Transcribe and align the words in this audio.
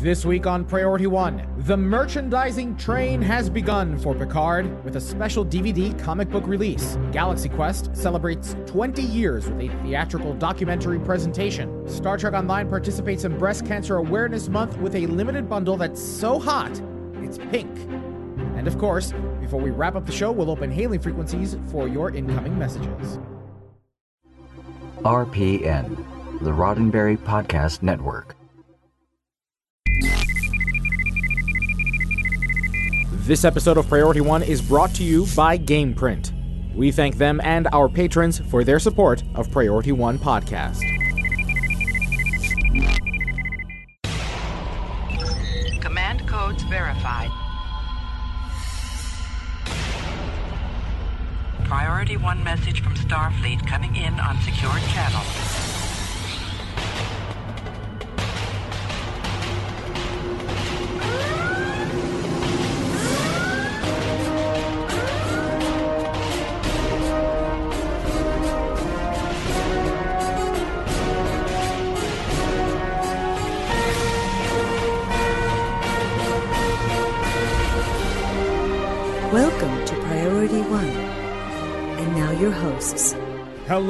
This 0.00 0.24
week 0.24 0.46
on 0.46 0.64
Priority 0.64 1.06
One, 1.08 1.46
the 1.58 1.76
merchandising 1.76 2.78
train 2.78 3.20
has 3.20 3.50
begun 3.50 3.98
for 3.98 4.14
Picard 4.14 4.82
with 4.82 4.96
a 4.96 5.00
special 5.00 5.44
DVD 5.44 5.92
comic 5.98 6.30
book 6.30 6.46
release. 6.46 6.96
Galaxy 7.12 7.50
Quest 7.50 7.94
celebrates 7.94 8.56
20 8.64 9.02
years 9.02 9.50
with 9.50 9.60
a 9.60 9.82
theatrical 9.82 10.32
documentary 10.32 10.98
presentation. 10.98 11.86
Star 11.86 12.16
Trek 12.16 12.32
Online 12.32 12.66
participates 12.66 13.24
in 13.24 13.36
Breast 13.36 13.66
Cancer 13.66 13.96
Awareness 13.96 14.48
Month 14.48 14.78
with 14.78 14.94
a 14.94 15.06
limited 15.06 15.50
bundle 15.50 15.76
that's 15.76 16.02
so 16.02 16.38
hot, 16.38 16.80
it's 17.16 17.36
pink. 17.36 17.70
And 18.56 18.66
of 18.66 18.78
course, 18.78 19.12
before 19.38 19.60
we 19.60 19.68
wrap 19.68 19.96
up 19.96 20.06
the 20.06 20.12
show, 20.12 20.32
we'll 20.32 20.50
open 20.50 20.70
hailing 20.70 21.00
frequencies 21.00 21.58
for 21.70 21.88
your 21.88 22.10
incoming 22.10 22.58
messages. 22.58 23.18
RPN, 25.00 25.94
the 26.40 26.52
Roddenberry 26.52 27.18
Podcast 27.18 27.82
Network. 27.82 28.39
This 33.26 33.44
episode 33.44 33.76
of 33.76 33.86
Priority 33.86 34.22
One 34.22 34.42
is 34.42 34.62
brought 34.62 34.94
to 34.94 35.04
you 35.04 35.26
by 35.36 35.58
Gameprint. 35.58 36.32
We 36.74 36.90
thank 36.90 37.18
them 37.18 37.40
and 37.44 37.68
our 37.72 37.88
patrons 37.88 38.40
for 38.50 38.64
their 38.64 38.78
support 38.78 39.22
of 39.34 39.50
Priority 39.50 39.92
One 39.92 40.18
podcast. 40.18 40.80
Command 45.80 46.26
codes 46.26 46.62
verified. 46.64 47.30
Priority 51.64 52.16
1 52.16 52.42
message 52.42 52.82
from 52.82 52.94
Starfleet 52.94 53.64
coming 53.66 53.94
in 53.96 54.18
on 54.18 54.40
secured 54.40 54.82
channel. 54.92 55.79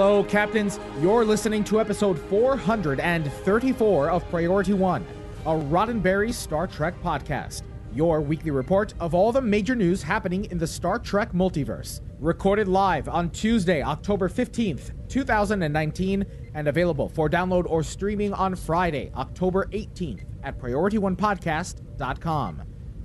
Hello, 0.01 0.25
Captains. 0.25 0.81
You're 1.03 1.27
listening 1.27 1.63
to 1.65 1.79
episode 1.79 2.19
434 2.19 4.09
of 4.09 4.27
Priority 4.31 4.73
One, 4.73 5.05
a 5.45 5.51
Roddenberry 5.51 6.33
Star 6.33 6.67
Trek 6.67 6.95
podcast. 7.03 7.65
Your 7.95 8.23
weekly 8.23 8.51
report 8.51 8.95
of 8.99 9.15
all 9.15 9.31
the 9.31 9.43
major 9.43 9.75
news 9.75 10.03
happening 10.03 10.47
in 10.47 10.57
the 10.57 10.67
Star 10.67 10.99
Trek 10.99 11.33
multiverse. 11.33 12.01
Recorded 12.19 12.67
live 12.67 13.11
on 13.11 13.29
Tuesday, 13.29 13.83
October 13.83 14.31
15th, 14.31 14.93
2019, 15.11 16.25
and 16.55 16.67
available 16.67 17.11
for 17.11 17.29
download 17.29 17.69
or 17.69 17.83
streaming 17.83 18.33
on 18.33 18.57
Friday, 18.57 19.13
October 19.15 19.67
18th 19.67 20.25
at 20.43 20.59
PriorityOnePodcast.com. 20.59 22.63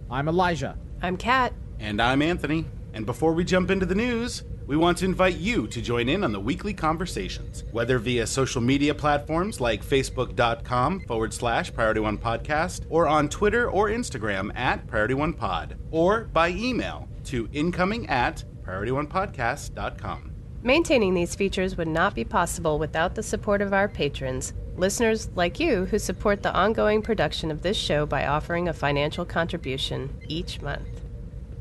I'm 0.09 0.29
Elijah. 0.29 0.77
I'm 1.01 1.17
Kat. 1.17 1.51
And 1.77 2.01
I'm 2.01 2.21
Anthony. 2.21 2.63
And 2.93 3.05
before 3.05 3.33
we 3.33 3.43
jump 3.43 3.69
into 3.69 3.85
the 3.85 3.95
news, 3.95 4.45
we 4.67 4.75
want 4.75 4.97
to 4.99 5.05
invite 5.05 5.37
you 5.37 5.67
to 5.67 5.81
join 5.81 6.09
in 6.09 6.23
on 6.23 6.31
the 6.31 6.39
weekly 6.39 6.73
conversations, 6.73 7.63
whether 7.71 7.99
via 7.99 8.25
social 8.25 8.61
media 8.61 8.93
platforms 8.93 9.61
like 9.61 9.83
facebook.com 9.83 11.01
forward 11.01 11.33
slash 11.33 11.73
Priority 11.73 11.99
One 11.99 12.17
Podcast, 12.17 12.85
or 12.89 13.07
on 13.07 13.29
Twitter 13.29 13.69
or 13.69 13.89
Instagram 13.89 14.55
at 14.55 14.87
Priority 14.87 15.13
One 15.13 15.33
Pod, 15.33 15.77
or 15.91 16.25
by 16.25 16.49
email 16.49 17.07
to 17.25 17.47
incoming 17.53 18.07
at 18.09 18.43
PriorityOnePodcast.com. 18.63 20.31
Maintaining 20.63 21.13
these 21.13 21.35
features 21.35 21.77
would 21.77 21.87
not 21.87 22.15
be 22.15 22.23
possible 22.23 22.79
without 22.79 23.13
the 23.13 23.21
support 23.21 23.61
of 23.61 23.71
our 23.71 23.87
patrons, 23.87 24.53
listeners 24.77 25.29
like 25.35 25.59
you 25.59 25.85
who 25.85 25.99
support 25.99 26.41
the 26.41 26.53
ongoing 26.53 27.03
production 27.03 27.51
of 27.51 27.61
this 27.61 27.77
show 27.77 28.07
by 28.07 28.25
offering 28.25 28.67
a 28.67 28.73
financial 28.73 29.25
contribution 29.25 30.09
each 30.27 30.61
month. 30.61 31.04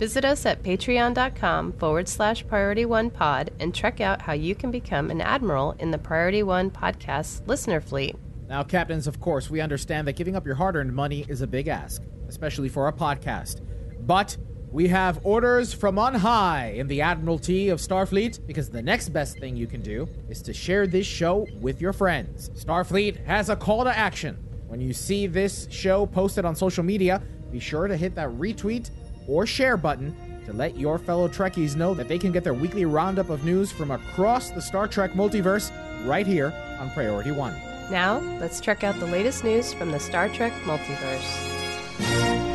Visit 0.04 0.26
us 0.26 0.44
at 0.44 0.62
patreon.com 0.62 1.72
forward 1.72 2.08
slash 2.08 2.46
priority 2.46 2.84
one 2.84 3.08
pod 3.08 3.50
and 3.58 3.74
check 3.74 4.02
out 4.02 4.20
how 4.20 4.34
you 4.34 4.54
can 4.54 4.70
become 4.70 5.10
an 5.10 5.22
admiral 5.22 5.74
in 5.78 5.92
the 5.92 5.96
Priority 5.96 6.42
One 6.42 6.70
podcast 6.70 7.48
listener 7.48 7.80
fleet. 7.80 8.14
Now, 8.46 8.64
Captains, 8.64 9.06
of 9.06 9.18
course, 9.18 9.48
we 9.48 9.62
understand 9.62 10.06
that 10.06 10.12
giving 10.12 10.36
up 10.36 10.44
your 10.44 10.56
hard 10.56 10.76
earned 10.76 10.94
money 10.94 11.24
is 11.26 11.40
a 11.40 11.46
big 11.46 11.68
ask, 11.68 12.02
especially 12.28 12.68
for 12.68 12.88
a 12.88 12.92
podcast. 12.92 13.62
But 14.00 14.36
we 14.70 14.88
have 14.88 15.20
orders 15.24 15.72
from 15.72 15.98
on 15.98 16.12
high 16.12 16.74
in 16.76 16.86
the 16.86 17.00
Admiralty 17.00 17.70
of 17.70 17.78
Starfleet 17.78 18.46
because 18.46 18.68
the 18.68 18.82
next 18.82 19.08
best 19.08 19.38
thing 19.38 19.56
you 19.56 19.66
can 19.66 19.80
do 19.80 20.06
is 20.28 20.42
to 20.42 20.52
share 20.52 20.86
this 20.86 21.06
show 21.06 21.46
with 21.62 21.80
your 21.80 21.94
friends. 21.94 22.50
Starfleet 22.50 23.24
has 23.24 23.48
a 23.48 23.56
call 23.56 23.84
to 23.84 23.96
action. 23.96 24.36
When 24.66 24.82
you 24.82 24.92
see 24.92 25.26
this 25.26 25.66
show 25.70 26.04
posted 26.04 26.44
on 26.44 26.54
social 26.54 26.84
media, 26.84 27.22
be 27.50 27.58
sure 27.58 27.88
to 27.88 27.96
hit 27.96 28.14
that 28.16 28.28
retweet 28.30 28.90
or 29.26 29.46
share 29.46 29.76
button 29.76 30.14
to 30.46 30.52
let 30.52 30.76
your 30.76 30.98
fellow 30.98 31.28
Trekkies 31.28 31.76
know 31.76 31.94
that 31.94 32.08
they 32.08 32.18
can 32.18 32.32
get 32.32 32.44
their 32.44 32.54
weekly 32.54 32.84
roundup 32.84 33.30
of 33.30 33.44
news 33.44 33.72
from 33.72 33.90
across 33.90 34.50
the 34.50 34.60
Star 34.60 34.86
Trek 34.86 35.12
multiverse 35.12 35.70
right 36.06 36.26
here 36.26 36.52
on 36.78 36.90
Priority 36.90 37.30
One. 37.30 37.54
Now, 37.90 38.18
let's 38.40 38.60
check 38.60 38.84
out 38.84 38.98
the 38.98 39.06
latest 39.06 39.44
news 39.44 39.72
from 39.74 39.90
the 39.90 40.00
Star 40.00 40.28
Trek 40.28 40.52
multiverse. 40.64 41.54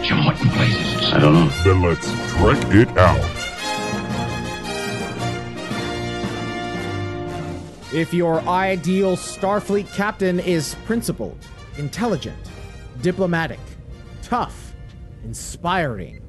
Jim, 0.04 0.26
what 0.26 0.40
in 0.42 0.50
places? 0.50 1.14
I 1.14 1.20
don't 1.20 1.34
know. 1.34 1.50
Then 1.64 1.82
let's 1.82 2.08
trek 2.34 2.76
it 2.76 2.98
out. 2.98 3.18
If 7.94 8.14
your 8.14 8.42
ideal 8.42 9.18
Starfleet 9.18 9.92
captain 9.94 10.40
is 10.40 10.76
principled, 10.86 11.38
intelligent, 11.78 12.38
diplomatic, 13.02 13.60
tough, 14.22 14.74
inspiring, 15.24 16.22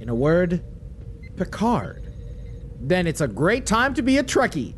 in 0.00 0.08
a 0.08 0.14
word, 0.14 0.62
Picard, 1.36 2.12
then 2.80 3.06
it's 3.06 3.20
a 3.20 3.28
great 3.28 3.66
time 3.66 3.94
to 3.94 4.02
be 4.02 4.18
a 4.18 4.24
Trekkie. 4.24 4.74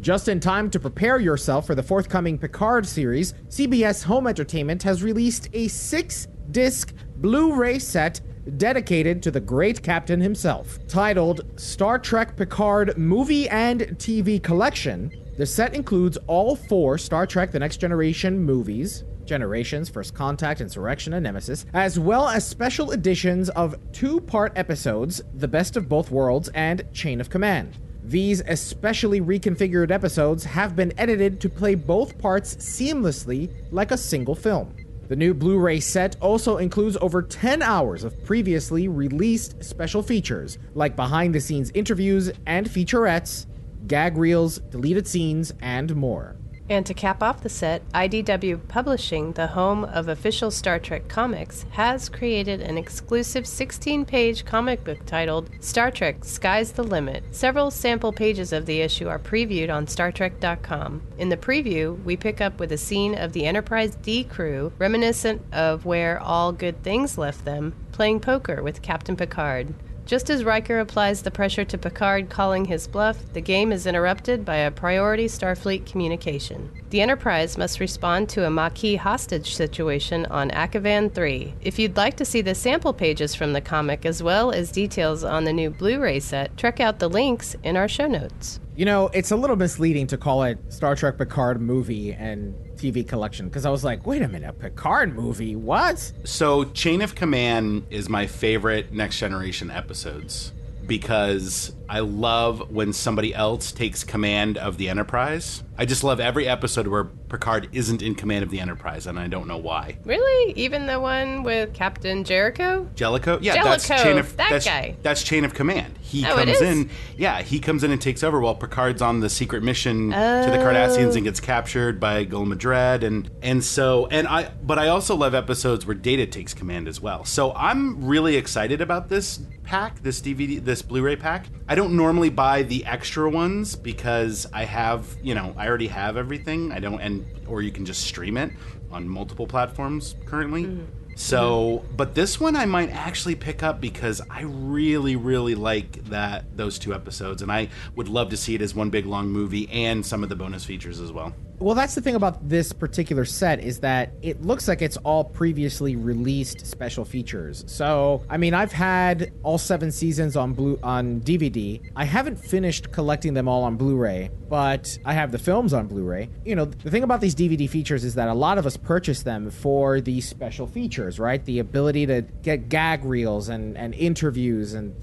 Just 0.00 0.28
in 0.28 0.38
time 0.38 0.68
to 0.70 0.80
prepare 0.80 1.18
yourself 1.18 1.66
for 1.66 1.74
the 1.74 1.82
forthcoming 1.82 2.38
Picard 2.38 2.86
series, 2.86 3.32
CBS 3.48 4.02
Home 4.04 4.26
Entertainment 4.26 4.82
has 4.82 5.02
released 5.02 5.48
a 5.54 5.68
six 5.68 6.28
disc 6.50 6.92
Blu 7.16 7.54
ray 7.54 7.78
set 7.78 8.20
dedicated 8.58 9.22
to 9.22 9.30
the 9.30 9.40
great 9.40 9.82
captain 9.82 10.20
himself. 10.20 10.78
Titled 10.86 11.58
Star 11.58 11.98
Trek 11.98 12.36
Picard 12.36 12.98
Movie 12.98 13.48
and 13.48 13.80
TV 13.96 14.42
Collection, 14.42 15.10
the 15.38 15.46
set 15.46 15.74
includes 15.74 16.18
all 16.26 16.54
four 16.54 16.98
Star 16.98 17.26
Trek 17.26 17.50
The 17.50 17.58
Next 17.58 17.78
Generation 17.78 18.38
movies, 18.38 19.04
Generations, 19.26 19.88
First 19.88 20.14
Contact, 20.14 20.60
Insurrection, 20.60 21.12
and 21.14 21.24
Nemesis, 21.24 21.66
as 21.72 21.98
well 21.98 22.28
as 22.28 22.46
special 22.46 22.92
editions 22.92 23.48
of 23.50 23.76
two 23.92 24.20
part 24.20 24.52
episodes, 24.56 25.22
The 25.34 25.48
Best 25.48 25.76
of 25.76 25.88
Both 25.88 26.10
Worlds 26.10 26.48
and 26.54 26.84
Chain 26.92 27.20
of 27.20 27.30
Command. 27.30 27.78
These 28.04 28.42
especially 28.42 29.20
reconfigured 29.20 29.90
episodes 29.90 30.44
have 30.44 30.76
been 30.76 30.92
edited 30.98 31.40
to 31.40 31.48
play 31.48 31.74
both 31.74 32.18
parts 32.18 32.56
seamlessly 32.56 33.50
like 33.70 33.92
a 33.92 33.96
single 33.96 34.34
film. 34.34 34.74
The 35.08 35.16
new 35.16 35.34
Blu 35.34 35.58
ray 35.58 35.80
set 35.80 36.16
also 36.20 36.56
includes 36.56 36.96
over 37.00 37.20
10 37.20 37.60
hours 37.60 38.04
of 38.04 38.24
previously 38.24 38.88
released 38.88 39.62
special 39.62 40.02
features, 40.02 40.58
like 40.74 40.96
behind 40.96 41.34
the 41.34 41.40
scenes 41.40 41.70
interviews 41.74 42.30
and 42.46 42.68
featurettes, 42.68 43.46
gag 43.86 44.16
reels, 44.16 44.58
deleted 44.58 45.06
scenes, 45.06 45.52
and 45.60 45.94
more. 45.94 46.33
And 46.68 46.86
to 46.86 46.94
cap 46.94 47.22
off 47.22 47.42
the 47.42 47.50
set, 47.50 47.86
IDW 47.92 48.68
Publishing, 48.68 49.32
the 49.32 49.48
home 49.48 49.84
of 49.84 50.08
official 50.08 50.50
Star 50.50 50.78
Trek 50.78 51.08
comics, 51.08 51.66
has 51.72 52.08
created 52.08 52.62
an 52.62 52.78
exclusive 52.78 53.46
16 53.46 54.06
page 54.06 54.46
comic 54.46 54.82
book 54.82 55.04
titled 55.04 55.50
Star 55.60 55.90
Trek 55.90 56.24
Sky's 56.24 56.72
the 56.72 56.82
Limit. 56.82 57.22
Several 57.32 57.70
sample 57.70 58.12
pages 58.12 58.52
of 58.52 58.64
the 58.64 58.80
issue 58.80 59.08
are 59.08 59.18
previewed 59.18 59.72
on 59.72 59.84
StarTrek.com. 59.86 61.02
In 61.18 61.28
the 61.28 61.36
preview, 61.36 62.02
we 62.02 62.16
pick 62.16 62.40
up 62.40 62.58
with 62.58 62.72
a 62.72 62.78
scene 62.78 63.14
of 63.14 63.34
the 63.34 63.44
Enterprise 63.44 63.96
D 63.96 64.24
crew, 64.24 64.72
reminiscent 64.78 65.42
of 65.52 65.84
where 65.84 66.18
all 66.18 66.50
good 66.50 66.82
things 66.82 67.18
left 67.18 67.44
them, 67.44 67.74
playing 67.92 68.20
poker 68.20 68.62
with 68.62 68.80
Captain 68.80 69.16
Picard. 69.16 69.74
Just 70.06 70.28
as 70.28 70.44
Riker 70.44 70.80
applies 70.80 71.22
the 71.22 71.30
pressure 71.30 71.64
to 71.64 71.78
Picard 71.78 72.28
calling 72.28 72.66
his 72.66 72.86
bluff, 72.86 73.16
the 73.32 73.40
game 73.40 73.72
is 73.72 73.86
interrupted 73.86 74.44
by 74.44 74.56
a 74.56 74.70
priority 74.70 75.26
Starfleet 75.26 75.86
communication. 75.86 76.70
The 76.90 77.00
Enterprise 77.00 77.56
must 77.56 77.80
respond 77.80 78.28
to 78.30 78.46
a 78.46 78.50
Maquis 78.50 78.98
hostage 78.98 79.54
situation 79.54 80.26
on 80.26 80.50
Akavan 80.50 81.14
3. 81.14 81.54
If 81.62 81.78
you'd 81.78 81.96
like 81.96 82.18
to 82.18 82.24
see 82.26 82.42
the 82.42 82.54
sample 82.54 82.92
pages 82.92 83.34
from 83.34 83.54
the 83.54 83.62
comic 83.62 84.04
as 84.04 84.22
well 84.22 84.50
as 84.52 84.70
details 84.70 85.24
on 85.24 85.44
the 85.44 85.54
new 85.54 85.70
Blu 85.70 85.98
ray 85.98 86.20
set, 86.20 86.54
check 86.58 86.80
out 86.80 86.98
the 86.98 87.08
links 87.08 87.56
in 87.62 87.74
our 87.74 87.88
show 87.88 88.06
notes. 88.06 88.60
You 88.76 88.84
know, 88.84 89.08
it's 89.14 89.30
a 89.30 89.36
little 89.36 89.56
misleading 89.56 90.08
to 90.08 90.18
call 90.18 90.42
it 90.42 90.58
Star 90.68 90.96
Trek 90.96 91.16
Picard 91.16 91.62
movie 91.62 92.12
and 92.12 92.54
TV 92.76 93.06
collection 93.06 93.48
because 93.48 93.64
I 93.66 93.70
was 93.70 93.84
like, 93.84 94.06
wait 94.06 94.22
a 94.22 94.28
minute, 94.28 94.58
Picard 94.58 95.14
movie? 95.14 95.56
What? 95.56 96.12
So, 96.24 96.64
Chain 96.66 97.02
of 97.02 97.14
Command 97.14 97.86
is 97.90 98.08
my 98.08 98.26
favorite 98.26 98.92
Next 98.92 99.18
Generation 99.18 99.70
episodes 99.70 100.52
because 100.86 101.74
I 101.88 102.00
love 102.00 102.70
when 102.70 102.92
somebody 102.92 103.34
else 103.34 103.72
takes 103.72 104.04
command 104.04 104.56
of 104.58 104.78
the 104.78 104.88
Enterprise. 104.88 105.62
I 105.76 105.84
just 105.84 106.04
love 106.04 106.20
every 106.20 106.46
episode 106.48 106.86
where 106.86 107.04
Picard 107.04 107.68
isn't 107.72 108.00
in 108.00 108.14
command 108.14 108.44
of 108.44 108.50
the 108.50 108.60
Enterprise, 108.60 109.06
and 109.06 109.18
I 109.18 109.26
don't 109.26 109.48
know 109.48 109.56
why. 109.56 109.98
Really? 110.04 110.52
Even 110.52 110.86
the 110.86 111.00
one 111.00 111.42
with 111.42 111.74
Captain 111.74 112.22
Jericho? 112.24 112.88
Jellicoe? 112.94 113.38
Yeah, 113.40 113.62
that's 113.62 113.88
chain 113.88 114.18
of 114.18 114.36
that 114.36 114.50
that's, 114.50 114.64
guy. 114.64 114.96
That's 115.02 115.22
chain 115.22 115.44
of 115.44 115.52
command. 115.52 115.98
He 116.00 116.24
Oh, 116.24 116.36
comes 116.36 116.60
in. 116.60 116.90
Yeah, 117.16 117.42
he 117.42 117.58
comes 117.58 117.82
in 117.82 117.90
and 117.90 118.00
takes 118.00 118.22
over 118.22 118.40
while 118.40 118.54
Picard's 118.54 119.02
on 119.02 119.18
the 119.20 119.28
secret 119.28 119.62
mission 119.64 120.10
to 120.10 120.16
the 120.16 120.60
Oh. 120.60 120.64
Cardassians 120.64 121.16
and 121.16 121.24
gets 121.24 121.40
captured 121.40 121.98
by 121.98 122.22
Gul 122.24 122.44
Madred 122.44 123.02
and 123.02 123.28
and 123.42 123.64
so 123.64 124.06
and 124.12 124.28
I 124.28 124.50
but 124.62 124.78
I 124.78 124.88
also 124.88 125.16
love 125.16 125.34
episodes 125.34 125.86
where 125.86 125.94
Data 125.94 126.24
takes 126.26 126.54
command 126.54 126.86
as 126.86 127.00
well. 127.00 127.24
So 127.24 127.52
I'm 127.54 128.04
really 128.04 128.36
excited 128.36 128.80
about 128.80 129.08
this 129.08 129.40
pack, 129.64 130.02
this 130.02 130.20
DVD, 130.20 130.62
this 130.64 130.82
Blu-ray 130.82 131.16
pack. 131.16 131.46
I 131.68 131.73
don't 131.74 131.96
normally 131.96 132.30
buy 132.30 132.62
the 132.62 132.84
extra 132.84 133.28
ones 133.28 133.76
because 133.76 134.46
I 134.52 134.64
have, 134.64 135.16
you 135.22 135.34
know, 135.34 135.54
I 135.56 135.66
already 135.68 135.88
have 135.88 136.16
everything. 136.16 136.72
I 136.72 136.80
don't 136.80 137.00
and 137.00 137.26
or 137.46 137.62
you 137.62 137.70
can 137.70 137.84
just 137.84 138.02
stream 138.02 138.36
it 138.36 138.52
on 138.90 139.08
multiple 139.08 139.46
platforms 139.46 140.14
currently. 140.26 140.64
Mm-hmm. 140.64 140.84
So, 141.16 141.84
but 141.96 142.14
this 142.14 142.40
one 142.40 142.56
I 142.56 142.66
might 142.66 142.90
actually 142.90 143.36
pick 143.36 143.62
up 143.62 143.80
because 143.80 144.20
I 144.28 144.42
really, 144.42 145.14
really 145.14 145.54
like 145.54 146.04
that 146.06 146.56
those 146.56 146.78
two 146.78 146.92
episodes, 146.92 147.40
and 147.40 147.52
I 147.52 147.68
would 147.94 148.08
love 148.08 148.30
to 148.30 148.36
see 148.36 148.54
it 148.54 148.62
as 148.62 148.74
one 148.74 148.90
big 148.90 149.06
long 149.06 149.28
movie 149.28 149.70
and 149.70 150.04
some 150.04 150.22
of 150.22 150.28
the 150.28 150.36
bonus 150.36 150.64
features 150.64 150.98
as 151.00 151.12
well. 151.12 151.32
Well, 151.58 151.74
that's 151.74 151.94
the 151.94 152.00
thing 152.00 152.16
about 152.16 152.48
this 152.48 152.72
particular 152.72 153.24
set 153.24 153.60
is 153.60 153.78
that 153.80 154.12
it 154.22 154.42
looks 154.42 154.66
like 154.66 154.82
it's 154.82 154.96
all 154.98 155.24
previously 155.24 155.94
released 155.94 156.66
special 156.66 157.04
features. 157.04 157.64
So, 157.68 158.22
I 158.28 158.36
mean, 158.38 158.54
I've 158.54 158.72
had 158.72 159.32
all 159.42 159.58
seven 159.58 159.92
seasons 159.92 160.36
on 160.36 160.52
blue 160.52 160.78
on 160.82 161.20
DVD. 161.20 161.80
I 161.94 162.04
haven't 162.04 162.36
finished 162.36 162.90
collecting 162.90 163.34
them 163.34 163.48
all 163.48 163.62
on 163.62 163.76
Blu-ray, 163.76 164.30
but 164.48 164.98
I 165.04 165.14
have 165.14 165.30
the 165.30 165.38
films 165.38 165.72
on 165.72 165.86
Blu-ray. 165.86 166.28
You 166.44 166.56
know, 166.56 166.64
the 166.64 166.90
thing 166.90 167.04
about 167.04 167.20
these 167.20 167.34
DVD 167.34 167.70
features 167.70 168.04
is 168.04 168.14
that 168.16 168.28
a 168.28 168.34
lot 168.34 168.58
of 168.58 168.66
us 168.66 168.76
purchase 168.76 169.22
them 169.22 169.50
for 169.50 170.00
the 170.00 170.20
special 170.20 170.66
features, 170.66 171.20
right? 171.20 171.44
The 171.44 171.60
ability 171.60 172.06
to 172.06 172.22
get 172.42 172.68
gag 172.68 173.04
reels 173.04 173.48
and 173.48 173.76
and 173.78 173.94
interviews 173.94 174.74
and 174.74 174.94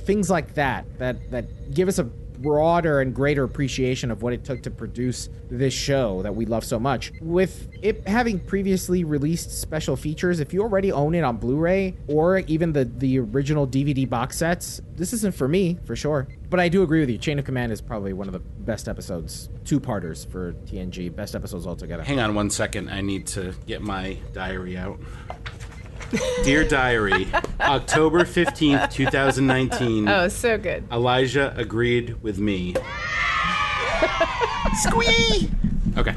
things 0.00 0.30
like 0.30 0.54
that 0.54 0.86
that 0.98 1.30
that 1.30 1.74
give 1.74 1.88
us 1.88 1.98
a 1.98 2.04
broader 2.40 3.00
and 3.00 3.14
greater 3.14 3.44
appreciation 3.44 4.10
of 4.10 4.22
what 4.22 4.32
it 4.32 4.44
took 4.44 4.62
to 4.62 4.70
produce 4.70 5.28
this 5.50 5.74
show 5.74 6.22
that 6.22 6.34
we 6.34 6.46
love 6.46 6.64
so 6.64 6.78
much. 6.78 7.12
With 7.20 7.68
it 7.82 8.06
having 8.06 8.38
previously 8.38 9.04
released 9.04 9.50
special 9.60 9.96
features, 9.96 10.40
if 10.40 10.52
you 10.52 10.62
already 10.62 10.92
own 10.92 11.14
it 11.14 11.22
on 11.22 11.36
Blu-ray 11.36 11.96
or 12.08 12.38
even 12.40 12.72
the 12.72 12.84
the 12.84 13.18
original 13.18 13.66
DVD 13.66 14.08
box 14.08 14.36
sets, 14.36 14.80
this 14.96 15.12
isn't 15.12 15.34
for 15.34 15.48
me 15.48 15.78
for 15.84 15.96
sure. 15.96 16.28
But 16.48 16.60
I 16.60 16.68
do 16.68 16.82
agree 16.82 17.00
with 17.00 17.10
you. 17.10 17.18
Chain 17.18 17.38
of 17.38 17.44
Command 17.44 17.72
is 17.72 17.80
probably 17.80 18.12
one 18.12 18.26
of 18.26 18.32
the 18.32 18.40
best 18.40 18.88
episodes, 18.88 19.48
two-parters 19.64 20.24
for 20.24 20.52
TNG, 20.66 21.14
best 21.14 21.34
episodes 21.34 21.66
altogether. 21.66 22.02
Hang 22.02 22.20
on 22.20 22.34
one 22.34 22.50
second, 22.50 22.88
I 22.90 23.00
need 23.00 23.26
to 23.28 23.54
get 23.66 23.82
my 23.82 24.16
diary 24.32 24.76
out. 24.76 24.98
Dear 26.44 26.64
Diary, 26.64 27.28
October 27.60 28.24
15th, 28.24 28.90
2019. 28.90 30.08
Oh, 30.08 30.28
so 30.28 30.58
good. 30.58 30.84
Elijah 30.90 31.54
agreed 31.56 32.22
with 32.22 32.38
me. 32.38 32.74
Squee! 34.82 35.50
Okay. 35.96 36.14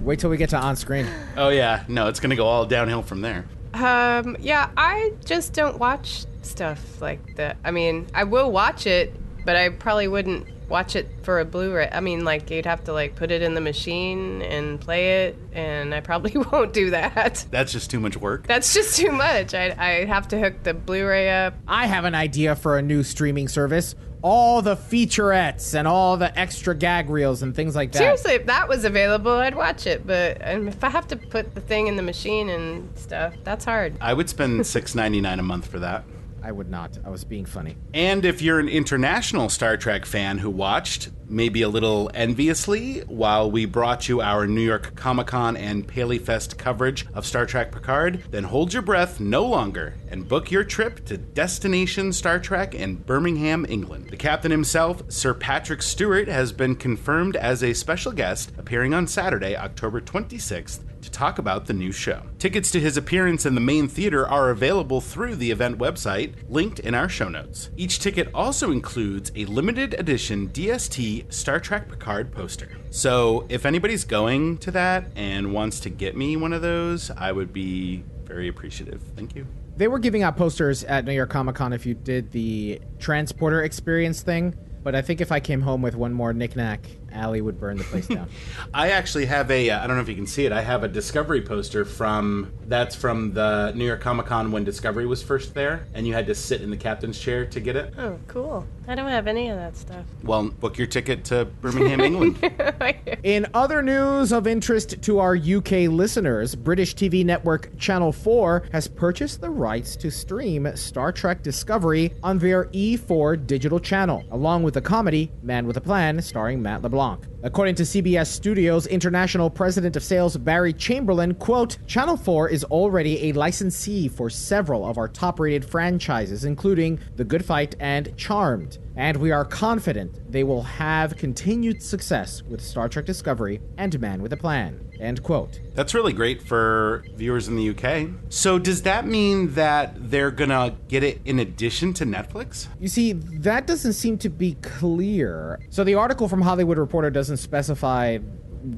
Wait 0.00 0.18
till 0.18 0.30
we 0.30 0.36
get 0.36 0.50
to 0.50 0.56
on-screen. 0.58 1.06
Oh, 1.36 1.48
yeah. 1.48 1.84
No, 1.88 2.08
it's 2.08 2.20
going 2.20 2.30
to 2.30 2.36
go 2.36 2.46
all 2.46 2.64
downhill 2.64 3.02
from 3.02 3.20
there. 3.20 3.44
Um, 3.74 4.36
yeah, 4.40 4.70
I 4.76 5.12
just 5.24 5.52
don't 5.52 5.78
watch 5.78 6.24
stuff 6.42 7.00
like 7.02 7.36
that. 7.36 7.56
I 7.64 7.70
mean, 7.70 8.06
I 8.14 8.24
will 8.24 8.50
watch 8.50 8.86
it, 8.86 9.14
but 9.44 9.56
I 9.56 9.68
probably 9.70 10.08
wouldn't 10.08 10.46
watch 10.68 10.96
it 10.96 11.08
for 11.22 11.40
a 11.40 11.44
Blu-ray. 11.44 11.88
I 11.92 12.00
mean, 12.00 12.24
like 12.24 12.50
you'd 12.50 12.66
have 12.66 12.84
to 12.84 12.92
like 12.92 13.16
put 13.16 13.30
it 13.30 13.42
in 13.42 13.54
the 13.54 13.60
machine 13.60 14.42
and 14.42 14.80
play 14.80 15.26
it, 15.26 15.38
and 15.52 15.94
I 15.94 16.00
probably 16.00 16.36
won't 16.52 16.72
do 16.72 16.90
that. 16.90 17.46
That's 17.50 17.72
just 17.72 17.90
too 17.90 18.00
much 18.00 18.16
work. 18.16 18.46
That's 18.46 18.74
just 18.74 18.96
too 18.96 19.12
much. 19.12 19.54
I 19.54 19.74
I 19.78 20.04
have 20.04 20.28
to 20.28 20.38
hook 20.38 20.62
the 20.62 20.74
Blu-ray 20.74 21.30
up. 21.30 21.54
I 21.66 21.86
have 21.86 22.04
an 22.04 22.14
idea 22.14 22.56
for 22.56 22.78
a 22.78 22.82
new 22.82 23.02
streaming 23.02 23.48
service. 23.48 23.94
All 24.22 24.60
the 24.60 24.74
featurettes 24.74 25.74
and 25.74 25.86
all 25.86 26.16
the 26.16 26.36
extra 26.36 26.74
gag 26.74 27.10
reels 27.10 27.42
and 27.42 27.54
things 27.54 27.76
like 27.76 27.92
that. 27.92 27.98
Seriously, 27.98 28.32
if 28.32 28.46
that 28.46 28.66
was 28.68 28.84
available, 28.84 29.30
I'd 29.30 29.54
watch 29.54 29.86
it. 29.86 30.04
But 30.04 30.38
um, 30.42 30.66
if 30.66 30.82
I 30.82 30.88
have 30.88 31.06
to 31.08 31.16
put 31.16 31.54
the 31.54 31.60
thing 31.60 31.86
in 31.86 31.94
the 31.96 32.02
machine 32.02 32.48
and 32.48 32.88
stuff, 32.98 33.34
that's 33.44 33.64
hard. 33.64 33.94
I 34.00 34.14
would 34.14 34.28
spend 34.28 34.60
$6.99 34.62 35.38
a 35.38 35.42
month 35.42 35.68
for 35.68 35.78
that. 35.78 36.04
I 36.46 36.52
would 36.52 36.70
not. 36.70 36.96
I 37.04 37.10
was 37.10 37.24
being 37.24 37.44
funny. 37.44 37.76
And 37.92 38.24
if 38.24 38.40
you're 38.40 38.60
an 38.60 38.68
international 38.68 39.48
Star 39.48 39.76
Trek 39.76 40.06
fan 40.06 40.38
who 40.38 40.48
watched, 40.48 41.10
maybe 41.28 41.62
a 41.62 41.68
little 41.68 42.08
enviously, 42.14 43.00
while 43.00 43.50
we 43.50 43.66
brought 43.66 44.08
you 44.08 44.20
our 44.20 44.46
New 44.46 44.60
York 44.60 44.94
Comic 44.94 45.26
Con 45.26 45.56
and 45.56 45.88
Paley 45.88 46.18
Fest 46.18 46.56
coverage 46.56 47.04
of 47.14 47.26
Star 47.26 47.46
Trek 47.46 47.72
Picard, 47.72 48.22
then 48.30 48.44
hold 48.44 48.72
your 48.72 48.82
breath 48.82 49.18
no 49.18 49.44
longer 49.44 49.94
and 50.08 50.28
book 50.28 50.52
your 50.52 50.62
trip 50.62 51.04
to 51.06 51.18
Destination 51.18 52.12
Star 52.12 52.38
Trek 52.38 52.76
in 52.76 52.94
Birmingham, 52.94 53.66
England. 53.68 54.10
The 54.10 54.16
captain 54.16 54.52
himself, 54.52 55.02
Sir 55.08 55.34
Patrick 55.34 55.82
Stewart, 55.82 56.28
has 56.28 56.52
been 56.52 56.76
confirmed 56.76 57.34
as 57.34 57.64
a 57.64 57.72
special 57.72 58.12
guest 58.12 58.52
appearing 58.56 58.94
on 58.94 59.08
Saturday, 59.08 59.56
October 59.56 60.00
26th 60.00 60.78
to 61.06 61.10
talk 61.10 61.38
about 61.38 61.66
the 61.66 61.72
new 61.72 61.92
show. 61.92 62.22
Tickets 62.38 62.70
to 62.72 62.80
his 62.80 62.96
appearance 62.96 63.46
in 63.46 63.54
the 63.54 63.60
main 63.60 63.88
theater 63.88 64.26
are 64.28 64.50
available 64.50 65.00
through 65.00 65.36
the 65.36 65.50
event 65.50 65.78
website, 65.78 66.34
linked 66.48 66.80
in 66.80 66.94
our 66.94 67.08
show 67.08 67.28
notes. 67.28 67.70
Each 67.76 67.98
ticket 67.98 68.28
also 68.34 68.72
includes 68.72 69.30
a 69.34 69.44
limited 69.46 69.94
edition 69.98 70.48
DST 70.48 71.32
Star 71.32 71.60
Trek 71.60 71.88
Picard 71.88 72.32
poster. 72.32 72.76
So, 72.90 73.46
if 73.48 73.64
anybody's 73.64 74.04
going 74.04 74.58
to 74.58 74.70
that 74.72 75.06
and 75.14 75.52
wants 75.52 75.80
to 75.80 75.90
get 75.90 76.16
me 76.16 76.36
one 76.36 76.52
of 76.52 76.62
those, 76.62 77.10
I 77.10 77.30
would 77.32 77.52
be 77.52 78.02
very 78.24 78.48
appreciative. 78.48 79.00
Thank 79.14 79.36
you. 79.36 79.46
They 79.76 79.88
were 79.88 79.98
giving 79.98 80.22
out 80.22 80.36
posters 80.36 80.84
at 80.84 81.04
New 81.04 81.12
York 81.12 81.30
Comic 81.30 81.54
Con 81.54 81.72
if 81.72 81.86
you 81.86 81.94
did 81.94 82.32
the 82.32 82.80
transporter 82.98 83.62
experience 83.62 84.22
thing, 84.22 84.56
but 84.82 84.94
I 84.94 85.02
think 85.02 85.20
if 85.20 85.30
I 85.30 85.40
came 85.40 85.60
home 85.60 85.82
with 85.82 85.94
one 85.94 86.12
more 86.12 86.32
knickknack, 86.32 86.86
Allie 87.12 87.40
would 87.40 87.58
burn 87.58 87.76
the 87.76 87.84
place 87.84 88.06
down. 88.06 88.28
I 88.74 88.90
actually 88.90 89.26
have 89.26 89.50
a, 89.50 89.70
uh, 89.70 89.82
I 89.82 89.86
don't 89.86 89.96
know 89.96 90.02
if 90.02 90.08
you 90.08 90.14
can 90.14 90.26
see 90.26 90.46
it, 90.46 90.52
I 90.52 90.62
have 90.62 90.82
a 90.82 90.88
Discovery 90.88 91.42
poster 91.42 91.84
from, 91.84 92.52
that's 92.66 92.94
from 92.94 93.32
the 93.32 93.72
New 93.74 93.86
York 93.86 94.00
Comic 94.00 94.26
Con 94.26 94.52
when 94.52 94.64
Discovery 94.64 95.06
was 95.06 95.22
first 95.22 95.54
there, 95.54 95.86
and 95.94 96.06
you 96.06 96.14
had 96.14 96.26
to 96.26 96.34
sit 96.34 96.60
in 96.60 96.70
the 96.70 96.76
captain's 96.76 97.18
chair 97.18 97.46
to 97.46 97.60
get 97.60 97.76
it. 97.76 97.94
Oh, 97.98 98.18
cool. 98.28 98.66
I 98.88 98.94
don't 98.94 99.08
have 99.08 99.26
any 99.26 99.48
of 99.48 99.56
that 99.56 99.76
stuff. 99.76 100.04
Well, 100.22 100.48
book 100.48 100.78
your 100.78 100.86
ticket 100.86 101.24
to 101.24 101.44
Birmingham, 101.44 102.00
England. 102.00 102.38
In 103.24 103.46
other 103.52 103.82
news 103.82 104.32
of 104.32 104.46
interest 104.46 105.02
to 105.02 105.18
our 105.18 105.36
UK 105.36 105.88
listeners, 105.90 106.54
British 106.54 106.94
TV 106.94 107.24
network 107.24 107.76
Channel 107.78 108.12
4 108.12 108.68
has 108.72 108.86
purchased 108.86 109.40
the 109.40 109.50
rights 109.50 109.96
to 109.96 110.10
stream 110.10 110.68
Star 110.76 111.10
Trek 111.10 111.42
Discovery 111.42 112.14
on 112.22 112.38
their 112.38 112.66
E4 112.66 113.44
digital 113.46 113.80
channel, 113.80 114.22
along 114.30 114.62
with 114.62 114.74
the 114.74 114.80
comedy 114.80 115.32
Man 115.42 115.66
with 115.66 115.76
a 115.76 115.80
Plan 115.80 116.22
starring 116.22 116.62
Matt 116.62 116.82
LeBlanc. 116.82 117.24
According 117.46 117.76
to 117.76 117.84
CBS 117.84 118.26
Studios 118.26 118.88
International 118.88 119.48
President 119.48 119.94
of 119.94 120.02
Sales 120.02 120.36
Barry 120.36 120.72
Chamberlain, 120.72 121.32
quote, 121.32 121.78
Channel 121.86 122.16
4 122.16 122.48
is 122.48 122.64
already 122.64 123.28
a 123.28 123.32
licensee 123.34 124.08
for 124.08 124.28
several 124.28 124.84
of 124.84 124.98
our 124.98 125.06
top-rated 125.06 125.64
franchises, 125.64 126.44
including 126.44 126.98
The 127.14 127.22
Good 127.22 127.44
Fight 127.44 127.76
and 127.78 128.16
Charmed. 128.16 128.78
And 128.96 129.18
we 129.18 129.30
are 129.30 129.44
confident 129.44 130.25
they 130.36 130.44
will 130.44 130.62
have 130.62 131.16
continued 131.16 131.82
success 131.82 132.42
with 132.42 132.60
Star 132.60 132.90
Trek 132.90 133.06
Discovery 133.06 133.60
and 133.78 133.98
Man 133.98 134.20
with 134.20 134.34
a 134.34 134.36
Plan. 134.36 134.86
End 135.00 135.22
quote. 135.22 135.60
That's 135.74 135.94
really 135.94 136.12
great 136.12 136.42
for 136.42 137.04
viewers 137.14 137.48
in 137.48 137.56
the 137.56 137.70
UK. 137.70 138.10
So, 138.28 138.58
does 138.58 138.82
that 138.82 139.06
mean 139.06 139.54
that 139.54 140.10
they're 140.10 140.30
gonna 140.30 140.76
get 140.88 141.02
it 141.02 141.20
in 141.24 141.38
addition 141.38 141.94
to 141.94 142.04
Netflix? 142.04 142.68
You 142.78 142.88
see, 142.88 143.12
that 143.12 143.66
doesn't 143.66 143.94
seem 143.94 144.18
to 144.18 144.28
be 144.28 144.54
clear. 144.60 145.58
So 145.70 145.84
the 145.84 145.94
article 145.94 146.28
from 146.28 146.42
Hollywood 146.42 146.76
Reporter 146.76 147.10
doesn't 147.10 147.38
specify 147.38 148.18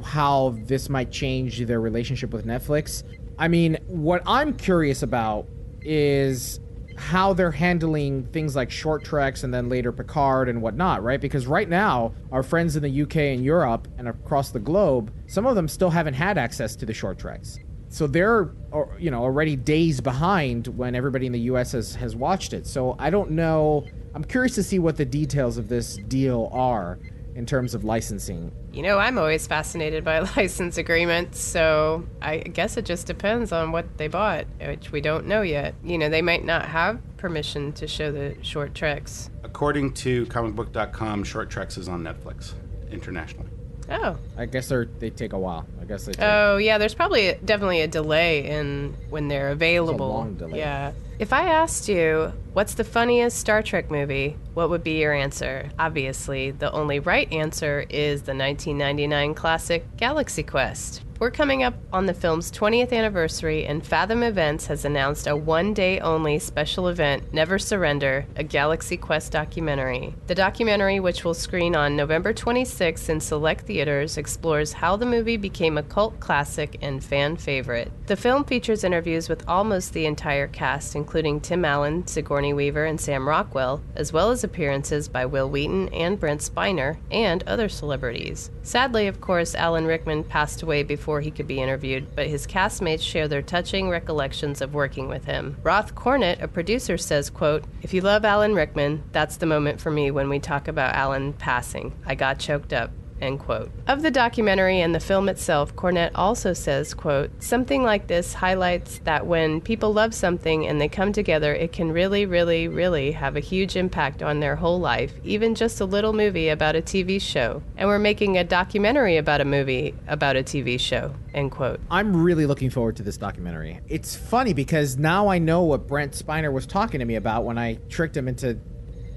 how 0.04 0.56
this 0.64 0.88
might 0.88 1.10
change 1.10 1.58
their 1.66 1.80
relationship 1.80 2.32
with 2.32 2.46
Netflix. 2.46 3.02
I 3.38 3.48
mean, 3.48 3.78
what 3.86 4.22
I'm 4.26 4.52
curious 4.54 5.02
about 5.02 5.48
is 5.80 6.60
how 6.98 7.32
they're 7.32 7.50
handling 7.50 8.24
things 8.26 8.56
like 8.56 8.70
short 8.70 9.04
treks 9.04 9.44
and 9.44 9.54
then 9.54 9.68
later 9.68 9.92
Picard 9.92 10.48
and 10.48 10.60
whatnot, 10.60 11.02
right? 11.02 11.20
Because 11.20 11.46
right 11.46 11.68
now, 11.68 12.12
our 12.32 12.42
friends 12.42 12.76
in 12.76 12.82
the 12.82 13.02
UK 13.02 13.16
and 13.16 13.44
Europe 13.44 13.88
and 13.98 14.08
across 14.08 14.50
the 14.50 14.58
globe, 14.58 15.12
some 15.26 15.46
of 15.46 15.54
them 15.54 15.68
still 15.68 15.90
haven't 15.90 16.14
had 16.14 16.36
access 16.36 16.76
to 16.76 16.86
the 16.86 16.92
short 16.92 17.18
treks. 17.18 17.58
So 17.88 18.06
they're, 18.06 18.50
you 18.98 19.10
know, 19.10 19.22
already 19.22 19.56
days 19.56 20.00
behind 20.00 20.66
when 20.68 20.94
everybody 20.94 21.26
in 21.26 21.32
the 21.32 21.40
US 21.40 21.72
has, 21.72 21.94
has 21.94 22.14
watched 22.14 22.52
it. 22.52 22.66
So 22.66 22.96
I 22.98 23.10
don't 23.10 23.30
know. 23.30 23.86
I'm 24.14 24.24
curious 24.24 24.54
to 24.56 24.62
see 24.62 24.78
what 24.78 24.96
the 24.96 25.04
details 25.04 25.56
of 25.56 25.68
this 25.68 25.96
deal 26.08 26.50
are 26.52 26.98
in 27.38 27.46
terms 27.46 27.72
of 27.72 27.84
licensing. 27.84 28.50
You 28.72 28.82
know, 28.82 28.98
I'm 28.98 29.16
always 29.16 29.46
fascinated 29.46 30.02
by 30.02 30.18
license 30.36 30.76
agreements, 30.76 31.38
so 31.40 32.04
I 32.20 32.38
guess 32.38 32.76
it 32.76 32.84
just 32.84 33.06
depends 33.06 33.52
on 33.52 33.70
what 33.70 33.96
they 33.96 34.08
bought, 34.08 34.46
which 34.60 34.90
we 34.90 35.00
don't 35.00 35.26
know 35.26 35.42
yet. 35.42 35.76
You 35.84 35.98
know, 35.98 36.08
they 36.08 36.20
might 36.20 36.44
not 36.44 36.66
have 36.66 37.00
permission 37.16 37.72
to 37.74 37.86
show 37.86 38.10
the 38.10 38.36
short 38.42 38.74
treks. 38.74 39.30
According 39.44 39.94
to 39.94 40.26
comicbook.com, 40.26 41.22
Short 41.22 41.48
Treks 41.48 41.78
is 41.78 41.88
on 41.88 42.02
Netflix 42.02 42.54
internationally. 42.90 43.48
Oh. 43.88 44.18
I 44.36 44.46
guess 44.46 44.68
they're 44.68 44.86
they 44.98 45.10
take 45.10 45.32
a 45.32 45.38
while. 45.38 45.64
I 45.80 45.84
guess 45.84 46.06
they. 46.06 46.12
Take, 46.12 46.24
Oh, 46.24 46.56
yeah, 46.56 46.76
there's 46.76 46.94
probably 46.94 47.38
definitely 47.44 47.82
a 47.82 47.86
delay 47.86 48.44
in 48.46 48.96
when 49.10 49.28
they're 49.28 49.50
available. 49.50 50.08
long 50.08 50.34
delay. 50.34 50.58
Yeah. 50.58 50.92
If 51.18 51.32
I 51.32 51.48
asked 51.48 51.88
you, 51.88 52.32
what's 52.52 52.74
the 52.74 52.84
funniest 52.84 53.38
Star 53.38 53.60
Trek 53.60 53.90
movie, 53.90 54.36
what 54.54 54.70
would 54.70 54.84
be 54.84 55.00
your 55.00 55.12
answer? 55.12 55.68
Obviously, 55.76 56.52
the 56.52 56.70
only 56.70 57.00
right 57.00 57.32
answer 57.32 57.84
is 57.90 58.22
the 58.22 58.36
1999 58.36 59.34
classic 59.34 59.96
Galaxy 59.96 60.44
Quest. 60.44 61.02
We're 61.18 61.32
coming 61.32 61.64
up 61.64 61.74
on 61.92 62.06
the 62.06 62.14
film's 62.14 62.52
20th 62.52 62.92
anniversary, 62.92 63.66
and 63.66 63.84
Fathom 63.84 64.22
Events 64.22 64.68
has 64.68 64.84
announced 64.84 65.26
a 65.26 65.34
one 65.34 65.74
day 65.74 65.98
only 65.98 66.38
special 66.38 66.86
event, 66.86 67.32
Never 67.34 67.58
Surrender, 67.58 68.24
a 68.36 68.44
Galaxy 68.44 68.96
Quest 68.96 69.32
documentary. 69.32 70.14
The 70.28 70.36
documentary, 70.36 71.00
which 71.00 71.24
will 71.24 71.34
screen 71.34 71.74
on 71.74 71.96
November 71.96 72.32
26th 72.32 73.08
in 73.08 73.18
select 73.18 73.66
theaters, 73.66 74.16
explores 74.16 74.72
how 74.72 74.94
the 74.94 75.06
movie 75.06 75.36
became 75.36 75.76
a 75.76 75.82
cult 75.82 76.20
classic 76.20 76.78
and 76.82 77.02
fan 77.02 77.36
favorite. 77.36 77.90
The 78.06 78.14
film 78.14 78.44
features 78.44 78.84
interviews 78.84 79.28
with 79.28 79.42
almost 79.48 79.94
the 79.94 80.06
entire 80.06 80.46
cast, 80.46 80.94
including 80.94 81.07
Tim 81.08 81.64
Allen, 81.64 82.06
Sigourney 82.06 82.52
Weaver, 82.52 82.84
and 82.84 83.00
Sam 83.00 83.28
Rockwell, 83.28 83.80
as 83.96 84.12
well 84.12 84.30
as 84.30 84.44
appearances 84.44 85.08
by 85.08 85.26
Wil 85.26 85.48
Wheaton 85.48 85.88
and 85.88 86.20
Brent 86.20 86.40
Spiner, 86.40 86.98
and 87.10 87.42
other 87.44 87.68
celebrities. 87.68 88.50
Sadly, 88.62 89.06
of 89.06 89.20
course, 89.20 89.54
Alan 89.54 89.86
Rickman 89.86 90.24
passed 90.24 90.62
away 90.62 90.82
before 90.82 91.20
he 91.20 91.30
could 91.30 91.46
be 91.46 91.60
interviewed, 91.60 92.14
but 92.14 92.26
his 92.26 92.46
castmates 92.46 93.02
share 93.02 93.26
their 93.26 93.42
touching 93.42 93.88
recollections 93.88 94.60
of 94.60 94.74
working 94.74 95.08
with 95.08 95.24
him. 95.24 95.56
Roth 95.62 95.94
Cornet, 95.94 96.42
a 96.42 96.48
producer, 96.48 96.98
says, 96.98 97.30
quote, 97.30 97.64
If 97.82 97.94
you 97.94 98.02
love 98.02 98.24
Alan 98.24 98.54
Rickman, 98.54 99.02
that's 99.12 99.38
the 99.38 99.46
moment 99.46 99.80
for 99.80 99.90
me 99.90 100.10
when 100.10 100.28
we 100.28 100.38
talk 100.38 100.68
about 100.68 100.94
Alan 100.94 101.32
passing. 101.32 101.94
I 102.06 102.14
got 102.14 102.38
choked 102.38 102.72
up. 102.72 102.90
End 103.20 103.40
quote. 103.40 103.70
Of 103.86 104.02
the 104.02 104.10
documentary 104.10 104.80
and 104.80 104.94
the 104.94 105.00
film 105.00 105.28
itself, 105.28 105.74
Cornet 105.74 106.12
also 106.14 106.52
says, 106.52 106.94
quote, 106.94 107.30
Something 107.42 107.82
like 107.82 108.06
this 108.06 108.34
highlights 108.34 108.98
that 109.04 109.26
when 109.26 109.60
people 109.60 109.92
love 109.92 110.14
something 110.14 110.66
and 110.66 110.80
they 110.80 110.88
come 110.88 111.12
together, 111.12 111.52
it 111.54 111.72
can 111.72 111.90
really, 111.92 112.26
really, 112.26 112.68
really 112.68 113.12
have 113.12 113.36
a 113.36 113.40
huge 113.40 113.76
impact 113.76 114.22
on 114.22 114.40
their 114.40 114.56
whole 114.56 114.78
life, 114.78 115.12
even 115.24 115.54
just 115.54 115.80
a 115.80 115.84
little 115.84 116.12
movie 116.12 116.48
about 116.48 116.76
a 116.76 116.82
TV 116.82 117.20
show. 117.20 117.62
And 117.76 117.88
we're 117.88 117.98
making 117.98 118.38
a 118.38 118.44
documentary 118.44 119.16
about 119.16 119.40
a 119.40 119.44
movie 119.44 119.94
about 120.06 120.36
a 120.36 120.42
TV 120.42 120.78
show. 120.78 121.14
End 121.34 121.50
quote. 121.50 121.80
I'm 121.90 122.22
really 122.22 122.46
looking 122.46 122.70
forward 122.70 122.96
to 122.96 123.02
this 123.02 123.16
documentary. 123.16 123.80
It's 123.88 124.14
funny 124.14 124.52
because 124.52 124.96
now 124.96 125.28
I 125.28 125.38
know 125.38 125.62
what 125.62 125.86
Brent 125.86 126.12
Spiner 126.12 126.52
was 126.52 126.66
talking 126.66 127.00
to 127.00 127.06
me 127.06 127.16
about 127.16 127.44
when 127.44 127.58
I 127.58 127.78
tricked 127.88 128.16
him 128.16 128.28
into 128.28 128.58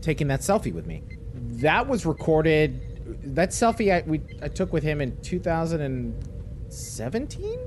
taking 0.01 0.27
that 0.27 0.41
selfie 0.41 0.73
with 0.73 0.85
me. 0.85 1.03
That 1.33 1.87
was 1.87 2.05
recorded. 2.05 2.90
That 3.23 3.49
selfie 3.49 3.93
I 3.93 4.01
we 4.07 4.21
I 4.41 4.47
took 4.47 4.73
with 4.73 4.81
him 4.83 5.01
in 5.01 5.15
2017. 5.21 7.59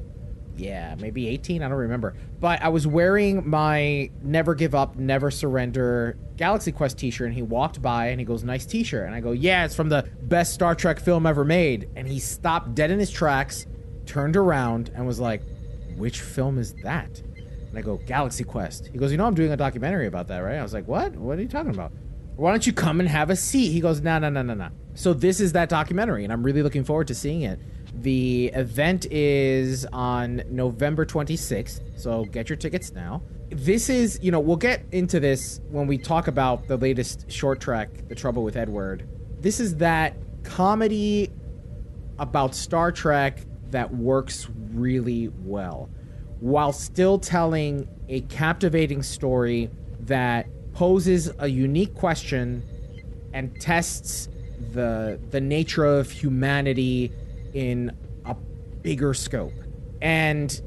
Yeah, 0.57 0.95
maybe 1.01 1.27
18. 1.29 1.65
I 1.65 1.69
don't 1.69 1.79
remember. 1.79 2.15
But 2.39 2.63
I 2.63 2.69
was 2.69 2.87
wearing 2.87 3.49
my 3.49 4.11
Never 4.23 4.55
Give 4.55 4.73
Up, 4.75 4.97
Never 4.97 5.33
Surrender 5.33 6.17
Galaxy 6.37 6.71
Quest 6.71 6.97
T-shirt, 6.99 7.27
and 7.27 7.35
he 7.35 7.43
walked 7.43 7.83
by 7.83 8.07
and 8.09 8.21
he 8.21 8.25
goes, 8.25 8.45
"Nice 8.45 8.65
T-shirt." 8.65 9.07
And 9.07 9.15
I 9.15 9.21
go, 9.21 9.33
"Yeah, 9.33 9.65
it's 9.65 9.75
from 9.75 9.89
the 9.89 10.09
best 10.23 10.55
Star 10.55 10.77
Trek 10.77 11.01
film 11.01 11.27
ever 11.27 11.45
made." 11.45 11.89
And 11.97 12.07
he 12.07 12.21
stopped 12.21 12.75
dead 12.75 12.93
in 12.93 13.01
his 13.01 13.11
tracks, 13.11 13.67
turned 14.07 14.37
around, 14.37 14.93
and 14.95 15.07
was 15.07 15.19
like, 15.19 15.43
"Which 15.97 16.21
film 16.21 16.59
is 16.59 16.75
that?" 16.85 17.21
And 17.75 17.81
I 17.81 17.83
go, 17.83 17.97
Galaxy 17.97 18.45
Quest. 18.45 18.89
He 18.93 18.99
goes, 18.99 19.11
You 19.11 19.19
know, 19.19 19.27
I'm 19.27 19.35
doing 19.35 19.51
a 19.51 19.57
documentary 19.57 20.07
about 20.07 20.29
that, 20.29 20.39
right? 20.39 20.59
I 20.59 20.63
was 20.63 20.73
like, 20.73 20.87
What? 20.87 21.17
What 21.17 21.41
are 21.41 21.43
you 21.43 21.49
talking 21.49 21.75
about? 21.75 21.91
Why 22.37 22.51
don't 22.51 22.67
you 22.67 22.73
come 22.73 23.01
and 23.01 23.09
have 23.09 23.31
a 23.31 23.37
seat? 23.37 23.71
He 23.71 23.81
goes, 23.81 24.01
No, 24.01 24.19
no, 24.19 24.29
no, 24.29 24.43
no, 24.43 24.55
no. 24.55 24.69
So 24.95 25.13
this 25.13 25.41
is 25.41 25.53
that 25.53 25.69
documentary, 25.69 26.25
and 26.25 26.33
I'm 26.33 26.43
really 26.43 26.63
looking 26.63 26.85
forward 26.85 27.09
to 27.09 27.15
seeing 27.15 27.43
it. 27.43 27.61
The 28.03 28.47
event 28.55 29.07
is 29.07 29.87
on 29.93 30.43
November 30.51 31.07
26th, 31.07 31.81
so 31.99 32.25
get 32.25 32.49
your 32.49 32.57
tickets 32.57 32.93
now. 32.93 33.23
This 33.51 33.89
is, 33.89 34.19
you 34.21 34.33
know, 34.33 34.41
we'll 34.41 34.57
get 34.57 34.85
into 34.91 35.21
this 35.21 35.61
when 35.71 35.87
we 35.87 35.99
talk 35.99 36.27
about 36.27 36.67
the 36.67 36.77
latest 36.77 37.31
short 37.31 37.61
track, 37.61 38.09
The 38.09 38.15
Trouble 38.15 38.43
with 38.43 38.57
Edward. 38.57 39.09
This 39.41 39.61
is 39.61 39.77
that 39.77 40.17
comedy 40.43 41.31
about 42.19 42.55
Star 42.55 42.91
Trek 42.91 43.41
that 43.71 43.95
works 43.95 44.49
really 44.73 45.29
well 45.29 45.89
while 46.41 46.73
still 46.73 47.19
telling 47.19 47.89
a 48.09 48.21
captivating 48.23 49.03
story 49.03 49.71
that 50.01 50.47
poses 50.75 51.31
a 51.39 51.49
unique 51.49 51.95
question 51.95 52.63
and 53.33 53.59
tests 53.61 54.29
the 54.73 55.21
the 55.31 55.41
nature 55.41 55.85
of 55.85 56.11
humanity 56.11 57.13
in 57.53 57.97
a 58.25 58.35
bigger 58.83 59.15
scope. 59.15 59.53
And 60.03 60.61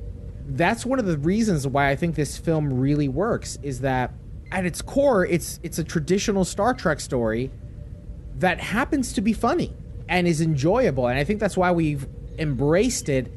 that's 0.50 0.86
one 0.86 1.00
of 1.00 1.06
the 1.06 1.18
reasons 1.18 1.68
why 1.68 1.90
I 1.90 1.96
think 1.96 2.16
this 2.16 2.38
film 2.38 2.80
really 2.80 3.08
works 3.08 3.58
is 3.62 3.82
that 3.82 4.14
at 4.52 4.66
its 4.66 4.82
core 4.82 5.26
it's 5.26 5.60
it's 5.64 5.78
a 5.78 5.84
traditional 5.84 6.46
Star 6.46 6.74
Trek 6.74 7.00
story 7.00 7.52
that 8.36 8.60
happens 8.60 9.14
to 9.14 9.22
be 9.22 9.34
funny 9.34 9.74
and 10.08 10.28
is 10.28 10.40
enjoyable 10.42 11.08
and 11.08 11.20
I 11.20 11.24
think 11.26 11.40
that's 11.40 11.58
why 11.58 11.72
we've 11.72 12.08
embraced 12.38 13.10
it 13.10 13.32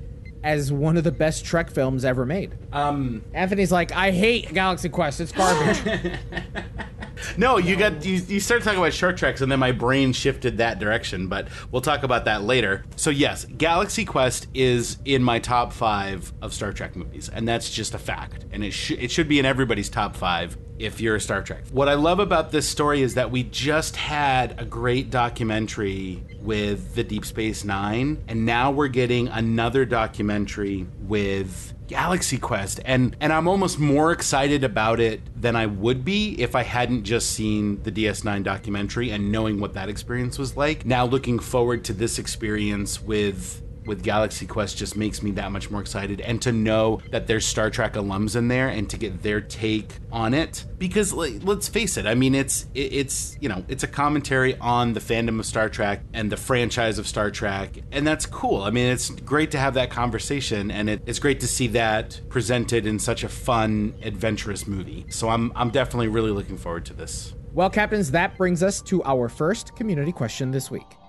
as 0.44 0.72
one 0.72 0.96
of 0.96 1.04
the 1.04 1.12
best 1.12 1.44
Trek 1.44 1.70
films 1.70 2.04
ever 2.04 2.24
made. 2.24 2.56
Um, 2.72 3.22
Anthony's 3.34 3.72
like, 3.72 3.92
I 3.92 4.10
hate 4.10 4.52
Galaxy 4.52 4.88
Quest. 4.88 5.20
It's 5.20 5.32
garbage. 5.32 5.80
no, 7.36 7.58
you 7.58 7.76
got 7.76 8.04
you, 8.04 8.14
you 8.14 8.40
started 8.40 8.64
talking 8.64 8.78
about 8.78 8.92
short 8.92 9.16
treks, 9.16 9.40
and 9.40 9.50
then 9.50 9.58
my 9.58 9.72
brain 9.72 10.12
shifted 10.12 10.58
that 10.58 10.78
direction. 10.78 11.26
But 11.28 11.48
we'll 11.70 11.82
talk 11.82 12.02
about 12.02 12.24
that 12.26 12.42
later. 12.42 12.84
So 12.96 13.10
yes, 13.10 13.44
Galaxy 13.44 14.04
Quest 14.04 14.46
is 14.54 14.98
in 15.04 15.22
my 15.22 15.38
top 15.38 15.72
five 15.72 16.32
of 16.42 16.54
Star 16.54 16.72
Trek 16.72 16.96
movies, 16.96 17.28
and 17.28 17.46
that's 17.46 17.70
just 17.70 17.94
a 17.94 17.98
fact. 17.98 18.44
And 18.52 18.64
it 18.64 18.72
should 18.72 18.98
it 18.98 19.10
should 19.10 19.28
be 19.28 19.38
in 19.38 19.46
everybody's 19.46 19.88
top 19.88 20.16
five 20.16 20.56
if 20.78 21.00
you're 21.00 21.16
a 21.16 21.20
Star 21.20 21.42
Trek. 21.42 21.64
What 21.72 21.88
I 21.88 21.94
love 21.94 22.20
about 22.20 22.52
this 22.52 22.66
story 22.66 23.02
is 23.02 23.14
that 23.14 23.30
we 23.30 23.42
just 23.44 23.96
had 23.96 24.58
a 24.58 24.64
great 24.64 25.10
documentary 25.10 26.24
with 26.40 26.94
the 26.94 27.04
Deep 27.04 27.24
Space 27.24 27.64
Nine, 27.64 28.22
and 28.28 28.46
now 28.46 28.70
we're 28.70 28.88
getting 28.88 29.28
another 29.28 29.84
documentary 29.84 30.86
with 31.00 31.74
Galaxy 31.90 32.38
Quest 32.38 32.78
and 32.84 33.16
and 33.20 33.32
I'm 33.32 33.48
almost 33.48 33.80
more 33.80 34.12
excited 34.12 34.62
about 34.62 35.00
it 35.00 35.20
than 35.34 35.56
I 35.56 35.66
would 35.66 36.04
be 36.04 36.40
if 36.40 36.54
I 36.54 36.62
hadn't 36.62 37.02
just 37.02 37.32
seen 37.32 37.82
the 37.82 37.90
DS9 37.90 38.44
documentary 38.44 39.10
and 39.10 39.32
knowing 39.32 39.58
what 39.58 39.74
that 39.74 39.88
experience 39.88 40.38
was 40.38 40.56
like. 40.56 40.86
Now 40.86 41.04
looking 41.04 41.40
forward 41.40 41.84
to 41.86 41.92
this 41.92 42.20
experience 42.20 43.02
with 43.02 43.60
with 43.86 44.02
Galaxy 44.02 44.46
Quest 44.46 44.76
just 44.76 44.96
makes 44.96 45.22
me 45.22 45.30
that 45.32 45.52
much 45.52 45.70
more 45.70 45.80
excited 45.80 46.20
and 46.20 46.40
to 46.42 46.52
know 46.52 47.00
that 47.10 47.26
there's 47.26 47.46
Star 47.46 47.70
Trek 47.70 47.94
alums 47.94 48.36
in 48.36 48.48
there 48.48 48.68
and 48.68 48.88
to 48.90 48.96
get 48.96 49.22
their 49.22 49.40
take 49.40 49.94
on 50.12 50.34
it. 50.34 50.64
Because 50.78 51.12
like, 51.12 51.42
let's 51.42 51.68
face 51.68 51.96
it 51.96 52.06
I 52.06 52.14
mean 52.14 52.34
it's 52.34 52.66
it, 52.74 52.92
it's 52.92 53.36
you 53.40 53.48
know 53.48 53.64
it's 53.68 53.82
a 53.82 53.88
commentary 53.88 54.56
on 54.58 54.92
the 54.92 55.00
fandom 55.00 55.38
of 55.38 55.46
Star 55.46 55.68
Trek 55.68 56.02
and 56.12 56.30
the 56.30 56.36
franchise 56.36 56.98
of 56.98 57.06
Star 57.06 57.30
Trek 57.30 57.78
and 57.92 58.06
that's 58.06 58.26
cool. 58.26 58.62
I 58.62 58.70
mean 58.70 58.86
it's 58.86 59.10
great 59.10 59.50
to 59.52 59.58
have 59.58 59.74
that 59.74 59.90
conversation 59.90 60.70
and 60.70 60.88
it, 60.90 61.02
it's 61.06 61.18
great 61.18 61.40
to 61.40 61.48
see 61.48 61.68
that 61.68 62.20
presented 62.28 62.86
in 62.86 62.98
such 62.98 63.24
a 63.24 63.28
fun 63.28 63.94
adventurous 64.02 64.66
movie. 64.66 65.06
So 65.10 65.28
I'm 65.28 65.52
I'm 65.54 65.70
definitely 65.70 66.08
really 66.08 66.30
looking 66.30 66.56
forward 66.56 66.84
to 66.86 66.94
this. 66.94 67.34
Well, 67.52 67.68
captains, 67.68 68.12
that 68.12 68.36
brings 68.36 68.62
us 68.62 68.80
to 68.82 69.02
our 69.02 69.28
first 69.28 69.74
community 69.74 70.12
question 70.12 70.52
this 70.52 70.70
week. 70.70 70.99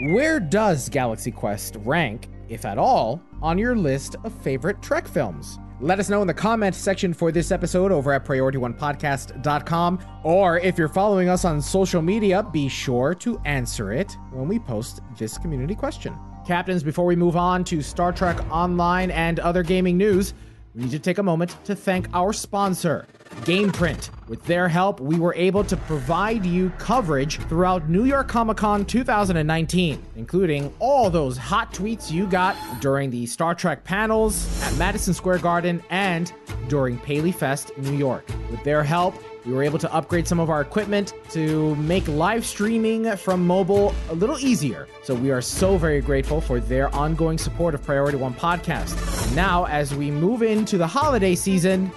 Where 0.00 0.40
does 0.40 0.88
Galaxy 0.88 1.30
Quest 1.30 1.76
rank, 1.84 2.28
if 2.48 2.64
at 2.64 2.78
all, 2.78 3.22
on 3.40 3.58
your 3.58 3.76
list 3.76 4.16
of 4.24 4.32
favorite 4.42 4.82
Trek 4.82 5.06
films? 5.06 5.60
Let 5.80 6.00
us 6.00 6.08
know 6.08 6.20
in 6.20 6.26
the 6.26 6.34
comment 6.34 6.74
section 6.74 7.14
for 7.14 7.30
this 7.30 7.52
episode 7.52 7.92
over 7.92 8.12
at 8.12 8.24
PriorityOnePodcast.com. 8.24 10.04
Or 10.24 10.58
if 10.58 10.76
you're 10.78 10.88
following 10.88 11.28
us 11.28 11.44
on 11.44 11.62
social 11.62 12.02
media, 12.02 12.42
be 12.42 12.68
sure 12.68 13.14
to 13.14 13.40
answer 13.44 13.92
it 13.92 14.16
when 14.32 14.48
we 14.48 14.58
post 14.58 15.00
this 15.16 15.38
community 15.38 15.76
question. 15.76 16.18
Captains, 16.44 16.82
before 16.82 17.06
we 17.06 17.14
move 17.14 17.36
on 17.36 17.62
to 17.62 17.80
Star 17.80 18.12
Trek 18.12 18.40
Online 18.50 19.12
and 19.12 19.38
other 19.38 19.62
gaming 19.62 19.96
news, 19.96 20.34
we 20.74 20.82
need 20.82 20.90
to 20.90 20.98
take 20.98 21.18
a 21.18 21.22
moment 21.22 21.56
to 21.66 21.76
thank 21.76 22.08
our 22.12 22.32
sponsor, 22.32 23.06
Gameprint. 23.42 24.10
With 24.28 24.42
their 24.46 24.68
help, 24.68 25.00
we 25.00 25.18
were 25.18 25.34
able 25.34 25.64
to 25.64 25.76
provide 25.76 26.46
you 26.46 26.70
coverage 26.78 27.38
throughout 27.42 27.88
New 27.90 28.04
York 28.04 28.26
Comic 28.28 28.56
Con 28.56 28.84
2019, 28.86 30.02
including 30.16 30.72
all 30.78 31.10
those 31.10 31.36
hot 31.36 31.74
tweets 31.74 32.10
you 32.10 32.26
got 32.26 32.56
during 32.80 33.10
the 33.10 33.26
Star 33.26 33.54
Trek 33.54 33.84
panels 33.84 34.62
at 34.62 34.76
Madison 34.78 35.12
Square 35.12 35.38
Garden 35.38 35.82
and 35.90 36.32
during 36.68 36.96
Paley 36.98 37.32
Fest, 37.32 37.70
New 37.76 37.92
York. 37.96 38.26
With 38.50 38.64
their 38.64 38.82
help, 38.82 39.14
We 39.46 39.52
were 39.52 39.62
able 39.62 39.78
to 39.80 39.92
upgrade 39.92 40.26
some 40.26 40.40
of 40.40 40.48
our 40.48 40.62
equipment 40.62 41.12
to 41.32 41.74
make 41.76 42.08
live 42.08 42.46
streaming 42.46 43.14
from 43.16 43.46
mobile 43.46 43.94
a 44.08 44.14
little 44.14 44.38
easier. 44.38 44.88
So 45.02 45.14
we 45.14 45.30
are 45.32 45.42
so 45.42 45.76
very 45.76 46.00
grateful 46.00 46.40
for 46.40 46.60
their 46.60 46.88
ongoing 46.94 47.36
support 47.36 47.74
of 47.74 47.82
Priority 47.82 48.16
One 48.16 48.32
Podcast. 48.32 48.96
Now, 49.36 49.66
as 49.66 49.94
we 49.94 50.10
move 50.10 50.42
into 50.42 50.78
the 50.78 50.86
holiday 50.86 51.34
season, 51.34 51.92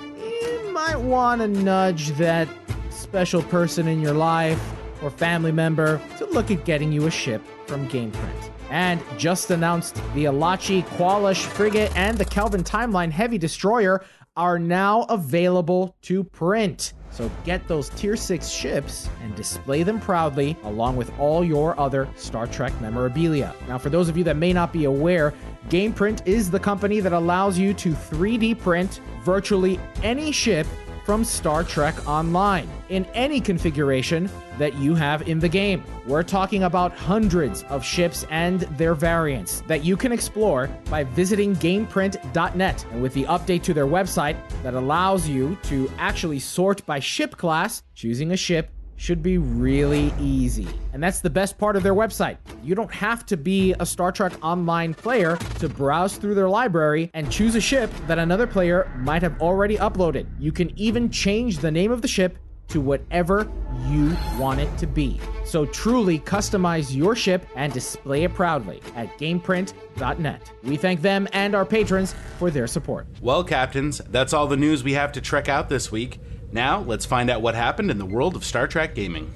might 0.78 0.96
want 0.96 1.42
to 1.42 1.48
nudge 1.48 2.10
that 2.10 2.48
special 2.92 3.42
person 3.42 3.88
in 3.88 4.00
your 4.00 4.14
life 4.14 4.62
or 5.02 5.10
family 5.10 5.52
member 5.52 6.00
to 6.20 6.26
look 6.28 6.52
at 6.52 6.66
getting 6.66 6.92
you 6.92 7.08
a 7.08 7.10
ship 7.10 7.42
from 7.66 7.90
Gameprint. 7.90 8.52
And 8.70 9.02
just 9.18 9.50
announced 9.50 9.96
the 10.14 10.26
Alachi 10.26 10.84
Qualish 10.90 11.44
frigate 11.44 11.92
and 11.98 12.16
the 12.16 12.26
Kelvin 12.26 12.64
Timeline 12.64 13.10
Heavy 13.10 13.40
Destroyer 13.40 14.06
are 14.36 14.60
now 14.60 15.02
available 15.10 15.96
to 16.04 16.24
print. 16.24 16.94
So 17.12 17.32
get 17.46 17.68
those 17.68 17.90
tier 17.90 18.16
6 18.16 18.48
ships 18.48 19.10
and 19.24 19.36
display 19.36 19.84
them 19.84 20.00
proudly 20.00 20.56
along 20.64 20.98
with 20.98 21.12
all 21.20 21.44
your 21.44 21.80
other 21.80 22.08
Star 22.16 22.48
Trek 22.48 22.80
memorabilia. 22.80 23.56
Now, 23.68 23.78
for 23.78 23.90
those 23.90 24.08
of 24.08 24.18
you 24.18 24.24
that 24.26 24.38
may 24.38 24.54
not 24.54 24.72
be 24.72 24.86
aware, 24.86 25.34
GamePrint 25.70 26.28
is 26.28 26.52
the 26.52 26.60
company 26.60 27.00
that 27.00 27.14
allows 27.14 27.58
you 27.58 27.74
to 27.74 27.94
3D 27.94 28.60
print 28.60 29.02
virtually 29.24 29.80
any 30.04 30.32
ship 30.32 30.68
from 31.08 31.24
Star 31.24 31.64
Trek 31.64 31.96
Online 32.06 32.70
in 32.90 33.06
any 33.14 33.40
configuration 33.40 34.30
that 34.58 34.76
you 34.76 34.94
have 34.94 35.26
in 35.26 35.40
the 35.40 35.48
game. 35.48 35.82
We're 36.06 36.22
talking 36.22 36.64
about 36.64 36.92
hundreds 36.92 37.64
of 37.70 37.82
ships 37.82 38.26
and 38.30 38.60
their 38.78 38.94
variants 38.94 39.62
that 39.68 39.86
you 39.86 39.96
can 39.96 40.12
explore 40.12 40.68
by 40.90 41.06
visiting 41.06 41.56
gameprint.net. 41.56 42.86
And 42.92 43.02
with 43.02 43.14
the 43.14 43.24
update 43.24 43.64
to 43.64 43.74
their 43.74 43.86
website 43.88 44.36
that 44.64 44.74
allows 44.74 45.30
you 45.30 45.58
to 45.64 45.90
actually 45.98 46.40
sort 46.40 46.86
by 46.86 47.00
ship 47.00 47.38
class, 47.38 47.84
choosing 47.96 48.34
a 48.34 48.38
ship 48.38 48.70
should 48.98 49.24
be 49.24 49.38
really 49.38 50.14
easy. 50.20 50.68
And 50.92 51.02
that's 51.02 51.22
the 51.22 51.30
best 51.30 51.58
part 51.58 51.76
of 51.76 51.84
their 51.84 51.94
website. 51.94 52.38
You 52.64 52.76
don't 52.76 52.94
have 52.94 53.26
to 53.28 53.38
be 53.38 53.74
a 53.80 53.86
Star 53.86 54.12
Trek 54.12 54.34
Online 54.44 54.94
player 54.94 55.38
to 55.60 55.70
browse 55.70 56.18
through 56.18 56.36
their 56.36 56.50
library 56.50 57.10
and 57.14 57.32
choose 57.32 57.56
a 57.56 57.62
ship 57.62 57.92
that 58.08 58.20
another 58.20 58.48
player 58.48 58.92
might 58.98 59.22
have 59.22 59.40
already 59.42 59.78
uploaded. 59.78 60.28
You 60.40 60.52
can 60.52 60.78
even 60.78 61.10
change 61.10 61.60
the 61.60 61.72
name 61.72 61.92
of 61.92 62.02
the 62.02 62.08
ship 62.08 62.38
to 62.70 62.82
whatever 62.82 63.50
you 63.88 64.16
want 64.38 64.60
it 64.60 64.78
to 64.78 64.88
be. 64.88 65.20
So 65.46 65.66
truly 65.66 66.20
customize 66.20 66.94
your 66.94 67.16
ship 67.16 67.46
and 67.56 67.72
display 67.72 68.24
it 68.24 68.34
proudly 68.34 68.82
at 68.96 69.18
gameprint.net. 69.18 70.52
We 70.64 70.76
thank 70.76 71.02
them 71.02 71.28
and 71.32 71.56
our 71.56 71.66
patrons 71.66 72.14
for 72.38 72.52
their 72.52 72.68
support. 72.68 73.08
Well, 73.22 73.44
captains, 73.44 74.00
that's 74.10 74.34
all 74.34 74.48
the 74.48 74.58
news 74.58 74.84
we 74.84 74.94
have 74.94 75.14
to 75.14 75.22
trek 75.22 75.48
out 75.48 75.70
this 75.70 75.92
week. 75.92 76.20
Now, 76.52 76.80
let's 76.82 77.06
find 77.06 77.30
out 77.30 77.42
what 77.42 77.56
happened 77.56 77.92
in 77.92 77.98
the 77.98 78.06
world 78.06 78.36
of 78.36 78.46
Star 78.46 78.68
Trek 78.68 78.96
gaming. 78.96 79.34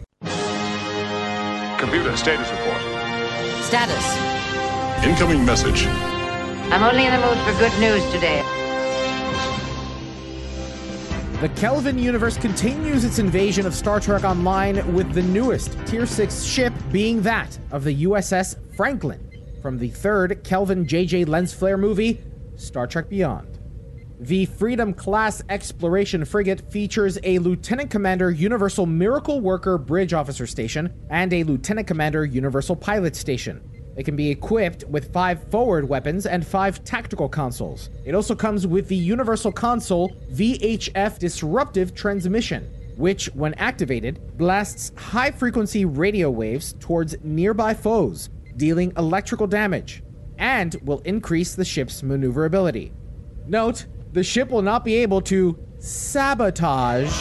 Computer 1.77 2.15
status 2.15 2.49
report. 2.49 2.81
Status. 3.63 5.05
Incoming 5.05 5.45
message. 5.45 5.85
I'm 6.71 6.83
only 6.83 7.05
in 7.05 7.11
the 7.11 7.19
mood 7.19 7.37
for 7.39 7.59
good 7.59 7.77
news 7.81 8.03
today. 8.13 8.41
The 11.41 11.49
Kelvin 11.49 11.97
universe 11.97 12.37
continues 12.37 13.03
its 13.03 13.19
invasion 13.19 13.65
of 13.65 13.73
Star 13.73 13.99
Trek 13.99 14.23
Online 14.23 14.93
with 14.93 15.11
the 15.13 15.23
newest 15.23 15.75
Tier 15.87 16.05
6 16.05 16.43
ship 16.43 16.71
being 16.91 17.21
that 17.23 17.57
of 17.71 17.83
the 17.83 18.03
USS 18.03 18.55
Franklin 18.77 19.27
from 19.61 19.79
the 19.79 19.89
third 19.89 20.43
Kelvin 20.43 20.85
JJ 20.85 21.27
Lens 21.27 21.53
Flare 21.53 21.77
movie, 21.77 22.21
Star 22.55 22.87
Trek 22.87 23.09
Beyond. 23.09 23.50
The 24.21 24.45
Freedom 24.45 24.93
class 24.93 25.41
exploration 25.49 26.25
frigate 26.25 26.71
features 26.71 27.17
a 27.23 27.39
Lieutenant 27.39 27.89
Commander 27.89 28.29
Universal 28.29 28.85
Miracle 28.85 29.41
Worker 29.41 29.79
Bridge 29.79 30.13
Officer 30.13 30.45
Station 30.45 30.93
and 31.09 31.33
a 31.33 31.43
Lieutenant 31.43 31.87
Commander 31.87 32.23
Universal 32.23 32.75
Pilot 32.75 33.15
Station. 33.15 33.67
It 33.97 34.03
can 34.03 34.15
be 34.15 34.29
equipped 34.29 34.83
with 34.83 35.11
five 35.11 35.49
forward 35.49 35.89
weapons 35.89 36.27
and 36.27 36.45
five 36.45 36.83
tactical 36.83 37.27
consoles. 37.27 37.89
It 38.05 38.13
also 38.13 38.35
comes 38.35 38.67
with 38.67 38.87
the 38.87 38.95
Universal 38.95 39.53
Console 39.53 40.09
VHF 40.33 41.17
Disruptive 41.17 41.95
Transmission, 41.95 42.71
which, 42.97 43.25
when 43.33 43.55
activated, 43.55 44.37
blasts 44.37 44.91
high 44.97 45.31
frequency 45.31 45.85
radio 45.85 46.29
waves 46.29 46.75
towards 46.79 47.15
nearby 47.23 47.73
foes, 47.73 48.29
dealing 48.55 48.93
electrical 48.97 49.47
damage, 49.47 50.03
and 50.37 50.75
will 50.83 50.99
increase 50.99 51.55
the 51.55 51.65
ship's 51.65 52.03
maneuverability. 52.03 52.93
Note, 53.47 53.87
the 54.13 54.23
ship 54.23 54.49
will 54.49 54.61
not 54.61 54.83
be 54.83 54.95
able 54.95 55.21
to 55.21 55.57
sabotage 55.79 57.11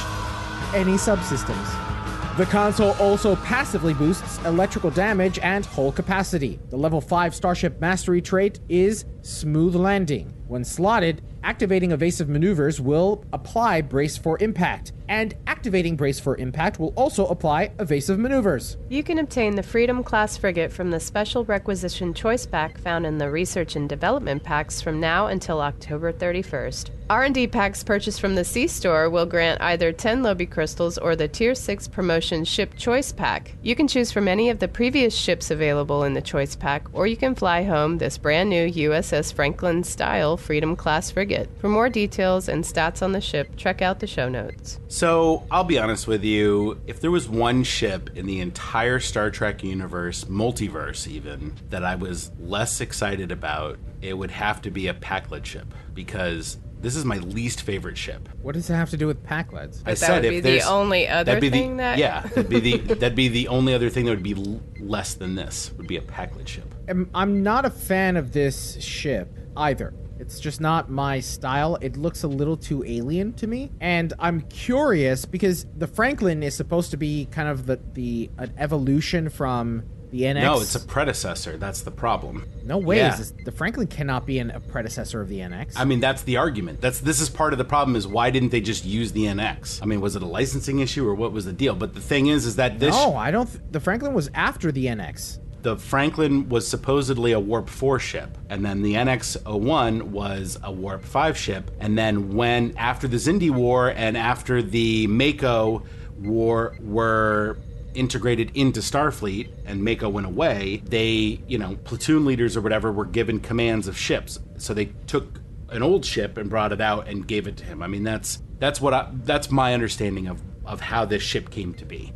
any 0.75 0.95
subsystems. 0.95 2.37
The 2.37 2.47
console 2.47 2.93
also 2.93 3.37
passively 3.37 3.93
boosts 3.93 4.39
electrical 4.45 4.91
damage 4.91 5.39
and 5.41 5.67
hull 5.67 5.93
capacity. 5.93 6.59
The 6.71 6.77
level 6.77 7.01
5 7.01 7.35
Starship 7.35 7.81
Mastery 7.81 8.23
trait 8.23 8.61
is 8.69 9.05
Smooth 9.21 9.75
Landing. 9.75 10.33
When 10.47 10.65
slotted, 10.65 11.23
activating 11.43 11.93
evasive 11.93 12.29
maneuvers 12.29 12.81
will 12.81 13.25
apply 13.33 13.83
Brace 13.83 14.17
for 14.17 14.39
Impact, 14.41 14.93
and 15.11 15.35
activating 15.49 15.97
Brace 15.97 16.21
for 16.21 16.37
Impact 16.37 16.79
will 16.79 16.95
also 16.97 17.27
apply 17.27 17.73
evasive 17.81 18.19
maneuvers. 18.19 18.77
You 18.89 19.03
can 19.03 19.19
obtain 19.19 19.57
the 19.57 19.63
Freedom 19.63 20.05
class 20.05 20.37
frigate 20.37 20.73
from 20.73 20.91
the 20.91 21.01
special 21.01 21.45
requisition 21.45 22.15
choice 22.15 22.47
pack 22.47 22.79
found 22.79 23.05
in 23.05 23.19
the 23.19 23.31
research 23.31 23.75
and 23.75 23.89
development 23.89 24.45
packs 24.45 24.81
from 24.81 25.01
now 25.01 25.27
until 25.27 25.61
October 25.61 26.13
31st. 26.13 26.91
R&D 27.11 27.49
packs 27.49 27.83
purchased 27.83 28.21
from 28.21 28.37
the 28.37 28.45
C 28.45 28.69
store 28.69 29.11
will 29.11 29.27
grant 29.27 29.61
either 29.61 29.91
10 29.91 30.23
Lobi 30.23 30.47
crystals 30.47 30.97
or 30.97 31.17
the 31.17 31.27
Tier 31.27 31.57
6 31.57 31.89
promotion 31.89 32.45
ship 32.45 32.77
choice 32.77 33.11
pack. 33.11 33.57
You 33.63 33.75
can 33.75 33.89
choose 33.89 34.13
from 34.13 34.29
any 34.29 34.49
of 34.49 34.61
the 34.61 34.69
previous 34.69 35.13
ships 35.13 35.51
available 35.51 36.05
in 36.05 36.15
the 36.15 36.23
choice 36.23 36.55
pack 36.55 36.87
or 36.93 37.09
you 37.09 37.17
can 37.17 37.35
fly 37.35 37.65
home 37.65 37.99
this 37.99 38.17
brand 38.17 38.49
new 38.49 38.71
USS 38.71 39.35
Franklin 39.35 39.83
style 39.83 40.37
Freedom 40.37 40.77
class 40.77 41.11
frigate. 41.11 41.51
For 41.59 41.69
more 41.69 41.89
details 41.89 42.49
and 42.49 42.63
stats 42.63 43.03
on 43.03 43.11
the 43.11 43.21
ship, 43.21 43.57
check 43.57 43.83
out 43.83 43.99
the 43.99 44.07
show 44.07 44.29
notes. 44.29 44.79
So, 45.01 45.47
I'll 45.51 45.65
be 45.65 45.79
honest 45.79 46.07
with 46.07 46.25
you, 46.25 46.79
if 46.87 47.01
there 47.01 47.11
was 47.11 47.27
one 47.27 47.65
ship 47.65 48.11
in 48.17 48.27
the 48.27 48.41
entire 48.41 49.01
Star 49.01 49.31
Trek 49.31 49.65
universe, 49.65 50.25
multiverse 50.27 51.09
even, 51.09 51.55
that 51.71 51.83
I 51.87 51.95
was 51.95 52.31
less 52.39 52.83
excited 52.83 53.33
about, 53.33 53.79
it 54.03 54.13
would 54.13 54.31
have 54.31 54.61
to 54.61 54.71
be 54.71 54.89
a 54.89 54.93
Pakled 54.93 55.47
ship 55.47 55.73
because 55.95 56.59
this 56.83 56.97
is 56.97 57.07
my 57.07 57.17
least 57.17 57.63
favorite 57.63 57.97
ship. 57.97 58.29
What 58.43 58.53
does 58.53 58.69
it 58.69 58.75
have 58.75 58.91
to 58.91 58.99
do 58.99 59.07
with 59.07 59.25
Pakleds? 59.25 59.81
I 59.87 59.93
that 59.93 59.97
said 59.97 60.23
would 60.23 60.35
if 60.35 60.45
be 60.45 60.59
the 60.59 60.69
only 60.69 61.09
other 61.09 61.25
that'd 61.33 61.41
be 61.41 61.49
thing 61.49 61.79
the, 61.79 61.83
that- 61.83 61.97
yeah, 61.97 62.21
that'd 62.21 62.51
be 62.51 62.61
the 62.61 62.77
that'd 62.97 63.17
be 63.17 63.29
the 63.29 63.49
only 63.49 63.73
other 63.73 63.89
thing 63.89 64.05
that 64.05 64.11
would 64.11 64.23
be 64.23 64.35
l- 64.35 64.61
less 64.81 65.15
than 65.15 65.35
this 65.35 65.73
would 65.79 65.87
be 65.87 65.97
a 65.97 66.03
Pakled 66.03 66.47
ship. 66.47 66.75
I'm, 66.91 67.09
I'm 67.15 67.43
not 67.43 67.65
a 67.65 67.71
fan 67.71 68.19
of 68.19 68.33
this 68.33 68.79
ship 68.85 69.35
either. 69.57 69.95
It's 70.21 70.39
just 70.39 70.61
not 70.61 70.91
my 70.91 71.21
style. 71.21 71.77
It 71.81 71.97
looks 71.97 72.23
a 72.23 72.29
little 72.29 72.57
too 72.57 72.85
alien 72.85 73.33
to 73.35 73.47
me. 73.47 73.71
And 73.81 74.13
I'm 74.19 74.43
curious 74.43 75.25
because 75.25 75.67
the 75.77 75.87
Franklin 75.87 76.43
is 76.43 76.55
supposed 76.55 76.91
to 76.91 76.97
be 76.97 77.27
kind 77.31 77.49
of 77.49 77.67
the, 77.67 77.81
the 77.95 78.31
an 78.39 78.53
evolution 78.59 79.31
from 79.31 79.83
the 80.11 80.23
NX. 80.23 80.43
No, 80.43 80.61
it's 80.61 80.75
a 80.75 80.81
predecessor. 80.81 81.57
That's 81.57 81.83
the 81.83 81.91
problem. 81.91 82.47
no 82.65 82.79
way. 82.79 82.99
Yeah. 82.99 83.19
The 83.45 83.53
Franklin 83.53 83.87
cannot 83.87 84.27
be 84.27 84.39
an, 84.41 84.51
a 84.51 84.61
predecessor 84.61 85.21
of 85.21 85.29
the 85.29 85.39
NX. 85.39 85.75
I 85.77 85.85
mean, 85.85 86.01
that's 86.01 86.23
the 86.23 86.37
argument. 86.37 86.81
That's 86.81 87.01
this 87.01 87.21
is 87.21 87.31
part 87.31 87.53
of 87.53 87.59
the 87.59 87.65
problem. 87.65 87.97
Is 87.97 88.07
why 88.07 88.31
didn't 88.31 88.51
they 88.51 88.61
just 88.61 88.85
use 88.85 89.13
the 89.13 89.25
NX? 89.25 89.83
I 89.83 89.87
mean, 89.87 90.01
was 90.01 90.17
it 90.17 90.23
a 90.23 90.27
licensing 90.27 90.81
issue 90.81 91.07
or 91.09 91.15
what 91.15 91.33
was 91.33 91.45
the 91.45 91.53
deal? 91.53 91.75
But 91.75 91.95
the 91.95 92.01
thing 92.01 92.27
is, 92.27 92.45
is 92.45 92.57
that 92.57 92.79
this 92.79 92.95
no, 92.95 93.17
I 93.17 93.31
don't. 93.31 93.47
Th- 93.47 93.63
the 93.71 93.81
Franklin 93.81 94.13
was 94.13 94.31
after 94.35 94.73
the 94.73 94.87
NX. 94.87 95.39
The 95.63 95.77
Franklin 95.77 96.49
was 96.49 96.67
supposedly 96.67 97.33
a 97.33 97.41
Warp 97.41 97.69
4 97.69 97.99
ship, 97.99 98.39
and 98.49 98.65
then 98.65 98.81
the 98.81 98.95
NX-01 98.95 100.03
was 100.03 100.59
a 100.63 100.73
Warp 100.73 101.05
5 101.05 101.37
ship, 101.37 101.71
and 101.81 101.99
then 101.99 102.35
when 102.35 102.75
after 102.79 103.07
the 103.07 103.19
Xindi 103.19 103.51
War 103.51 103.91
and 103.91 104.17
after 104.17 104.63
the 104.63 105.07
MACO 105.07 105.83
War 106.19 106.77
were 106.81 107.59
integrated 107.95 108.53
into 108.55 108.81
Starfleet 108.81 109.51
and 109.67 109.83
MACO 109.85 110.09
went 110.09 110.27
away, 110.27 110.83
they, 110.87 111.41
you 111.47 111.59
know, 111.59 111.77
platoon 111.85 112.25
leaders 112.25 112.57
or 112.57 112.61
whatever 112.61 112.93
were 112.93 113.05
given 113.05 113.41
commands 113.41 113.89
of 113.89 113.99
ships. 113.99 114.39
So 114.57 114.75
they 114.75 114.87
took 115.07 115.41
an 115.71 115.83
old 115.83 116.05
ship 116.05 116.37
and 116.37 116.49
brought 116.49 116.73
it 116.73 116.81
out 116.81 117.09
and 117.09 117.27
gave 117.27 117.47
it 117.47 117.57
to 117.59 117.65
him. 117.65 117.83
I 117.83 117.87
mean, 117.87 118.05
that's 118.05 118.43
that's 118.59 118.81
what 118.81 118.95
I, 118.95 119.09
that's 119.25 119.51
my 119.51 119.75
understanding 119.75 120.27
of 120.27 120.41
of 120.65 120.81
how 120.81 121.05
this 121.05 121.23
ship 121.23 121.51
came 121.51 121.75
to 121.75 121.85
be. 121.85 122.13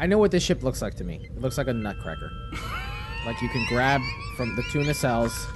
I 0.00 0.06
know 0.06 0.18
what 0.18 0.30
this 0.30 0.42
ship 0.42 0.62
looks 0.62 0.82
like 0.82 0.94
to 0.96 1.04
me. 1.04 1.28
It 1.34 1.40
looks 1.40 1.56
like 1.58 1.68
a 1.68 1.72
nutcracker. 1.72 2.30
like 3.26 3.40
you 3.40 3.48
can 3.48 3.64
grab 3.68 4.00
from 4.36 4.54
the 4.56 4.62
two 4.64 4.80
nacelles 4.80 5.46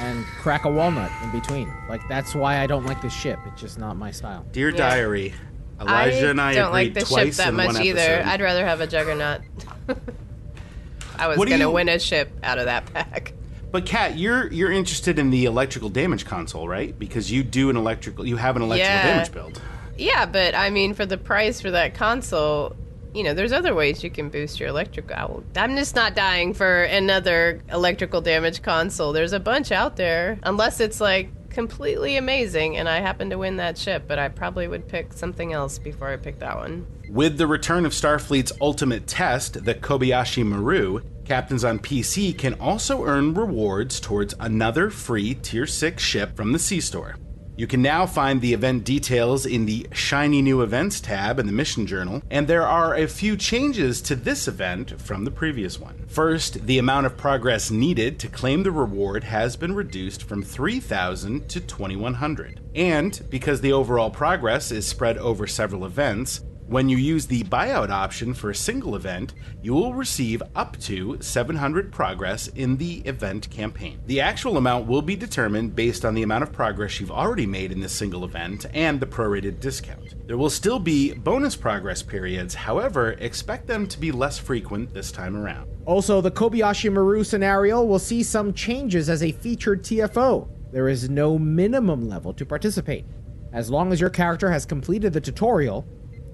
and 0.00 0.24
crack 0.40 0.64
a 0.64 0.70
walnut 0.70 1.10
in 1.22 1.30
between. 1.32 1.72
Like 1.88 2.00
that's 2.08 2.34
why 2.34 2.58
I 2.60 2.66
don't 2.66 2.84
like 2.84 3.02
this 3.02 3.12
ship. 3.14 3.38
It's 3.46 3.60
just 3.60 3.78
not 3.78 3.96
my 3.96 4.10
style. 4.10 4.46
Dear 4.52 4.70
Diary, 4.72 5.34
Elijah 5.80 6.30
and 6.30 6.40
I 6.40 6.54
don't 6.54 6.68
agreed 6.70 6.86
like 6.86 6.94
the 6.94 7.00
ship 7.00 7.08
twice 7.08 7.36
that 7.38 7.54
much 7.54 7.76
either. 7.80 7.98
episode. 8.00 8.28
I'd 8.30 8.40
rather 8.40 8.64
have 8.66 8.80
a 8.80 8.86
juggernaut. 8.86 9.40
I 11.18 11.26
was 11.28 11.36
What 11.38 11.48
gonna 11.48 11.64
you- 11.64 11.70
win 11.70 11.88
a 11.88 11.98
ship 11.98 12.30
out 12.42 12.58
of 12.58 12.66
that 12.66 12.92
pack. 12.92 13.32
But 13.70 13.84
Kat, 13.84 14.16
you're 14.16 14.50
you're 14.50 14.72
interested 14.72 15.18
in 15.18 15.28
the 15.30 15.44
electrical 15.44 15.90
damage 15.90 16.24
console, 16.24 16.66
right? 16.66 16.98
Because 16.98 17.30
you 17.30 17.42
do 17.42 17.68
an 17.68 17.76
electrical, 17.76 18.26
you 18.26 18.36
have 18.36 18.56
an 18.56 18.62
electrical 18.62 18.94
Yeah. 18.94 19.14
damage 19.14 19.32
build. 19.32 19.60
Yeah, 19.98 20.24
but 20.26 20.54
I 20.54 20.70
mean, 20.70 20.94
for 20.94 21.04
the 21.04 21.18
price 21.18 21.60
for 21.60 21.70
that 21.72 21.94
console, 21.94 22.74
you 23.18 23.24
know, 23.24 23.34
there's 23.34 23.50
other 23.50 23.74
ways 23.74 24.04
you 24.04 24.10
can 24.10 24.28
boost 24.28 24.60
your 24.60 24.68
electrical. 24.68 25.42
I'm 25.56 25.74
just 25.74 25.96
not 25.96 26.14
dying 26.14 26.54
for 26.54 26.84
another 26.84 27.60
electrical 27.68 28.20
damage 28.20 28.62
console. 28.62 29.12
There's 29.12 29.32
a 29.32 29.40
bunch 29.40 29.72
out 29.72 29.96
there, 29.96 30.38
unless 30.44 30.78
it's 30.78 31.00
like 31.00 31.28
completely 31.50 32.16
amazing 32.16 32.76
and 32.76 32.88
I 32.88 33.00
happen 33.00 33.30
to 33.30 33.38
win 33.38 33.56
that 33.56 33.76
ship, 33.76 34.04
but 34.06 34.20
I 34.20 34.28
probably 34.28 34.68
would 34.68 34.86
pick 34.86 35.12
something 35.12 35.52
else 35.52 35.80
before 35.80 36.10
I 36.10 36.16
pick 36.16 36.38
that 36.38 36.56
one. 36.56 36.86
With 37.08 37.38
the 37.38 37.48
return 37.48 37.84
of 37.84 37.90
Starfleet's 37.90 38.52
ultimate 38.60 39.08
test, 39.08 39.64
the 39.64 39.74
Kobayashi 39.74 40.46
Maru, 40.46 41.00
captains 41.24 41.64
on 41.64 41.80
PC 41.80 42.38
can 42.38 42.54
also 42.60 43.04
earn 43.04 43.34
rewards 43.34 43.98
towards 43.98 44.36
another 44.38 44.90
free 44.90 45.34
Tier 45.34 45.66
6 45.66 46.00
ship 46.00 46.36
from 46.36 46.52
the 46.52 46.58
C 46.60 46.80
Store. 46.80 47.16
You 47.58 47.66
can 47.66 47.82
now 47.82 48.06
find 48.06 48.40
the 48.40 48.54
event 48.54 48.84
details 48.84 49.44
in 49.44 49.66
the 49.66 49.88
Shiny 49.90 50.42
New 50.42 50.62
Events 50.62 51.00
tab 51.00 51.40
in 51.40 51.46
the 51.46 51.52
Mission 51.52 51.88
Journal, 51.88 52.22
and 52.30 52.46
there 52.46 52.64
are 52.64 52.94
a 52.94 53.08
few 53.08 53.36
changes 53.36 54.00
to 54.02 54.14
this 54.14 54.46
event 54.46 55.00
from 55.00 55.24
the 55.24 55.32
previous 55.32 55.80
one. 55.80 56.04
First, 56.06 56.66
the 56.66 56.78
amount 56.78 57.06
of 57.06 57.16
progress 57.16 57.68
needed 57.68 58.20
to 58.20 58.28
claim 58.28 58.62
the 58.62 58.70
reward 58.70 59.24
has 59.24 59.56
been 59.56 59.74
reduced 59.74 60.22
from 60.22 60.40
3,000 60.40 61.48
to 61.48 61.58
2,100. 61.58 62.60
And 62.76 63.20
because 63.28 63.60
the 63.60 63.72
overall 63.72 64.10
progress 64.10 64.70
is 64.70 64.86
spread 64.86 65.18
over 65.18 65.48
several 65.48 65.84
events, 65.84 66.42
when 66.68 66.86
you 66.90 66.98
use 66.98 67.26
the 67.26 67.44
buyout 67.44 67.88
option 67.88 68.34
for 68.34 68.50
a 68.50 68.54
single 68.54 68.94
event, 68.94 69.32
you 69.62 69.72
will 69.72 69.94
receive 69.94 70.42
up 70.54 70.78
to 70.80 71.16
700 71.18 71.90
progress 71.90 72.48
in 72.48 72.76
the 72.76 72.96
event 73.06 73.48
campaign. 73.48 73.98
The 74.06 74.20
actual 74.20 74.58
amount 74.58 74.86
will 74.86 75.00
be 75.00 75.16
determined 75.16 75.74
based 75.74 76.04
on 76.04 76.14
the 76.14 76.22
amount 76.22 76.42
of 76.42 76.52
progress 76.52 77.00
you've 77.00 77.10
already 77.10 77.46
made 77.46 77.72
in 77.72 77.80
this 77.80 77.94
single 77.94 78.22
event 78.22 78.66
and 78.74 79.00
the 79.00 79.06
prorated 79.06 79.60
discount. 79.60 80.14
There 80.26 80.36
will 80.36 80.50
still 80.50 80.78
be 80.78 81.14
bonus 81.14 81.56
progress 81.56 82.02
periods, 82.02 82.54
however, 82.54 83.12
expect 83.12 83.66
them 83.66 83.86
to 83.86 83.98
be 83.98 84.12
less 84.12 84.38
frequent 84.38 84.92
this 84.92 85.10
time 85.10 85.36
around. 85.36 85.70
Also, 85.86 86.20
the 86.20 86.30
Kobayashi 86.30 86.92
Maru 86.92 87.24
scenario 87.24 87.82
will 87.82 87.98
see 87.98 88.22
some 88.22 88.52
changes 88.52 89.08
as 89.08 89.22
a 89.22 89.32
featured 89.32 89.82
TFO. 89.82 90.46
There 90.70 90.90
is 90.90 91.08
no 91.08 91.38
minimum 91.38 92.10
level 92.10 92.34
to 92.34 92.44
participate. 92.44 93.06
As 93.54 93.70
long 93.70 93.90
as 93.90 94.02
your 94.02 94.10
character 94.10 94.50
has 94.50 94.66
completed 94.66 95.14
the 95.14 95.20
tutorial, 95.22 95.86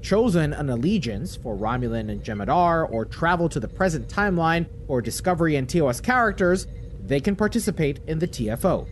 chosen 0.05 0.53
an 0.53 0.69
allegiance 0.69 1.35
for 1.35 1.57
Romulan 1.57 2.11
and 2.11 2.23
Jem'Hadar, 2.23 2.88
or 2.93 3.07
travel 3.07 3.49
to 3.49 3.59
the 3.59 3.67
present 3.67 4.07
timeline 4.07 4.67
for 4.87 5.01
Discovery 5.01 5.57
and 5.57 5.69
TOS 5.69 6.01
characters, 6.01 6.67
they 7.03 7.21
can 7.21 7.35
participate 7.35 8.01
in 8.07 8.19
the 8.19 8.29
TFO. 8.29 8.87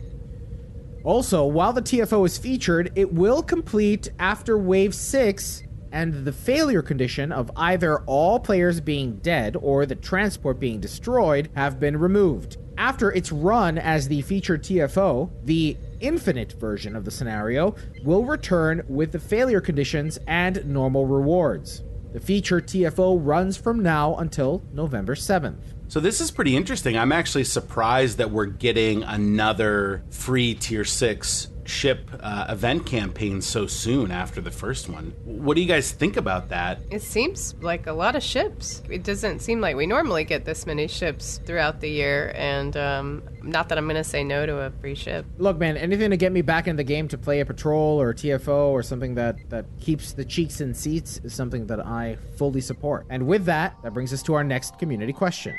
Also, 1.03 1.45
while 1.45 1.71
the 1.71 1.81
TFO 1.81 2.25
is 2.25 2.37
featured, 2.37 2.91
it 2.95 3.13
will 3.13 3.43
complete 3.43 4.09
after 4.19 4.57
Wave 4.57 4.95
6 4.95 5.63
and 5.91 6.25
the 6.25 6.33
failure 6.33 6.81
condition 6.81 7.31
of 7.31 7.51
either 7.55 7.99
all 8.05 8.39
players 8.39 8.81
being 8.81 9.17
dead 9.17 9.55
or 9.61 9.85
the 9.85 9.95
transport 9.95 10.59
being 10.59 10.79
destroyed 10.79 11.49
have 11.55 11.79
been 11.79 11.95
removed. 11.95 12.57
After 12.77 13.11
its 13.11 13.31
run 13.31 13.77
as 13.77 14.07
the 14.07 14.23
featured 14.23 14.63
TFO, 14.63 15.29
the 15.43 15.77
infinite 16.03 16.53
version 16.53 16.95
of 16.95 17.05
the 17.05 17.11
scenario 17.11 17.75
will 18.03 18.25
return 18.25 18.83
with 18.87 19.11
the 19.11 19.19
failure 19.19 19.61
conditions 19.61 20.19
and 20.27 20.63
normal 20.65 21.07
rewards. 21.07 21.81
The 22.11 22.19
feature 22.19 22.61
TFO 22.61 23.19
runs 23.19 23.57
from 23.57 23.81
now 23.81 24.15
until 24.17 24.61
November 24.71 25.15
7th. 25.15 25.73
So 25.87 25.99
this 25.99 26.21
is 26.21 26.29
pretty 26.29 26.55
interesting. 26.55 26.97
I'm 26.97 27.11
actually 27.11 27.45
surprised 27.45 28.19
that 28.19 28.29
we're 28.29 28.45
getting 28.45 29.01
another 29.03 30.03
free 30.11 30.53
tier 30.53 30.85
6 30.85 31.47
ship 31.65 32.09
uh, 32.19 32.45
event 32.49 32.85
campaign 32.85 33.41
so 33.41 33.67
soon 33.67 34.11
after 34.11 34.41
the 34.41 34.51
first 34.51 34.89
one. 34.89 35.13
What 35.23 35.55
do 35.55 35.61
you 35.61 35.67
guys 35.67 35.91
think 35.91 36.17
about 36.17 36.49
that? 36.49 36.79
It 36.89 37.01
seems 37.01 37.55
like 37.61 37.87
a 37.87 37.93
lot 37.93 38.15
of 38.15 38.23
ships. 38.23 38.81
It 38.89 39.03
doesn't 39.03 39.39
seem 39.39 39.61
like 39.61 39.75
we 39.75 39.85
normally 39.85 40.23
get 40.23 40.45
this 40.45 40.65
many 40.65 40.87
ships 40.87 41.39
throughout 41.45 41.79
the 41.79 41.89
year, 41.89 42.33
and 42.35 42.75
um, 42.77 43.23
not 43.41 43.69
that 43.69 43.77
I'm 43.77 43.85
going 43.85 43.95
to 43.95 44.03
say 44.03 44.23
no 44.23 44.45
to 44.45 44.59
a 44.61 44.71
free 44.71 44.95
ship. 44.95 45.25
Look, 45.37 45.57
man, 45.57 45.77
anything 45.77 46.11
to 46.11 46.17
get 46.17 46.31
me 46.31 46.41
back 46.41 46.67
in 46.67 46.75
the 46.75 46.83
game 46.83 47.07
to 47.09 47.17
play 47.17 47.39
a 47.39 47.45
patrol 47.45 47.99
or 48.01 48.09
a 48.09 48.15
TFO 48.15 48.69
or 48.69 48.83
something 48.83 49.15
that, 49.15 49.37
that 49.49 49.65
keeps 49.79 50.13
the 50.13 50.25
cheeks 50.25 50.61
in 50.61 50.73
seats 50.73 51.19
is 51.23 51.33
something 51.33 51.67
that 51.67 51.85
I 51.85 52.17
fully 52.37 52.61
support. 52.61 53.05
And 53.09 53.27
with 53.27 53.45
that, 53.45 53.75
that 53.83 53.93
brings 53.93 54.13
us 54.13 54.23
to 54.23 54.33
our 54.33 54.43
next 54.43 54.79
community 54.79 55.13
question. 55.13 55.57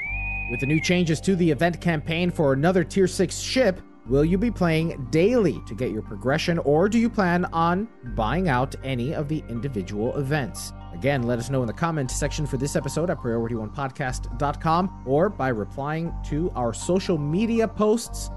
With 0.51 0.61
the 0.61 0.67
new 0.67 0.81
changes 0.81 1.21
to 1.23 1.37
the 1.37 1.51
event 1.51 1.81
campaign 1.81 2.31
for 2.31 2.53
another 2.53 2.85
Tier 2.85 3.07
6 3.07 3.39
ship, 3.39 3.81
Will 4.07 4.25
you 4.25 4.37
be 4.37 4.51
playing 4.51 5.07
daily 5.11 5.63
to 5.67 5.75
get 5.75 5.91
your 5.91 6.03
progression, 6.03 6.59
or 6.59 6.91
do 6.91 6.99
you 6.99 7.09
plan 7.09 7.47
on 7.47 7.89
buying 8.15 8.51
out 8.51 8.75
any 8.85 9.15
of 9.15 9.29
the 9.29 9.43
individual 9.49 10.15
events? 10.19 10.75
Again, 10.93 11.23
let 11.23 11.39
us 11.39 11.49
know 11.49 11.63
in 11.63 11.67
the 11.67 11.73
comment 11.73 12.11
section 12.11 12.47
for 12.47 12.59
this 12.59 12.77
episode 12.77 13.09
at 13.09 13.19
priority1podcast.com 13.19 15.05
or 15.07 15.31
by 15.31 15.49
replying 15.49 16.13
to 16.27 16.51
our 16.55 16.75
social 16.75 17.17
media 17.17 17.67
posts 17.67 18.31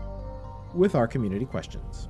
with 0.73 0.95
our 0.95 1.07
community 1.07 1.45
questions. 1.45 2.07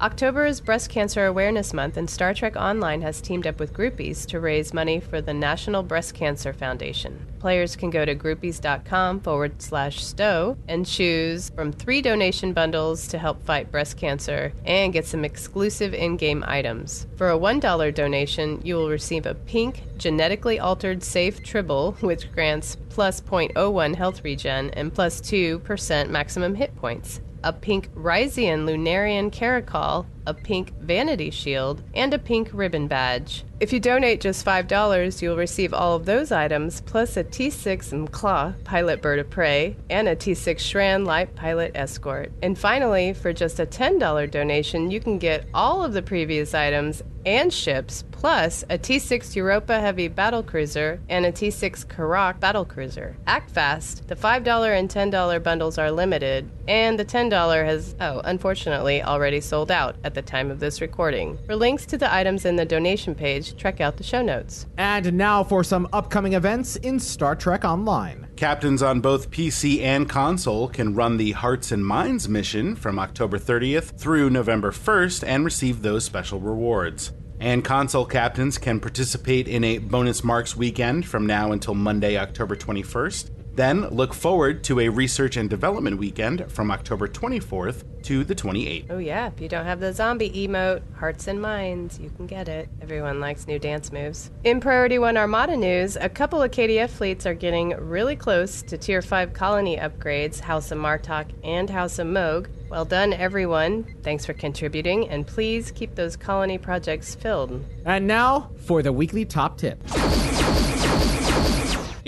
October 0.00 0.46
is 0.46 0.60
Breast 0.60 0.90
Cancer 0.90 1.26
Awareness 1.26 1.74
Month, 1.74 1.96
and 1.96 2.08
Star 2.08 2.32
Trek 2.32 2.54
Online 2.54 3.02
has 3.02 3.20
teamed 3.20 3.48
up 3.48 3.58
with 3.58 3.72
Groupees 3.72 4.26
to 4.26 4.38
raise 4.38 4.72
money 4.72 5.00
for 5.00 5.20
the 5.20 5.34
National 5.34 5.82
Breast 5.82 6.14
Cancer 6.14 6.52
Foundation. 6.52 7.26
Players 7.40 7.74
can 7.74 7.90
go 7.90 8.04
to 8.04 8.14
groupees.com 8.14 9.18
forward 9.18 9.60
slash 9.60 10.04
stow 10.04 10.56
and 10.68 10.86
choose 10.86 11.50
from 11.50 11.72
three 11.72 12.00
donation 12.00 12.52
bundles 12.52 13.08
to 13.08 13.18
help 13.18 13.44
fight 13.44 13.72
breast 13.72 13.96
cancer 13.96 14.52
and 14.64 14.92
get 14.92 15.04
some 15.04 15.24
exclusive 15.24 15.94
in 15.94 16.16
game 16.16 16.44
items. 16.46 17.08
For 17.16 17.30
a 17.30 17.38
$1 17.38 17.92
donation, 17.92 18.60
you 18.62 18.76
will 18.76 18.90
receive 18.90 19.26
a 19.26 19.34
pink, 19.34 19.82
genetically 19.96 20.60
altered 20.60 21.02
safe 21.02 21.42
tribble, 21.42 21.96
which 22.02 22.30
grants 22.30 22.76
plus 22.88 23.20
0.01 23.20 23.96
health 23.96 24.22
regen 24.22 24.70
and 24.74 24.94
plus 24.94 25.20
2% 25.20 26.08
maximum 26.08 26.54
hit 26.54 26.76
points 26.76 27.20
a 27.44 27.52
pink 27.52 27.92
Risian 27.94 28.64
Lunarian 28.64 29.30
Caracol, 29.30 30.06
a 30.26 30.34
pink 30.34 30.72
Vanity 30.80 31.30
Shield, 31.30 31.82
and 31.94 32.12
a 32.12 32.18
pink 32.18 32.50
ribbon 32.52 32.86
badge. 32.86 33.44
If 33.60 33.72
you 33.72 33.80
donate 33.80 34.20
just 34.20 34.44
$5, 34.44 35.22
you'll 35.22 35.36
receive 35.36 35.74
all 35.74 35.96
of 35.96 36.04
those 36.04 36.30
items, 36.30 36.80
plus 36.82 37.16
a 37.16 37.24
T6 37.24 37.92
M'Kla 37.92 38.62
Pilot 38.62 39.02
Bird 39.02 39.18
of 39.18 39.30
Prey, 39.30 39.76
and 39.90 40.06
a 40.06 40.14
T6 40.14 40.56
Shran 40.56 41.06
Light 41.06 41.34
Pilot 41.34 41.72
Escort. 41.74 42.30
And 42.42 42.58
finally, 42.58 43.14
for 43.14 43.32
just 43.32 43.58
a 43.58 43.66
$10 43.66 44.30
donation, 44.30 44.90
you 44.90 45.00
can 45.00 45.18
get 45.18 45.48
all 45.54 45.84
of 45.84 45.92
the 45.92 46.02
previous 46.02 46.54
items 46.54 47.02
and 47.28 47.52
ships, 47.52 48.04
plus 48.10 48.64
a 48.70 48.78
T6 48.78 49.36
Europa 49.36 49.78
Heavy 49.78 50.08
Battle 50.08 50.42
Cruiser 50.42 50.98
and 51.10 51.26
a 51.26 51.30
T6 51.30 51.84
Karak 51.86 52.40
Battle 52.40 52.64
Cruiser. 52.64 53.18
Act 53.26 53.50
fast. 53.50 54.08
The 54.08 54.16
$5 54.16 54.78
and 54.78 54.88
$10 54.88 55.42
bundles 55.42 55.76
are 55.76 55.90
limited, 55.90 56.50
and 56.66 56.98
the 56.98 57.04
$10 57.04 57.30
has, 57.66 57.94
oh, 58.00 58.22
unfortunately, 58.24 59.02
already 59.02 59.42
sold 59.42 59.70
out 59.70 59.96
at 60.04 60.14
the 60.14 60.22
time 60.22 60.50
of 60.50 60.58
this 60.58 60.80
recording. 60.80 61.38
For 61.44 61.54
links 61.54 61.84
to 61.86 61.98
the 61.98 62.12
items 62.12 62.46
in 62.46 62.56
the 62.56 62.64
donation 62.64 63.14
page, 63.14 63.56
check 63.56 63.82
out 63.82 63.98
the 63.98 64.04
show 64.04 64.22
notes. 64.22 64.64
And 64.78 65.12
now 65.12 65.44
for 65.44 65.62
some 65.62 65.86
upcoming 65.92 66.32
events 66.32 66.76
in 66.76 66.98
Star 66.98 67.36
Trek 67.36 67.62
Online. 67.62 68.26
Captains 68.36 68.82
on 68.82 69.00
both 69.00 69.30
PC 69.30 69.82
and 69.82 70.08
console 70.08 70.68
can 70.68 70.94
run 70.94 71.18
the 71.18 71.32
Hearts 71.32 71.72
and 71.72 71.84
Minds 71.84 72.26
mission 72.28 72.74
from 72.74 72.98
October 72.98 73.38
30th 73.38 73.98
through 73.98 74.30
November 74.30 74.70
1st 74.70 75.26
and 75.26 75.44
receive 75.44 75.82
those 75.82 76.04
special 76.04 76.40
rewards. 76.40 77.12
And 77.40 77.64
console 77.64 78.04
captains 78.04 78.58
can 78.58 78.80
participate 78.80 79.46
in 79.46 79.62
a 79.62 79.78
bonus 79.78 80.24
marks 80.24 80.56
weekend 80.56 81.06
from 81.06 81.26
now 81.26 81.52
until 81.52 81.74
Monday, 81.74 82.18
October 82.18 82.56
21st. 82.56 83.30
Then 83.58 83.88
look 83.88 84.14
forward 84.14 84.62
to 84.64 84.78
a 84.78 84.88
research 84.88 85.36
and 85.36 85.50
development 85.50 85.98
weekend 85.98 86.48
from 86.48 86.70
October 86.70 87.08
24th 87.08 87.82
to 88.04 88.22
the 88.22 88.32
28th. 88.32 88.86
Oh, 88.88 88.98
yeah. 88.98 89.26
If 89.26 89.40
you 89.40 89.48
don't 89.48 89.64
have 89.64 89.80
the 89.80 89.92
zombie 89.92 90.30
emote, 90.30 90.80
hearts 90.94 91.26
and 91.26 91.42
minds, 91.42 91.98
you 91.98 92.08
can 92.10 92.28
get 92.28 92.48
it. 92.48 92.68
Everyone 92.80 93.18
likes 93.18 93.48
new 93.48 93.58
dance 93.58 93.90
moves. 93.90 94.30
In 94.44 94.60
Priority 94.60 95.00
1 95.00 95.16
Armada 95.16 95.56
news, 95.56 95.96
a 95.96 96.08
couple 96.08 96.40
of 96.40 96.52
KDF 96.52 96.88
fleets 96.88 97.26
are 97.26 97.34
getting 97.34 97.70
really 97.70 98.14
close 98.14 98.62
to 98.62 98.78
Tier 98.78 99.02
5 99.02 99.32
colony 99.32 99.76
upgrades 99.76 100.38
House 100.38 100.70
of 100.70 100.78
Martok 100.78 101.26
and 101.42 101.68
House 101.68 101.98
of 101.98 102.06
Mogh. 102.06 102.46
Well 102.70 102.84
done, 102.84 103.12
everyone. 103.12 103.92
Thanks 104.04 104.24
for 104.24 104.34
contributing, 104.34 105.08
and 105.08 105.26
please 105.26 105.72
keep 105.72 105.96
those 105.96 106.14
colony 106.14 106.58
projects 106.58 107.16
filled. 107.16 107.64
And 107.84 108.06
now 108.06 108.52
for 108.66 108.84
the 108.84 108.92
weekly 108.92 109.24
top 109.24 109.58
tip. 109.58 109.82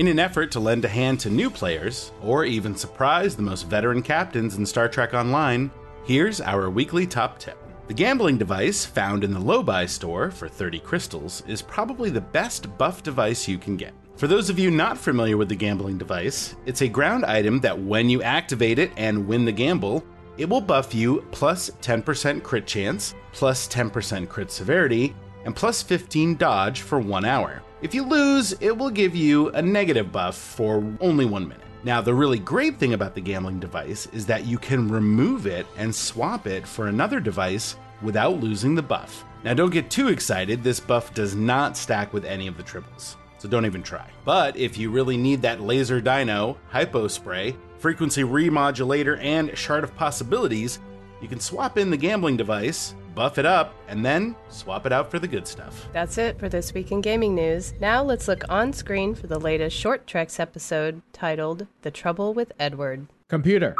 In 0.00 0.08
an 0.08 0.18
effort 0.18 0.50
to 0.52 0.60
lend 0.60 0.86
a 0.86 0.88
hand 0.88 1.20
to 1.20 1.28
new 1.28 1.50
players, 1.50 2.10
or 2.22 2.46
even 2.46 2.74
surprise 2.74 3.36
the 3.36 3.42
most 3.42 3.66
veteran 3.66 4.00
captains 4.00 4.56
in 4.56 4.64
Star 4.64 4.88
Trek 4.88 5.12
Online, 5.12 5.70
here's 6.06 6.40
our 6.40 6.70
weekly 6.70 7.06
top 7.06 7.38
tip. 7.38 7.58
The 7.86 7.92
gambling 7.92 8.38
device 8.38 8.82
found 8.82 9.24
in 9.24 9.34
the 9.34 9.38
Lobi 9.38 9.86
store 9.86 10.30
for 10.30 10.48
30 10.48 10.78
crystals 10.78 11.42
is 11.46 11.60
probably 11.60 12.08
the 12.08 12.18
best 12.18 12.78
buff 12.78 13.02
device 13.02 13.46
you 13.46 13.58
can 13.58 13.76
get. 13.76 13.92
For 14.16 14.26
those 14.26 14.48
of 14.48 14.58
you 14.58 14.70
not 14.70 14.96
familiar 14.96 15.36
with 15.36 15.50
the 15.50 15.54
gambling 15.54 15.98
device, 15.98 16.56
it's 16.64 16.80
a 16.80 16.88
ground 16.88 17.26
item 17.26 17.60
that 17.60 17.78
when 17.78 18.08
you 18.08 18.22
activate 18.22 18.78
it 18.78 18.92
and 18.96 19.28
win 19.28 19.44
the 19.44 19.52
gamble, 19.52 20.02
it 20.38 20.48
will 20.48 20.62
buff 20.62 20.94
you 20.94 21.26
plus 21.30 21.68
10% 21.82 22.42
crit 22.42 22.66
chance, 22.66 23.14
plus 23.32 23.68
10% 23.68 24.30
crit 24.30 24.50
severity, 24.50 25.14
and 25.44 25.54
plus 25.54 25.82
15 25.82 26.36
dodge 26.36 26.80
for 26.80 27.00
one 27.00 27.26
hour. 27.26 27.62
If 27.82 27.94
you 27.94 28.04
lose, 28.04 28.52
it 28.60 28.76
will 28.76 28.90
give 28.90 29.16
you 29.16 29.48
a 29.50 29.62
negative 29.62 30.12
buff 30.12 30.36
for 30.36 30.84
only 31.00 31.24
one 31.24 31.48
minute. 31.48 31.64
Now, 31.82 32.02
the 32.02 32.12
really 32.12 32.38
great 32.38 32.78
thing 32.78 32.92
about 32.92 33.14
the 33.14 33.22
gambling 33.22 33.58
device 33.58 34.06
is 34.12 34.26
that 34.26 34.44
you 34.44 34.58
can 34.58 34.90
remove 34.90 35.46
it 35.46 35.66
and 35.78 35.94
swap 35.94 36.46
it 36.46 36.68
for 36.68 36.88
another 36.88 37.20
device 37.20 37.76
without 38.02 38.38
losing 38.38 38.74
the 38.74 38.82
buff. 38.82 39.24
Now, 39.44 39.54
don't 39.54 39.72
get 39.72 39.90
too 39.90 40.08
excited, 40.08 40.62
this 40.62 40.78
buff 40.78 41.14
does 41.14 41.34
not 41.34 41.74
stack 41.74 42.12
with 42.12 42.26
any 42.26 42.46
of 42.46 42.58
the 42.58 42.62
tribbles, 42.62 43.16
so 43.38 43.48
don't 43.48 43.64
even 43.64 43.82
try. 43.82 44.10
But 44.26 44.58
if 44.58 44.76
you 44.76 44.90
really 44.90 45.16
need 45.16 45.40
that 45.40 45.62
laser 45.62 46.02
dino, 46.02 46.58
hypo 46.68 47.08
spray, 47.08 47.56
frequency 47.78 48.24
remodulator, 48.24 49.18
and 49.22 49.56
shard 49.56 49.84
of 49.84 49.96
possibilities, 49.96 50.80
you 51.22 51.28
can 51.28 51.40
swap 51.40 51.78
in 51.78 51.88
the 51.88 51.96
gambling 51.96 52.36
device, 52.36 52.94
buff 53.14 53.38
it 53.38 53.46
up, 53.46 53.74
and 53.88 54.04
then 54.04 54.36
swap 54.48 54.86
it 54.86 54.92
out 54.92 55.10
for 55.10 55.18
the 55.18 55.28
good 55.28 55.46
stuff. 55.46 55.88
That's 55.92 56.18
it 56.18 56.38
for 56.38 56.48
this 56.48 56.72
week 56.74 56.92
in 56.92 57.00
gaming 57.00 57.34
news. 57.34 57.74
Now 57.80 58.02
let's 58.02 58.28
look 58.28 58.44
on 58.48 58.72
screen 58.72 59.14
for 59.14 59.26
the 59.26 59.38
latest 59.38 59.76
Short 59.76 60.06
Treks 60.06 60.38
episode 60.40 61.02
titled 61.12 61.66
The 61.82 61.90
Trouble 61.90 62.34
with 62.34 62.52
Edward. 62.58 63.06
Computer, 63.28 63.76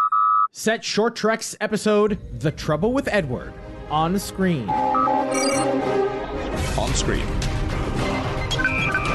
set 0.53 0.85
Short 0.85 1.17
Trek's 1.17 1.57
episode 1.61 2.19
The 2.41 2.53
Trouble 2.53 2.93
with 2.93 3.09
Edward 3.09 3.53
on 3.91 4.19
screen. 4.19 4.69
On 6.79 6.95
screen. 6.95 7.27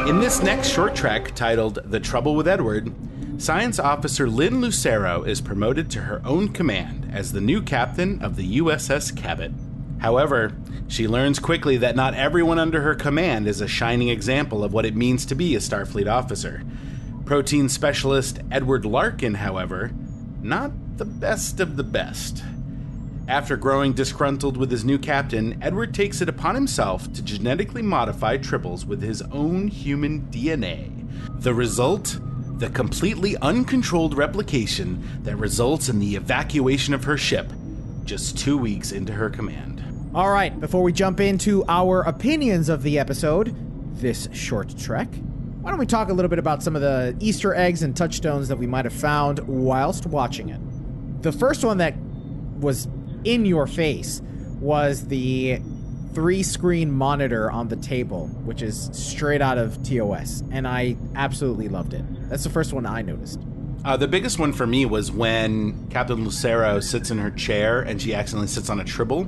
In 0.08 0.20
this 0.20 0.44
next 0.44 0.70
short 0.70 0.94
trek 0.94 1.34
titled 1.34 1.80
The 1.86 2.00
Trouble 2.00 2.36
with 2.36 2.48
Edward, 2.48 2.94
Science 3.42 3.80
Officer 3.80 4.30
Lynn 4.30 4.62
Lucero 4.62 5.24
is 5.24 5.42
promoted 5.42 5.90
to 5.92 6.02
her 6.02 6.22
own 6.24 6.50
command 6.50 7.10
as 7.12 7.32
the 7.32 7.42
new 7.42 7.62
captain 7.62 8.22
of 8.22 8.36
the 8.36 8.60
USS 8.60 9.16
Cabot. 9.16 9.52
However, 10.06 10.52
she 10.88 11.08
learns 11.08 11.40
quickly 11.40 11.78
that 11.78 11.96
not 11.96 12.14
everyone 12.14 12.60
under 12.60 12.80
her 12.84 12.94
command 12.94 13.48
is 13.48 13.60
a 13.60 13.68
shining 13.68 14.10
example 14.10 14.64
of 14.64 14.72
what 14.72 14.86
it 14.86 14.96
means 14.96 15.26
to 15.26 15.34
be 15.34 15.56
a 15.56 15.60
Starfleet 15.60 16.08
officer. 16.08 16.62
Protein 17.26 17.70
specialist 17.70 18.40
Edward 18.52 18.86
Larkin, 18.86 19.34
however, 19.34 19.90
not 20.44 20.72
the 20.98 21.06
best 21.06 21.60
of 21.60 21.76
the 21.76 21.84
best. 21.84 22.44
After 23.28 23.58
growing 23.58 23.94
disgruntled 23.94 24.58
with 24.58 24.70
his 24.70 24.86
new 24.86 25.00
captain, 25.00 25.58
Edward 25.60 25.92
takes 25.92 26.22
it 26.22 26.30
upon 26.30 26.54
himself 26.54 27.12
to 27.14 27.24
genetically 27.24 27.82
modify 27.82 28.38
tribbles 28.38 28.86
with 28.86 29.02
his 29.02 29.24
own 29.32 29.70
human 29.70 30.28
DNA. 30.28 30.92
The 31.42 31.56
result? 31.56 32.20
The 32.60 32.70
completely 32.70 33.38
uncontrolled 33.38 34.16
replication 34.16 35.04
that 35.24 35.38
results 35.38 35.90
in 35.90 35.98
the 35.98 36.16
evacuation 36.16 36.94
of 36.94 37.06
her 37.06 37.18
ship 37.18 37.52
just 38.06 38.38
two 38.38 38.56
weeks 38.58 38.92
into 38.92 39.14
her 39.14 39.32
command. 39.32 39.75
All 40.16 40.32
right, 40.32 40.58
before 40.58 40.82
we 40.82 40.94
jump 40.94 41.20
into 41.20 41.66
our 41.68 42.00
opinions 42.04 42.70
of 42.70 42.84
the 42.84 43.00
episode, 43.00 43.54
this 44.00 44.30
short 44.32 44.74
trek, 44.78 45.10
why 45.60 45.70
don't 45.70 45.78
we 45.78 45.86
talk 45.86 46.08
a 46.08 46.14
little 46.14 46.30
bit 46.30 46.40
about 46.40 46.64
some 46.64 46.74
of 46.74 46.82
the 46.82 47.18
Easter 47.20 47.54
eggs 47.54 47.84
and 47.84 47.94
touchstones 47.98 48.48
that 48.48 48.56
we 48.56 48.66
might 48.66 48.86
have 48.86 48.94
found 48.94 49.40
whilst 49.40 50.06
watching 50.06 50.48
it? 50.48 50.62
The 51.22 51.34
first 51.34 51.66
one 51.66 51.80
that 51.80 51.98
was 52.62 52.88
in 53.26 53.46
your 53.46 53.68
face 53.68 54.22
was 54.62 55.06
the 55.08 55.60
three 56.14 56.44
screen 56.44 56.94
monitor 56.94 57.52
on 57.52 57.68
the 57.68 57.76
table, 57.76 58.28
which 58.46 58.62
is 58.62 58.90
straight 58.94 59.42
out 59.42 59.58
of 59.58 59.84
TOS, 59.84 60.44
and 60.50 60.66
I 60.66 60.96
absolutely 61.16 61.68
loved 61.68 61.94
it. 61.94 62.06
That's 62.30 62.46
the 62.46 62.50
first 62.50 62.72
one 62.72 62.86
I 62.86 63.02
noticed. 63.02 63.42
Uh, 63.86 63.96
the 63.96 64.08
biggest 64.08 64.40
one 64.40 64.52
for 64.52 64.66
me 64.66 64.84
was 64.84 65.12
when 65.12 65.88
Captain 65.90 66.24
Lucero 66.24 66.80
sits 66.80 67.12
in 67.12 67.20
her 67.20 67.30
chair 67.30 67.82
and 67.82 68.02
she 68.02 68.16
accidentally 68.16 68.48
sits 68.48 68.68
on 68.68 68.80
a 68.80 68.84
tribble. 68.84 69.28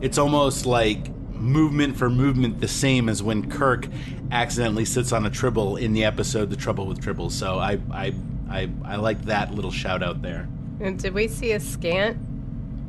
It's 0.00 0.18
almost 0.18 0.66
like 0.66 1.08
movement 1.34 1.96
for 1.96 2.10
movement 2.10 2.60
the 2.60 2.66
same 2.66 3.08
as 3.08 3.22
when 3.22 3.48
Kirk 3.48 3.86
accidentally 4.32 4.84
sits 4.86 5.12
on 5.12 5.24
a 5.24 5.30
tribble 5.30 5.76
in 5.76 5.92
the 5.92 6.02
episode 6.02 6.50
The 6.50 6.56
Trouble 6.56 6.86
with 6.86 7.00
Tribbles. 7.00 7.30
So 7.30 7.60
I 7.60 7.78
I 7.92 8.12
I, 8.50 8.68
I 8.84 8.96
like 8.96 9.22
that 9.26 9.54
little 9.54 9.70
shout 9.70 10.02
out 10.02 10.20
there. 10.20 10.48
And 10.80 10.98
did 10.98 11.14
we 11.14 11.28
see 11.28 11.52
a 11.52 11.60
scant 11.60 12.18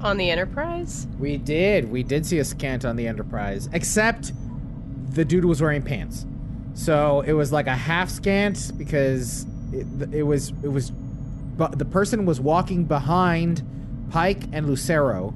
on 0.01 0.17
the 0.17 0.31
Enterprise? 0.31 1.05
We 1.19 1.37
did. 1.37 1.91
We 1.91 2.01
did 2.01 2.25
see 2.25 2.39
a 2.39 2.43
scant 2.43 2.85
on 2.85 2.95
the 2.95 3.07
Enterprise, 3.07 3.69
except 3.71 4.33
the 5.13 5.23
dude 5.23 5.45
was 5.45 5.61
wearing 5.61 5.83
pants. 5.83 6.25
So 6.73 7.21
it 7.21 7.33
was 7.33 7.51
like 7.51 7.67
a 7.67 7.75
half 7.75 8.09
scant 8.09 8.71
because 8.79 9.45
it, 9.71 9.85
it 10.11 10.23
was 10.23 10.49
it 10.63 10.69
was 10.69 10.91
but 11.57 11.77
the 11.77 11.85
person 11.85 12.25
was 12.25 12.39
walking 12.39 12.85
behind 12.85 13.63
Pike 14.09 14.43
and 14.51 14.67
Lucero 14.67 15.33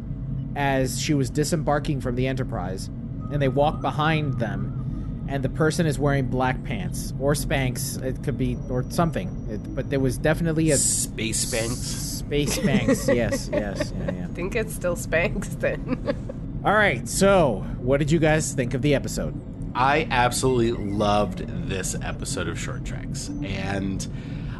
as 0.56 1.00
she 1.00 1.14
was 1.14 1.30
disembarking 1.30 2.02
from 2.02 2.16
the 2.16 2.28
Enterprise, 2.28 2.88
and 3.32 3.42
they 3.42 3.48
walk 3.48 3.82
behind 3.82 4.40
them, 4.40 5.26
and 5.30 5.44
the 5.44 5.50
person 5.50 5.86
is 5.86 6.00
wearing 6.00 6.28
black 6.28 6.64
pants 6.64 7.14
or 7.20 7.34
Spanx. 7.34 8.02
It 8.02 8.24
could 8.24 8.38
be 8.38 8.58
or 8.70 8.84
something, 8.90 9.48
it, 9.50 9.76
but 9.76 9.90
there 9.90 10.00
was 10.00 10.18
definitely 10.18 10.72
a 10.72 10.78
Space 10.78 11.52
Banks. 11.52 11.78
space 11.78 12.58
Spanx. 12.58 13.08
yes, 13.16 13.50
yes, 13.52 13.94
yeah, 13.98 14.12
yeah. 14.12 14.24
I 14.24 14.34
think 14.34 14.56
it's 14.56 14.74
still 14.74 14.96
Spanx 14.96 15.60
then. 15.60 16.62
All 16.66 16.74
right, 16.74 17.08
so 17.08 17.64
what 17.80 17.98
did 17.98 18.12
you 18.12 18.20
guys 18.20 18.54
think 18.54 18.74
of 18.74 18.82
the 18.82 18.96
episode? 18.96 19.40
I 19.76 20.08
absolutely 20.10 20.72
loved 20.72 21.48
this 21.70 21.96
episode 22.02 22.48
of 22.48 22.60
Short 22.60 22.84
Treks, 22.84 23.28
and 23.44 24.08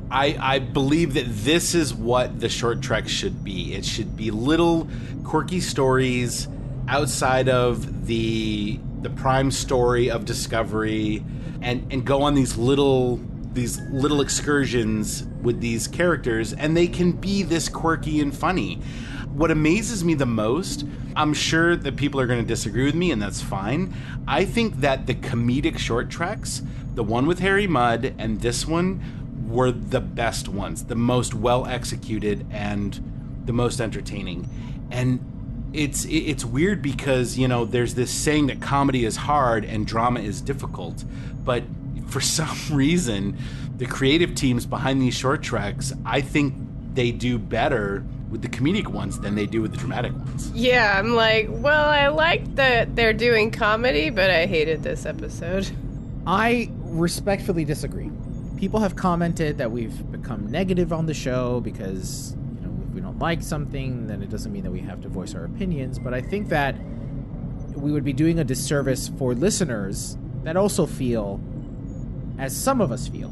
I, 0.10 0.38
I 0.40 0.60
believe 0.60 1.16
that 1.16 1.26
this 1.28 1.76
is 1.76 1.94
what 1.94 2.40
the 2.40 2.50
short 2.50 2.82
trek 2.82 3.08
should 3.08 3.44
be. 3.44 3.74
It 3.74 3.86
should 3.86 4.16
be 4.16 4.32
little 4.32 4.88
quirky 5.24 5.60
stories 5.60 6.48
outside 6.88 7.50
of 7.50 8.08
the 8.08 8.80
the 9.02 9.10
prime 9.12 9.52
story 9.52 10.10
of 10.10 10.26
Discovery, 10.26 11.24
and 11.62 11.92
and 11.92 12.06
go 12.06 12.22
on 12.22 12.36
these 12.36 12.58
little 12.58 13.20
these 13.54 13.80
little 13.92 14.22
excursions 14.22 15.24
with 15.42 15.60
these 15.60 15.88
characters, 15.88 16.54
and 16.54 16.78
they 16.78 16.88
can 16.88 17.12
be 17.12 17.44
this 17.44 17.68
quirky 17.68 18.22
and 18.22 18.36
funny. 18.36 18.76
What 19.34 19.52
amazes 19.52 20.04
me 20.04 20.14
the 20.14 20.26
most, 20.26 20.86
I'm 21.16 21.34
sure 21.34 21.76
that 21.76 21.96
people 21.96 22.20
are 22.20 22.28
going 22.28 22.42
to 22.42 22.48
disagree 22.48 22.86
with 22.86 22.96
me, 22.96 23.12
and 23.12 23.22
that's 23.22 23.42
fine. 23.42 23.94
I 24.28 24.46
think 24.46 24.78
that 24.78 25.06
the 25.06 25.16
comedic 25.16 25.78
short 25.78 26.10
treks, 26.10 26.62
the 26.96 27.04
one 27.04 27.26
with 27.28 27.40
Harry 27.40 27.68
Mudd 27.68 28.16
and 28.18 28.42
this 28.42 28.68
one, 28.68 29.04
were 29.48 29.72
the 29.72 30.02
best 30.02 30.48
ones, 30.48 30.86
the 30.86 30.96
most 30.96 31.34
well 31.34 31.66
executed 31.66 32.46
and 32.52 33.42
the 33.46 33.54
most 33.54 33.80
entertaining. 33.80 34.50
And 34.92 35.20
it's 35.74 36.06
it's 36.06 36.46
weird 36.46 36.82
because 36.82 37.38
you 37.38 37.48
know 37.48 37.66
there's 37.66 37.96
this 37.96 38.12
saying 38.12 38.48
that 38.48 38.62
comedy 38.62 39.06
is 39.06 39.16
hard 39.16 39.66
and 39.66 39.86
drama 39.86 40.20
is 40.20 40.42
difficult, 40.42 41.04
but 41.44 41.64
for 42.08 42.22
some 42.38 42.58
reason, 42.72 43.38
the 43.78 43.86
creative 43.86 44.36
teams 44.36 44.66
behind 44.66 45.02
these 45.02 45.16
short 45.16 45.42
tracks, 45.44 45.94
I 46.06 46.22
think 46.22 46.54
they 46.94 47.12
do 47.12 47.38
better 47.38 48.04
with 48.30 48.42
the 48.42 48.50
comedic 48.50 48.88
ones 48.88 49.20
than 49.20 49.36
they 49.36 49.46
do 49.46 49.62
with 49.62 49.72
the 49.72 49.78
dramatic 49.78 50.12
ones. 50.12 50.52
yeah, 50.52 51.00
I'm 51.00 51.16
like, 51.16 51.48
well, 51.50 51.90
I 51.90 52.08
like 52.08 52.56
that 52.56 52.94
they're 52.94 53.14
doing 53.14 53.52
comedy, 53.52 54.10
but 54.10 54.30
I 54.30 54.46
hated 54.46 54.84
this 54.84 55.06
episode. 55.06 55.70
I 56.26 56.70
respectfully 56.82 57.64
disagree. 57.64 58.12
People 58.58 58.80
have 58.80 58.96
commented 58.96 59.60
that 59.60 59.72
we've 59.72 60.12
become 60.12 60.50
negative 60.50 60.92
on 60.92 61.06
the 61.06 61.14
show 61.14 61.60
because, 61.60 62.36
you 62.56 62.68
know, 62.68 62.76
if 62.88 62.94
we 62.96 63.02
don't 63.02 63.20
like 63.20 63.44
something, 63.44 64.08
then 64.08 64.24
it 64.24 64.32
doesn't 64.32 64.52
mean 64.52 64.64
that 64.64 64.72
we 64.72 64.80
have 64.80 65.00
to 65.02 65.08
voice 65.08 65.36
our 65.36 65.46
opinions. 65.46 66.00
But 66.00 66.16
I 66.16 66.22
think 66.22 66.50
that 66.50 66.76
we 67.76 67.92
would 67.92 68.04
be 68.04 68.14
doing 68.14 68.40
a 68.40 68.44
disservice 68.44 69.10
for 69.10 69.36
listeners 69.36 70.18
that 70.44 70.58
also 70.58 70.88
feel, 70.88 71.40
as 72.40 72.58
some 72.58 72.82
of 72.82 72.92
us 72.92 73.08
feel, 73.08 73.32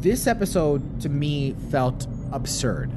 this 0.00 0.26
episode 0.26 1.00
to 1.02 1.08
me 1.08 1.54
felt 1.70 2.08
absurd. 2.32 2.90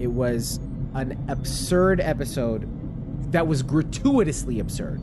It 0.00 0.08
was 0.08 0.58
an 0.94 1.24
absurd 1.28 2.00
episode 2.00 2.66
that 3.32 3.46
was 3.46 3.62
gratuitously 3.62 4.58
absurd. 4.58 5.00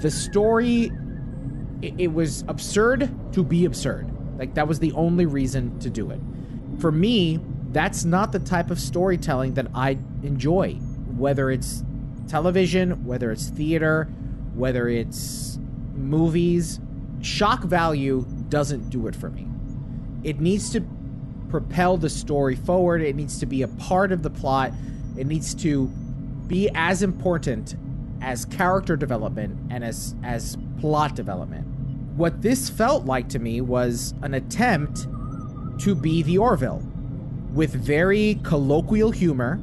The 0.00 0.10
story 0.10 0.90
it, 1.82 1.94
it 1.98 2.08
was 2.08 2.44
absurd 2.48 3.10
to 3.32 3.44
be 3.44 3.64
absurd. 3.64 4.09
Like 4.40 4.54
that 4.54 4.66
was 4.66 4.78
the 4.78 4.90
only 4.92 5.26
reason 5.26 5.78
to 5.80 5.90
do 5.90 6.10
it. 6.10 6.20
For 6.78 6.90
me, 6.90 7.40
that's 7.72 8.06
not 8.06 8.32
the 8.32 8.38
type 8.38 8.70
of 8.70 8.80
storytelling 8.80 9.52
that 9.54 9.66
I 9.74 9.98
enjoy. 10.22 10.76
Whether 11.16 11.50
it's 11.50 11.84
television, 12.26 13.04
whether 13.04 13.30
it's 13.30 13.50
theater, 13.50 14.04
whether 14.54 14.88
it's 14.88 15.58
movies, 15.94 16.80
shock 17.20 17.64
value 17.64 18.24
doesn't 18.48 18.88
do 18.88 19.08
it 19.08 19.14
for 19.14 19.28
me. 19.28 19.46
It 20.24 20.40
needs 20.40 20.70
to 20.70 20.80
propel 21.50 21.98
the 21.98 22.08
story 22.08 22.56
forward. 22.56 23.02
It 23.02 23.16
needs 23.16 23.40
to 23.40 23.46
be 23.46 23.60
a 23.60 23.68
part 23.68 24.10
of 24.10 24.22
the 24.22 24.30
plot. 24.30 24.72
It 25.18 25.26
needs 25.26 25.54
to 25.56 25.88
be 26.46 26.70
as 26.74 27.02
important 27.02 27.76
as 28.22 28.46
character 28.46 28.96
development 28.96 29.58
and 29.70 29.84
as 29.84 30.14
as 30.22 30.56
plot 30.80 31.14
development. 31.14 31.66
What 32.20 32.42
this 32.42 32.68
felt 32.68 33.06
like 33.06 33.30
to 33.30 33.38
me 33.38 33.62
was 33.62 34.12
an 34.20 34.34
attempt 34.34 35.06
to 35.80 35.94
be 35.94 36.22
the 36.22 36.36
Orville 36.36 36.82
with 37.54 37.72
very 37.72 38.38
colloquial 38.42 39.10
humor. 39.10 39.58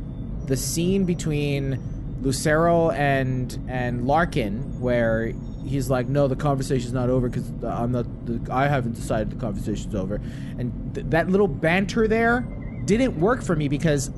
The 0.48 0.58
scene 0.58 1.06
between 1.06 1.80
Lucero 2.24 2.90
and 2.90 3.64
and 3.68 4.08
Larkin 4.08 4.80
where 4.80 5.34
he's 5.68 5.92
like, 5.92 6.08
no, 6.08 6.28
the 6.28 6.36
conversation's 6.36 6.94
not 6.94 7.12
over 7.12 7.30
because 7.30 7.48
I'm 7.64 7.92
not. 7.92 8.08
I 8.50 8.68
haven't 8.68 8.94
decided 8.94 9.30
the 9.30 9.36
conversation's 9.36 9.94
over, 9.94 10.16
and 10.58 10.96
th- 10.96 11.06
that 11.12 11.30
little 11.30 11.48
banter 11.48 12.08
there 12.08 12.42
didn't 12.86 13.20
work 13.20 13.44
for 13.44 13.56
me 13.56 13.68
because 13.68 14.10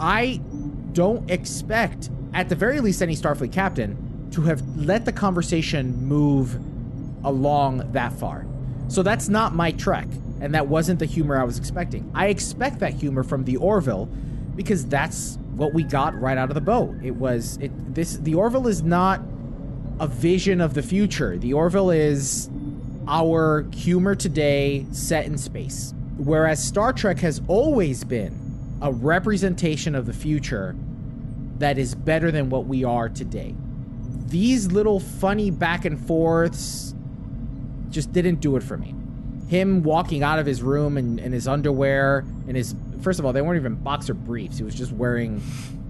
I 0.00 0.40
don't 0.94 1.30
expect, 1.30 2.10
at 2.32 2.48
the 2.48 2.56
very 2.56 2.80
least, 2.80 3.02
any 3.02 3.14
Starfleet 3.14 3.52
captain 3.52 4.30
to 4.32 4.42
have 4.42 4.62
let 4.76 5.04
the 5.04 5.12
conversation 5.12 6.04
move 6.04 6.58
along 7.24 7.92
that 7.92 8.12
far. 8.12 8.46
So 8.88 9.02
that's 9.02 9.28
not 9.28 9.54
my 9.54 9.72
trek, 9.72 10.06
and 10.40 10.54
that 10.54 10.68
wasn't 10.68 10.98
the 10.98 11.06
humor 11.06 11.40
I 11.40 11.44
was 11.44 11.58
expecting. 11.58 12.10
I 12.14 12.28
expect 12.28 12.80
that 12.80 12.92
humor 12.92 13.22
from 13.22 13.44
the 13.44 13.56
Orville 13.56 14.06
because 14.56 14.86
that's 14.86 15.38
what 15.56 15.72
we 15.72 15.82
got 15.82 16.18
right 16.20 16.36
out 16.36 16.50
of 16.50 16.54
the 16.54 16.60
boat. 16.60 16.94
It 17.02 17.16
was 17.16 17.58
it 17.60 17.70
this 17.94 18.16
the 18.18 18.34
Orville 18.34 18.68
is 18.68 18.82
not 18.82 19.20
a 20.00 20.06
vision 20.06 20.60
of 20.60 20.74
the 20.74 20.82
future. 20.82 21.38
The 21.38 21.52
Orville 21.54 21.90
is 21.90 22.50
our 23.06 23.66
humor 23.74 24.14
today 24.14 24.86
set 24.90 25.26
in 25.26 25.38
space. 25.38 25.94
Whereas 26.16 26.62
Star 26.62 26.92
Trek 26.92 27.18
has 27.18 27.40
always 27.48 28.04
been 28.04 28.78
a 28.80 28.92
representation 28.92 29.94
of 29.94 30.06
the 30.06 30.12
future 30.12 30.76
that 31.58 31.78
is 31.78 31.94
better 31.94 32.30
than 32.30 32.50
what 32.50 32.66
we 32.66 32.84
are 32.84 33.08
today. 33.08 33.54
These 34.26 34.72
little 34.72 35.00
funny 35.00 35.50
back 35.50 35.84
and 35.84 35.98
forths 36.06 36.94
just 37.94 38.12
didn't 38.12 38.40
do 38.40 38.56
it 38.56 38.62
for 38.62 38.76
me. 38.76 38.94
Him 39.48 39.82
walking 39.82 40.22
out 40.22 40.38
of 40.38 40.46
his 40.46 40.62
room 40.62 40.98
in, 40.98 41.18
in 41.18 41.32
his 41.32 41.46
underwear 41.48 42.24
and 42.46 42.56
his 42.56 42.74
first 43.00 43.18
of 43.18 43.26
all, 43.26 43.32
they 43.32 43.42
weren't 43.42 43.60
even 43.60 43.76
boxer 43.76 44.14
briefs. 44.14 44.58
He 44.58 44.64
was 44.64 44.74
just 44.74 44.92
wearing 44.92 45.40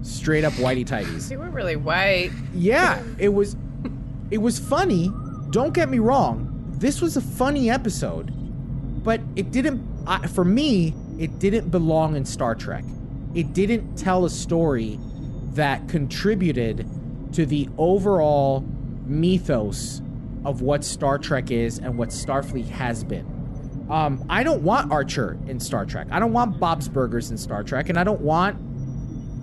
straight 0.03 0.43
up 0.43 0.53
whitey 0.53 0.85
tighties. 0.85 1.29
They 1.29 1.37
were 1.37 1.49
really 1.49 1.75
white. 1.75 2.31
Yeah, 2.53 3.01
it 3.17 3.29
was 3.29 3.55
it 4.29 4.37
was 4.37 4.59
funny. 4.59 5.11
Don't 5.49 5.73
get 5.73 5.89
me 5.89 5.99
wrong. 5.99 6.51
This 6.77 7.01
was 7.01 7.17
a 7.17 7.21
funny 7.21 7.69
episode, 7.69 8.31
but 9.03 9.21
it 9.35 9.51
didn't 9.51 9.81
I, 10.07 10.27
for 10.27 10.45
me, 10.45 10.93
it 11.17 11.39
didn't 11.39 11.69
belong 11.69 12.15
in 12.15 12.25
Star 12.25 12.53
Trek. 12.53 12.83
It 13.33 13.53
didn't 13.53 13.95
tell 13.97 14.25
a 14.25 14.29
story 14.29 14.99
that 15.53 15.87
contributed 15.87 16.87
to 17.33 17.45
the 17.45 17.69
overall 17.77 18.61
mythos 19.05 20.01
of 20.45 20.61
what 20.61 20.83
Star 20.83 21.17
Trek 21.17 21.51
is 21.51 21.79
and 21.79 21.97
what 21.97 22.09
Starfleet 22.09 22.67
has 22.67 23.03
been. 23.03 23.25
Um, 23.89 24.25
I 24.29 24.43
don't 24.43 24.63
want 24.63 24.91
Archer 24.91 25.37
in 25.47 25.59
Star 25.59 25.85
Trek. 25.85 26.07
I 26.11 26.19
don't 26.19 26.33
want 26.33 26.59
Bob's 26.59 26.87
Burgers 26.87 27.29
in 27.31 27.37
Star 27.37 27.63
Trek, 27.63 27.89
and 27.89 27.99
I 27.99 28.03
don't 28.03 28.21
want. 28.21 28.57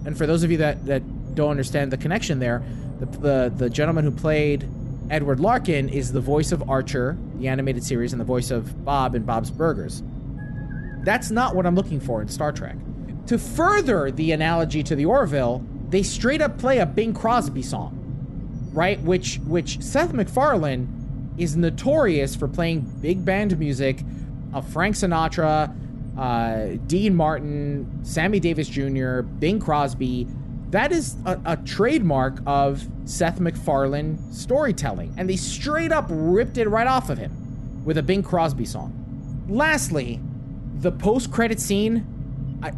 And 0.06 0.16
for 0.18 0.26
those 0.26 0.42
of 0.42 0.50
you 0.50 0.56
that 0.58 0.84
that 0.86 1.34
don't 1.34 1.50
understand 1.50 1.92
the 1.92 1.96
connection 1.96 2.38
there, 2.38 2.62
the 2.98 3.06
the, 3.06 3.52
the 3.56 3.70
gentleman 3.70 4.04
who 4.04 4.10
played 4.10 4.68
Edward 5.10 5.40
Larkin 5.40 5.88
is 5.88 6.12
the 6.12 6.20
voice 6.20 6.52
of 6.52 6.68
Archer, 6.68 7.16
the 7.36 7.48
animated 7.48 7.84
series, 7.84 8.12
and 8.12 8.20
the 8.20 8.24
voice 8.24 8.50
of 8.50 8.84
Bob 8.84 9.14
in 9.14 9.22
Bob's 9.22 9.50
Burgers. 9.50 10.02
That's 11.04 11.30
not 11.30 11.54
what 11.54 11.66
I'm 11.66 11.74
looking 11.74 12.00
for 12.00 12.22
in 12.22 12.28
Star 12.28 12.52
Trek. 12.52 12.76
To 13.26 13.38
further 13.38 14.10
the 14.10 14.32
analogy 14.32 14.82
to 14.84 14.96
the 14.96 15.04
Orville, 15.04 15.64
they 15.90 16.02
straight 16.02 16.40
up 16.40 16.58
play 16.58 16.78
a 16.78 16.86
Bing 16.86 17.12
Crosby 17.14 17.62
song, 17.62 18.01
right? 18.72 19.00
Which 19.02 19.38
which 19.46 19.80
Seth 19.82 20.12
MacFarlane 20.12 21.35
is 21.38 21.56
notorious 21.56 22.35
for 22.35 22.48
playing 22.48 22.80
big 23.00 23.24
band 23.24 23.58
music 23.58 24.02
of 24.52 24.68
Frank 24.68 24.96
Sinatra, 24.96 25.74
uh, 26.18 26.78
Dean 26.87 27.14
Martin, 27.14 28.00
Sammy 28.02 28.38
Davis 28.38 28.68
Jr., 28.68 29.20
Bing 29.20 29.58
Crosby. 29.58 30.26
That 30.70 30.92
is 30.92 31.16
a, 31.26 31.38
a, 31.44 31.56
trademark 31.58 32.38
of 32.46 32.87
Seth 33.04 33.40
MacFarlane 33.40 34.18
storytelling, 34.32 35.14
and 35.18 35.28
they 35.28 35.37
straight 35.37 35.92
up 35.92 36.06
ripped 36.08 36.56
it 36.56 36.68
right 36.68 36.87
off 36.87 37.11
of 37.11 37.18
him 37.18 37.85
with 37.85 37.98
a 37.98 38.02
Bing 38.02 38.22
Crosby 38.22 38.64
song. 38.64 39.46
Lastly, 39.48 40.20
the 40.76 40.92
post-credit 40.92 41.61
scene, 41.61 42.06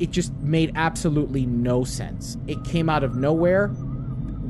it 0.00 0.10
just 0.10 0.32
made 0.40 0.72
absolutely 0.74 1.46
no 1.46 1.84
sense. 1.84 2.36
It 2.46 2.64
came 2.64 2.88
out 2.88 3.04
of 3.04 3.16
nowhere. 3.16 3.70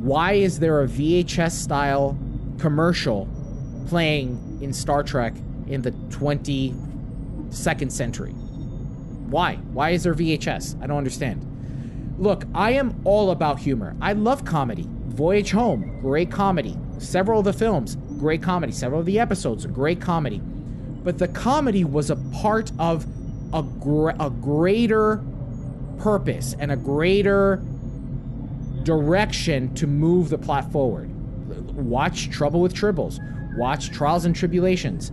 Why 0.05 0.33
is 0.35 0.59
there 0.59 0.83
a 0.83 0.87
VHS 0.87 1.53
style 1.53 2.19
commercial 2.59 3.29
playing 3.87 4.59
in 4.61 4.73
Star 4.73 5.03
Trek 5.03 5.35
in 5.67 5.83
the 5.83 5.91
20 6.11 6.75
second 7.51 7.93
century. 7.93 8.33
Why? 8.33 9.57
Why 9.73 9.91
is 9.91 10.03
there 10.03 10.15
VHS? 10.15 10.83
I 10.83 10.87
don't 10.87 10.99
understand. 10.99 12.17
Look, 12.19 12.45
I 12.55 12.73
am 12.73 13.01
all 13.05 13.31
about 13.31 13.59
humor. 13.59 13.97
I 14.01 14.13
love 14.13 14.45
comedy. 14.45 14.87
Voyage 14.89 15.51
Home, 15.53 16.01
great 16.01 16.31
comedy. 16.31 16.77
Several 16.99 17.41
of 17.41 17.45
the 17.45 17.53
films, 17.53 17.97
great 18.19 18.43
comedy. 18.43 18.73
Several 18.73 19.01
of 19.01 19.07
the 19.07 19.19
episodes, 19.19 19.67
great 19.67 20.01
comedy. 20.01 20.41
But 21.03 21.19
the 21.19 21.29
comedy 21.29 21.85
was 21.85 22.11
a 22.11 22.17
part 22.17 22.73
of 22.79 23.07
a, 23.53 23.63
gr- 23.63 24.11
a 24.21 24.31
greater 24.31 25.23
purpose 25.99 26.57
and 26.59 26.73
a 26.73 26.77
greater 26.77 27.63
direction 28.85 29.75
to 29.75 29.87
move 29.87 30.29
the 30.29 30.39
plot 30.39 30.71
forward. 30.71 31.11
Watch 31.75 32.31
Trouble 32.31 32.61
with 32.61 32.75
Tribbles. 32.75 33.19
Watch 33.57 33.91
Trials 33.91 34.25
and 34.25 34.35
Tribble-ations 34.35 35.13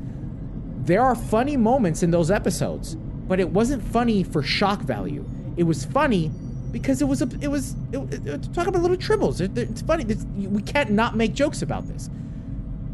there 0.85 1.01
are 1.01 1.15
funny 1.15 1.57
moments 1.57 2.01
in 2.03 2.11
those 2.11 2.31
episodes, 2.31 2.95
but 2.95 3.39
it 3.39 3.49
wasn't 3.49 3.83
funny 3.83 4.23
for 4.23 4.41
shock 4.41 4.81
value. 4.81 5.25
It 5.57 5.63
was 5.63 5.85
funny 5.85 6.31
because 6.71 7.01
it 7.01 7.05
was 7.05 7.21
a 7.21 7.29
it 7.39 7.49
was 7.49 7.75
it, 7.91 8.27
it, 8.27 8.53
talk 8.53 8.67
about 8.67 8.81
little 8.81 8.97
tribbles. 8.97 9.41
It, 9.41 9.57
it's 9.57 9.81
funny. 9.81 10.05
It's, 10.07 10.25
we 10.35 10.61
can't 10.61 10.91
not 10.91 11.15
make 11.15 11.33
jokes 11.33 11.61
about 11.61 11.87
this. 11.87 12.09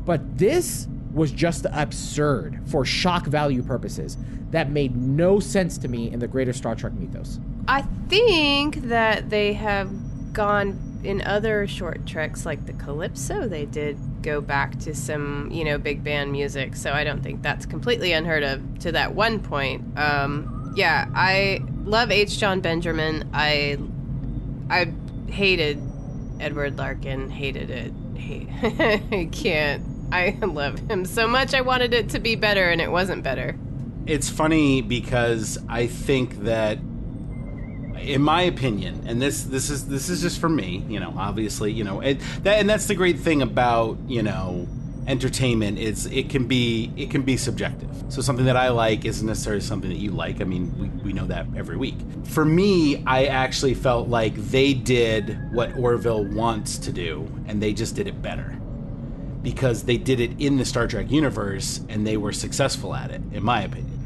But 0.06 0.38
this 0.38 0.88
was 1.13 1.32
just 1.32 1.66
absurd 1.72 2.60
for 2.66 2.86
shock 2.86 3.26
value 3.26 3.63
purposes. 3.63 4.18
That 4.52 4.70
made 4.70 4.96
no 4.96 5.40
sense 5.40 5.78
to 5.80 5.88
me 5.88 6.12
in 6.12 6.20
the 6.20 6.28
greater 6.28 6.54
Star 6.54 6.76
Trek 6.76 6.94
mythos. 6.94 7.40
I 7.68 7.84
think 8.08 8.76
that 8.84 9.30
they 9.30 9.54
have 9.54 9.90
gone 10.38 11.02
in 11.04 11.21
other 11.23 11.67
short 11.67 12.06
treks 12.06 12.45
like 12.45 12.65
the 12.67 12.73
Calypso, 12.73 13.47
they 13.47 13.65
did 13.65 13.97
go 14.21 14.39
back 14.39 14.78
to 14.80 14.93
some, 14.93 15.50
you 15.52 15.65
know, 15.65 15.80
big 15.80 16.04
band 16.04 16.32
music. 16.32 16.76
So 16.76 16.93
I 16.93 17.04
don't 17.04 17.23
think 17.23 17.41
that's 17.41 17.65
completely 17.65 18.13
unheard 18.13 18.43
of 18.43 18.80
to 18.80 18.91
that 18.91 19.15
one 19.15 19.39
point. 19.39 19.97
Um, 19.97 20.73
yeah, 20.76 21.10
I 21.15 21.62
love 21.84 22.12
H. 22.12 22.38
Jon 22.38 22.62
Benjamin. 22.62 23.30
I 23.34 23.78
I 24.69 24.93
hated 25.28 25.82
Edward 26.39 26.78
Larkin. 26.78 27.32
Hated 27.32 27.71
it. 27.71 27.91
Hate, 28.15 28.47
I 29.12 29.30
can't. 29.32 29.84
I 30.12 30.38
love 30.41 30.78
him 30.88 31.06
so 31.06 31.28
much. 31.28 31.56
I 31.56 31.62
wanted 31.62 31.93
it 31.93 32.10
to 32.10 32.19
be 32.19 32.36
better, 32.36 32.69
and 32.69 32.80
it 32.80 32.91
wasn't 32.91 33.23
better. 33.23 33.58
It's 34.06 34.30
funny 34.30 34.82
because 34.82 35.58
I 35.67 35.88
think 35.88 36.43
that 36.43 36.78
in 38.01 38.21
my 38.21 38.43
opinion, 38.43 39.03
and 39.07 39.21
this 39.21 39.43
this 39.43 39.69
is 39.69 39.88
this 39.88 40.10
is 40.10 40.21
just 40.21 40.39
for 40.39 40.49
me, 40.49 40.83
you 40.88 40.99
know, 40.99 41.13
obviously, 41.17 41.71
you 41.71 41.83
know, 41.83 42.01
it, 42.01 42.19
that 42.43 42.60
and 42.60 42.69
that's 42.69 42.86
the 42.86 42.95
great 42.95 43.19
thing 43.19 43.41
about 43.41 43.97
you 44.07 44.23
know 44.23 44.67
entertainment 45.07 45.79
is 45.79 46.05
it 46.07 46.29
can 46.29 46.45
be 46.47 46.91
it 46.95 47.10
can 47.10 47.21
be 47.21 47.38
subjective. 47.38 47.89
So 48.10 48.21
something 48.21 48.45
that 48.45 48.57
I 48.57 48.69
like 48.69 49.05
isn't 49.05 49.25
necessarily 49.25 49.62
something 49.62 49.89
that 49.89 49.97
you 49.97 50.12
like. 50.12 50.41
I 50.41 50.43
mean, 50.43 50.73
we, 50.77 50.88
we 51.05 51.13
know 51.13 51.25
that 51.27 51.47
every 51.55 51.77
week. 51.77 51.95
For 52.25 52.45
me, 52.45 53.03
I 53.05 53.25
actually 53.25 53.73
felt 53.73 54.07
like 54.07 54.36
they 54.36 54.73
did 54.73 55.38
what 55.51 55.75
Orville 55.77 56.23
wants 56.23 56.77
to 56.79 56.91
do, 56.91 57.29
and 57.47 57.62
they 57.62 57.73
just 57.73 57.95
did 57.95 58.07
it 58.07 58.21
better. 58.21 58.57
Because 59.41 59.83
they 59.83 59.97
did 59.97 60.19
it 60.19 60.31
in 60.39 60.57
the 60.57 60.65
Star 60.65 60.88
Trek 60.88 61.10
universe 61.10 61.79
and 61.88 62.05
they 62.05 62.17
were 62.17 62.33
successful 62.33 62.93
at 62.93 63.12
it, 63.12 63.21
in 63.31 63.43
my 63.43 63.62
opinion 63.62 63.96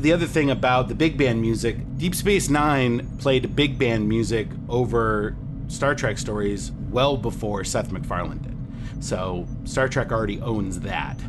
the 0.00 0.12
other 0.12 0.26
thing 0.26 0.50
about 0.50 0.88
the 0.88 0.94
big 0.94 1.16
band 1.16 1.40
music, 1.40 1.76
Deep 1.96 2.14
Space 2.14 2.48
Nine 2.48 3.18
played 3.18 3.54
big 3.54 3.78
band 3.78 4.08
music 4.08 4.48
over 4.68 5.36
Star 5.68 5.94
Trek 5.94 6.18
stories 6.18 6.72
well 6.90 7.16
before 7.16 7.64
Seth 7.64 7.92
MacFarlane 7.92 8.38
did. 8.38 9.04
So 9.04 9.46
Star 9.64 9.88
Trek 9.88 10.12
already 10.12 10.40
owns 10.40 10.80
that. 10.80 11.20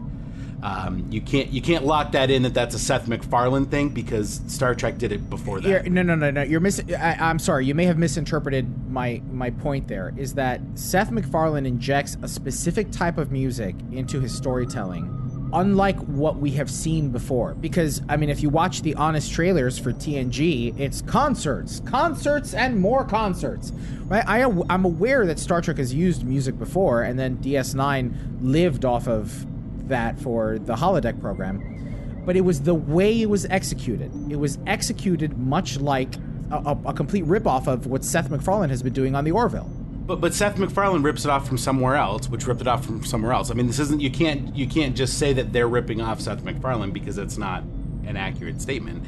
Um, 0.63 1.07
you 1.09 1.21
can't 1.21 1.49
you 1.49 1.61
can't 1.61 1.85
lock 1.85 2.11
that 2.11 2.29
in 2.29 2.43
that 2.43 2.53
that's 2.53 2.75
a 2.75 2.79
Seth 2.79 3.07
MacFarlane 3.07 3.65
thing 3.65 3.89
because 3.89 4.41
Star 4.47 4.75
Trek 4.75 4.99
did 4.99 5.11
it 5.11 5.27
before 5.29 5.59
that. 5.59 5.67
You're, 5.67 5.83
no, 5.83 6.03
no, 6.03 6.13
no, 6.13 6.29
no. 6.29 6.43
You're 6.43 6.59
mis. 6.59 6.79
I, 6.89 7.15
am 7.19 7.39
sorry. 7.39 7.65
You 7.65 7.73
may 7.73 7.85
have 7.85 7.97
misinterpreted 7.97 8.91
my 8.91 9.21
my 9.31 9.49
point. 9.49 9.87
There 9.87 10.13
is 10.17 10.35
that 10.35 10.61
Seth 10.75 11.09
MacFarlane 11.09 11.65
injects 11.65 12.15
a 12.21 12.27
specific 12.27 12.91
type 12.91 13.17
of 13.17 13.31
music 13.31 13.75
into 13.91 14.19
his 14.19 14.35
storytelling 14.35 15.20
unlike 15.53 15.97
what 15.99 16.37
we 16.37 16.51
have 16.51 16.69
seen 16.69 17.09
before. 17.09 17.53
Because, 17.55 18.01
I 18.09 18.17
mean, 18.17 18.29
if 18.29 18.41
you 18.41 18.49
watch 18.49 18.81
the 18.81 18.95
honest 18.95 19.31
trailers 19.31 19.77
for 19.77 19.91
TNG, 19.91 20.77
it's 20.79 21.01
concerts, 21.01 21.81
concerts, 21.81 22.53
and 22.53 22.79
more 22.79 23.03
concerts. 23.03 23.71
Right? 24.05 24.23
I, 24.27 24.43
I'm 24.69 24.85
aware 24.85 25.25
that 25.25 25.39
Star 25.39 25.61
Trek 25.61 25.77
has 25.77 25.93
used 25.93 26.25
music 26.25 26.57
before, 26.57 27.03
and 27.03 27.17
then 27.17 27.37
DS9 27.37 28.13
lived 28.41 28.85
off 28.85 29.07
of 29.07 29.45
that 29.87 30.19
for 30.19 30.59
the 30.59 30.75
holodeck 30.75 31.19
program. 31.19 32.23
But 32.25 32.35
it 32.35 32.41
was 32.41 32.61
the 32.61 32.75
way 32.75 33.21
it 33.21 33.29
was 33.29 33.45
executed. 33.45 34.11
It 34.31 34.37
was 34.37 34.57
executed 34.67 35.37
much 35.37 35.79
like 35.79 36.15
a, 36.51 36.57
a, 36.57 36.79
a 36.87 36.93
complete 36.93 37.25
ripoff 37.25 37.67
of 37.67 37.87
what 37.87 38.03
Seth 38.03 38.29
MacFarlane 38.29 38.69
has 38.69 38.83
been 38.83 38.93
doing 38.93 39.15
on 39.15 39.23
the 39.23 39.31
Orville. 39.31 39.69
But 40.05 40.19
but 40.19 40.33
Seth 40.33 40.57
MacFarlane 40.57 41.03
rips 41.03 41.25
it 41.25 41.31
off 41.31 41.47
from 41.47 41.57
somewhere 41.57 41.95
else, 41.95 42.27
which 42.27 42.47
ripped 42.47 42.61
it 42.61 42.67
off 42.67 42.85
from 42.85 43.03
somewhere 43.05 43.33
else. 43.33 43.51
I 43.51 43.53
mean, 43.53 43.67
this 43.67 43.79
isn't 43.79 44.01
you 44.01 44.11
can't 44.11 44.55
you 44.55 44.67
can't 44.67 44.95
just 44.95 45.19
say 45.19 45.33
that 45.33 45.53
they're 45.53 45.67
ripping 45.67 46.01
off 46.01 46.19
Seth 46.21 46.43
MacFarlane 46.43 46.91
because 46.91 47.17
it's 47.17 47.37
not 47.37 47.63
an 48.05 48.17
accurate 48.17 48.61
statement. 48.61 49.05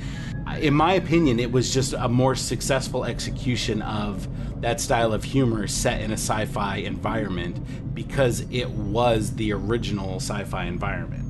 In 0.60 0.74
my 0.74 0.94
opinion, 0.94 1.40
it 1.40 1.52
was 1.52 1.74
just 1.74 1.94
a 1.94 2.08
more 2.08 2.36
successful 2.36 3.06
execution 3.06 3.82
of 3.82 4.28
that 4.62 4.80
style 4.80 5.14
of 5.14 5.24
humor 5.24 5.68
set 5.68 6.02
in 6.02 6.12
a 6.12 6.14
sci-fi 6.14 6.78
environment 6.78 7.96
because 7.96 8.46
it 8.52 8.70
was 8.70 9.36
the 9.36 9.52
original 9.54 10.18
sci-fi 10.18 10.66
environment 10.66 11.23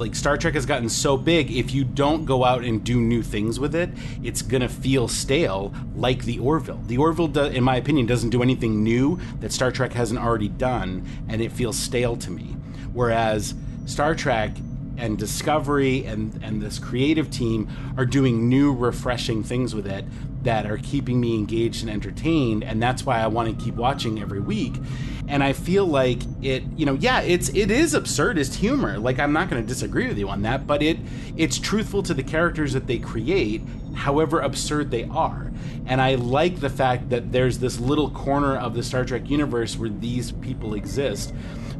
like 0.00 0.14
Star 0.14 0.36
Trek 0.36 0.54
has 0.54 0.66
gotten 0.66 0.88
so 0.88 1.16
big, 1.16 1.50
if 1.52 1.72
you 1.72 1.84
don't 1.84 2.24
go 2.24 2.44
out 2.44 2.64
and 2.64 2.82
do 2.82 3.00
new 3.00 3.22
things 3.22 3.60
with 3.60 3.74
it, 3.74 3.90
it's 4.22 4.42
gonna 4.42 4.68
feel 4.68 5.06
stale, 5.06 5.72
like 5.94 6.24
the 6.24 6.38
Orville. 6.38 6.80
The 6.86 6.96
Orville, 6.96 7.28
do, 7.28 7.44
in 7.44 7.62
my 7.62 7.76
opinion, 7.76 8.06
doesn't 8.06 8.30
do 8.30 8.42
anything 8.42 8.82
new 8.82 9.20
that 9.40 9.52
Star 9.52 9.70
Trek 9.70 9.92
hasn't 9.92 10.18
already 10.18 10.48
done, 10.48 11.06
and 11.28 11.40
it 11.40 11.52
feels 11.52 11.78
stale 11.78 12.16
to 12.16 12.30
me. 12.30 12.56
Whereas 12.92 13.54
Star 13.84 14.14
Trek 14.14 14.56
and 14.96 15.18
Discovery 15.18 16.04
and 16.04 16.38
and 16.42 16.60
this 16.60 16.78
creative 16.78 17.30
team 17.30 17.68
are 17.96 18.06
doing 18.06 18.48
new, 18.48 18.72
refreshing 18.72 19.42
things 19.42 19.74
with 19.74 19.86
it 19.86 20.04
that 20.42 20.66
are 20.66 20.78
keeping 20.78 21.20
me 21.20 21.34
engaged 21.34 21.82
and 21.82 21.90
entertained, 21.90 22.64
and 22.64 22.82
that's 22.82 23.04
why 23.04 23.20
I 23.20 23.26
want 23.26 23.56
to 23.56 23.64
keep 23.64 23.74
watching 23.74 24.20
every 24.20 24.40
week. 24.40 24.74
And 25.28 25.44
I 25.44 25.52
feel 25.52 25.86
like 25.86 26.18
it, 26.42 26.64
you 26.76 26.86
know, 26.86 26.94
yeah, 26.94 27.20
it's 27.20 27.50
it 27.50 27.70
is 27.70 27.94
absurdist 27.94 28.54
humor. 28.54 28.98
Like 28.98 29.18
I'm 29.18 29.32
not 29.32 29.48
going 29.48 29.62
to 29.62 29.68
disagree 29.68 30.08
with 30.08 30.18
you 30.18 30.28
on 30.28 30.42
that, 30.42 30.66
but 30.66 30.82
it 30.82 30.98
it's 31.36 31.58
truthful 31.58 32.02
to 32.04 32.14
the 32.14 32.22
characters 32.22 32.72
that 32.72 32.86
they 32.86 32.98
create, 32.98 33.62
however 33.94 34.40
absurd 34.40 34.90
they 34.90 35.04
are. 35.04 35.52
And 35.86 36.00
I 36.00 36.16
like 36.16 36.60
the 36.60 36.70
fact 36.70 37.10
that 37.10 37.32
there's 37.32 37.58
this 37.58 37.78
little 37.78 38.10
corner 38.10 38.56
of 38.56 38.74
the 38.74 38.82
Star 38.82 39.04
Trek 39.04 39.28
universe 39.30 39.76
where 39.76 39.88
these 39.88 40.32
people 40.32 40.74
exist 40.74 41.32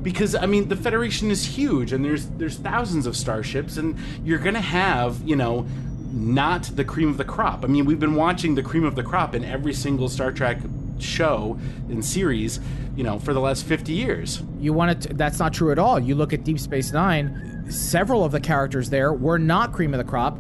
because 0.03 0.35
I 0.35 0.47
mean 0.47 0.69
the 0.69 0.77
Federation 0.77 1.31
is 1.31 1.45
huge 1.45 1.93
and 1.93 2.05
there's 2.05 2.27
there's 2.31 2.57
thousands 2.57 3.07
of 3.07 3.17
starships 3.17 3.77
and 3.77 3.97
you're 4.25 4.39
gonna 4.39 4.61
have 4.61 5.21
you 5.29 5.37
know 5.37 5.67
not 6.13 6.65
the 6.77 6.85
cream 6.85 7.09
of 7.09 7.17
the 7.17 7.25
crop. 7.25 7.65
I 7.65 7.69
mean 7.69 7.85
we've 7.85 8.01
been 8.01 8.15
watching 8.15 8.55
the 8.55 8.63
cream 8.63 8.85
of 8.85 8.95
the 8.95 9.03
crop 9.03 9.35
in 9.35 9.45
every 9.45 9.73
single 9.73 10.09
Star 10.09 10.33
Trek 10.33 10.59
show 10.99 11.59
and 11.89 12.05
series 12.05 12.61
you 12.95 13.03
know 13.03 13.19
for 13.19 13.33
the 13.33 13.41
last 13.41 13.65
50 13.65 13.91
years 13.91 14.43
you 14.59 14.75
want 14.75 15.01
to 15.01 15.15
that's 15.15 15.39
not 15.39 15.55
true 15.55 15.73
at 15.73 15.79
all 15.79 15.99
you 15.99 16.15
look 16.15 16.35
at 16.35 16.45
deep 16.45 16.59
space 16.59 16.93
nine 16.93 17.65
several 17.71 18.23
of 18.23 18.33
the 18.33 18.41
characters 18.41 18.91
there 18.91 19.11
were 19.15 19.39
not 19.39 19.73
cream 19.73 19.95
of 19.95 19.99
the 19.99 20.05
crop 20.05 20.39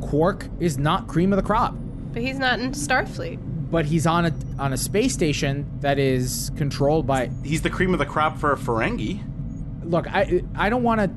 quark 0.00 0.46
is 0.60 0.78
not 0.78 1.08
cream 1.08 1.32
of 1.32 1.38
the 1.38 1.42
crop 1.42 1.74
but 2.12 2.22
he's 2.22 2.38
not 2.38 2.60
in 2.60 2.70
starfleet 2.70 3.40
but 3.70 3.84
he's 3.84 4.06
on 4.06 4.26
a 4.26 4.34
on 4.58 4.72
a 4.72 4.76
space 4.76 5.12
station 5.12 5.68
that 5.80 5.98
is 5.98 6.50
controlled 6.56 7.06
by. 7.06 7.30
He's 7.44 7.62
the 7.62 7.70
cream 7.70 7.92
of 7.92 7.98
the 7.98 8.06
crop 8.06 8.38
for 8.38 8.52
a 8.52 8.56
Ferengi. 8.56 9.20
Look, 9.84 10.06
I 10.08 10.42
I 10.54 10.68
don't 10.68 10.82
want 10.82 11.00
to. 11.00 11.10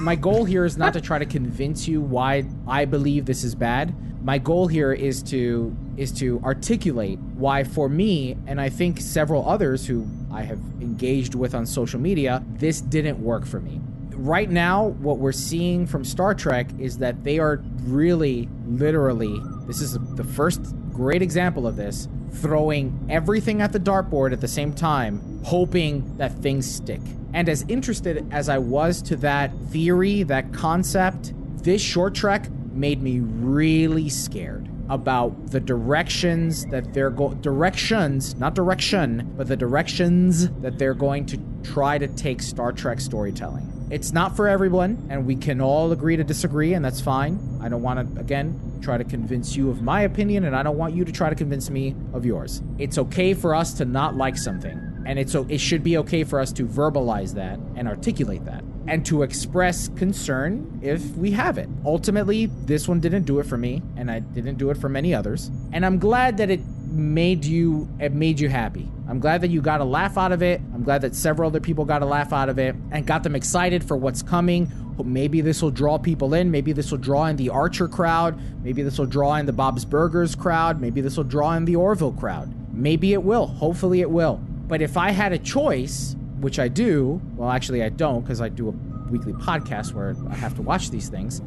My 0.00 0.16
goal 0.16 0.44
here 0.44 0.64
is 0.64 0.76
not 0.76 0.94
to 0.94 1.00
try 1.00 1.18
to 1.18 1.26
convince 1.26 1.86
you 1.86 2.00
why 2.00 2.44
I 2.66 2.86
believe 2.86 3.26
this 3.26 3.44
is 3.44 3.54
bad. 3.54 3.94
My 4.24 4.38
goal 4.38 4.66
here 4.66 4.92
is 4.92 5.22
to 5.24 5.76
is 5.96 6.12
to 6.12 6.40
articulate 6.42 7.18
why 7.18 7.64
for 7.64 7.88
me 7.88 8.36
and 8.46 8.60
I 8.60 8.70
think 8.70 9.00
several 9.00 9.46
others 9.48 9.86
who 9.86 10.06
I 10.32 10.42
have 10.42 10.58
engaged 10.80 11.34
with 11.34 11.54
on 11.54 11.66
social 11.66 12.00
media, 12.00 12.42
this 12.54 12.80
didn't 12.80 13.22
work 13.22 13.46
for 13.46 13.60
me. 13.60 13.80
Right 14.14 14.50
now, 14.50 14.88
what 15.00 15.18
we're 15.18 15.32
seeing 15.32 15.86
from 15.86 16.04
Star 16.04 16.34
Trek 16.34 16.68
is 16.78 16.98
that 16.98 17.22
they 17.24 17.38
are 17.38 17.62
really, 17.82 18.48
literally, 18.66 19.40
this 19.66 19.80
is 19.80 19.98
the 20.14 20.24
first 20.24 20.60
great 20.92 21.22
example 21.22 21.66
of 21.66 21.76
this, 21.76 22.08
throwing 22.32 23.06
everything 23.10 23.60
at 23.60 23.72
the 23.72 23.80
dartboard 23.80 24.32
at 24.32 24.40
the 24.40 24.48
same 24.48 24.72
time, 24.72 25.40
hoping 25.44 26.16
that 26.16 26.32
things 26.38 26.70
stick. 26.70 27.00
And 27.32 27.48
as 27.48 27.64
interested 27.68 28.26
as 28.32 28.48
I 28.48 28.58
was 28.58 29.02
to 29.02 29.16
that 29.16 29.52
theory, 29.70 30.22
that 30.24 30.52
concept, 30.52 31.32
this 31.62 31.82
short 31.82 32.14
trek 32.14 32.50
made 32.72 33.02
me 33.02 33.20
really 33.20 34.08
scared 34.08 34.68
about 34.88 35.52
the 35.52 35.60
directions 35.60 36.66
that 36.66 36.92
they're 36.92 37.10
going 37.10 37.40
directions, 37.40 38.34
not 38.36 38.54
direction, 38.54 39.32
but 39.36 39.46
the 39.46 39.56
directions 39.56 40.50
that 40.60 40.78
they're 40.78 40.94
going 40.94 41.24
to 41.26 41.38
try 41.62 41.96
to 41.96 42.08
take 42.08 42.42
Star 42.42 42.72
Trek 42.72 43.00
storytelling. 43.00 43.88
It's 43.90 44.12
not 44.12 44.34
for 44.34 44.48
everyone, 44.48 45.06
and 45.08 45.26
we 45.26 45.36
can 45.36 45.60
all 45.60 45.92
agree 45.92 46.16
to 46.16 46.24
disagree, 46.24 46.74
and 46.74 46.84
that's 46.84 47.00
fine. 47.00 47.58
I 47.62 47.68
don't 47.68 47.82
want 47.82 48.14
to, 48.14 48.20
again, 48.20 48.58
try 48.80 48.98
to 48.98 49.04
convince 49.04 49.56
you 49.56 49.70
of 49.70 49.82
my 49.82 50.02
opinion, 50.02 50.44
and 50.44 50.56
I 50.56 50.62
don't 50.62 50.78
want 50.78 50.94
you 50.94 51.04
to 51.04 51.12
try 51.12 51.30
to 51.30 51.36
convince 51.36 51.70
me 51.70 51.94
of 52.12 52.24
yours. 52.24 52.62
It's 52.78 52.98
okay 52.98 53.34
for 53.34 53.54
us 53.54 53.74
to 53.74 53.84
not 53.84 54.16
like 54.16 54.36
something, 54.36 55.02
and 55.06 55.18
it's 55.18 55.34
it 55.34 55.58
should 55.58 55.82
be 55.82 55.98
okay 55.98 56.24
for 56.24 56.40
us 56.40 56.52
to 56.52 56.66
verbalize 56.66 57.34
that 57.34 57.58
and 57.76 57.88
articulate 57.88 58.44
that 58.44 58.64
and 58.86 59.04
to 59.06 59.22
express 59.22 59.88
concern 59.88 60.80
if 60.82 61.02
we 61.16 61.30
have 61.30 61.58
it. 61.58 61.68
Ultimately, 61.84 62.46
this 62.46 62.88
one 62.88 63.00
didn't 63.00 63.24
do 63.24 63.38
it 63.38 63.46
for 63.46 63.56
me, 63.56 63.82
and 63.96 64.10
I 64.10 64.20
didn't 64.20 64.56
do 64.56 64.70
it 64.70 64.76
for 64.76 64.88
many 64.88 65.14
others. 65.14 65.50
And 65.72 65.84
I'm 65.84 65.98
glad 65.98 66.36
that 66.38 66.50
it 66.50 66.60
made 66.90 67.44
you 67.44 67.88
it 68.00 68.12
made 68.12 68.40
you 68.40 68.48
happy. 68.48 68.90
I'm 69.08 69.18
glad 69.18 69.40
that 69.40 69.50
you 69.50 69.60
got 69.60 69.80
a 69.80 69.84
laugh 69.84 70.16
out 70.16 70.32
of 70.32 70.42
it. 70.42 70.60
I'm 70.72 70.82
glad 70.82 71.02
that 71.02 71.14
several 71.14 71.48
other 71.48 71.60
people 71.60 71.84
got 71.84 72.02
a 72.02 72.06
laugh 72.06 72.32
out 72.32 72.48
of 72.48 72.58
it 72.58 72.74
and 72.90 73.06
got 73.06 73.22
them 73.22 73.34
excited 73.34 73.82
for 73.82 73.96
what's 73.96 74.22
coming. 74.22 74.70
Maybe 75.02 75.40
this 75.40 75.62
will 75.62 75.70
draw 75.70 75.98
people 75.98 76.34
in. 76.34 76.50
Maybe 76.50 76.72
this 76.72 76.90
will 76.90 76.98
draw 76.98 77.26
in 77.26 77.36
the 77.36 77.48
Archer 77.48 77.88
crowd. 77.88 78.38
Maybe 78.62 78.82
this 78.82 78.98
will 78.98 79.06
draw 79.06 79.36
in 79.36 79.46
the 79.46 79.52
Bob's 79.52 79.84
Burgers 79.84 80.34
crowd. 80.34 80.80
Maybe 80.80 81.00
this 81.00 81.16
will 81.16 81.24
draw 81.24 81.54
in 81.54 81.64
the 81.64 81.76
Orville 81.76 82.12
crowd. 82.12 82.54
Maybe 82.72 83.14
it 83.14 83.22
will. 83.22 83.46
Hopefully 83.46 84.00
it 84.00 84.10
will. 84.10 84.36
But 84.68 84.82
if 84.82 84.96
I 84.96 85.10
had 85.10 85.32
a 85.32 85.38
choice, 85.38 86.14
which 86.40 86.58
I 86.58 86.68
do, 86.68 87.20
well, 87.34 87.50
actually, 87.50 87.82
I 87.82 87.88
don't 87.88 88.20
because 88.20 88.40
I 88.40 88.48
do 88.48 88.68
a 88.68 89.10
weekly 89.10 89.32
podcast 89.32 89.94
where 89.94 90.14
I 90.28 90.34
have 90.34 90.54
to 90.56 90.62
watch 90.62 90.90
these 90.90 91.08
things. 91.08 91.40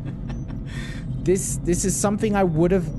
this 1.24 1.58
this 1.58 1.86
is 1.86 1.96
something 1.96 2.36
I 2.36 2.44
would 2.44 2.72
have 2.72 2.90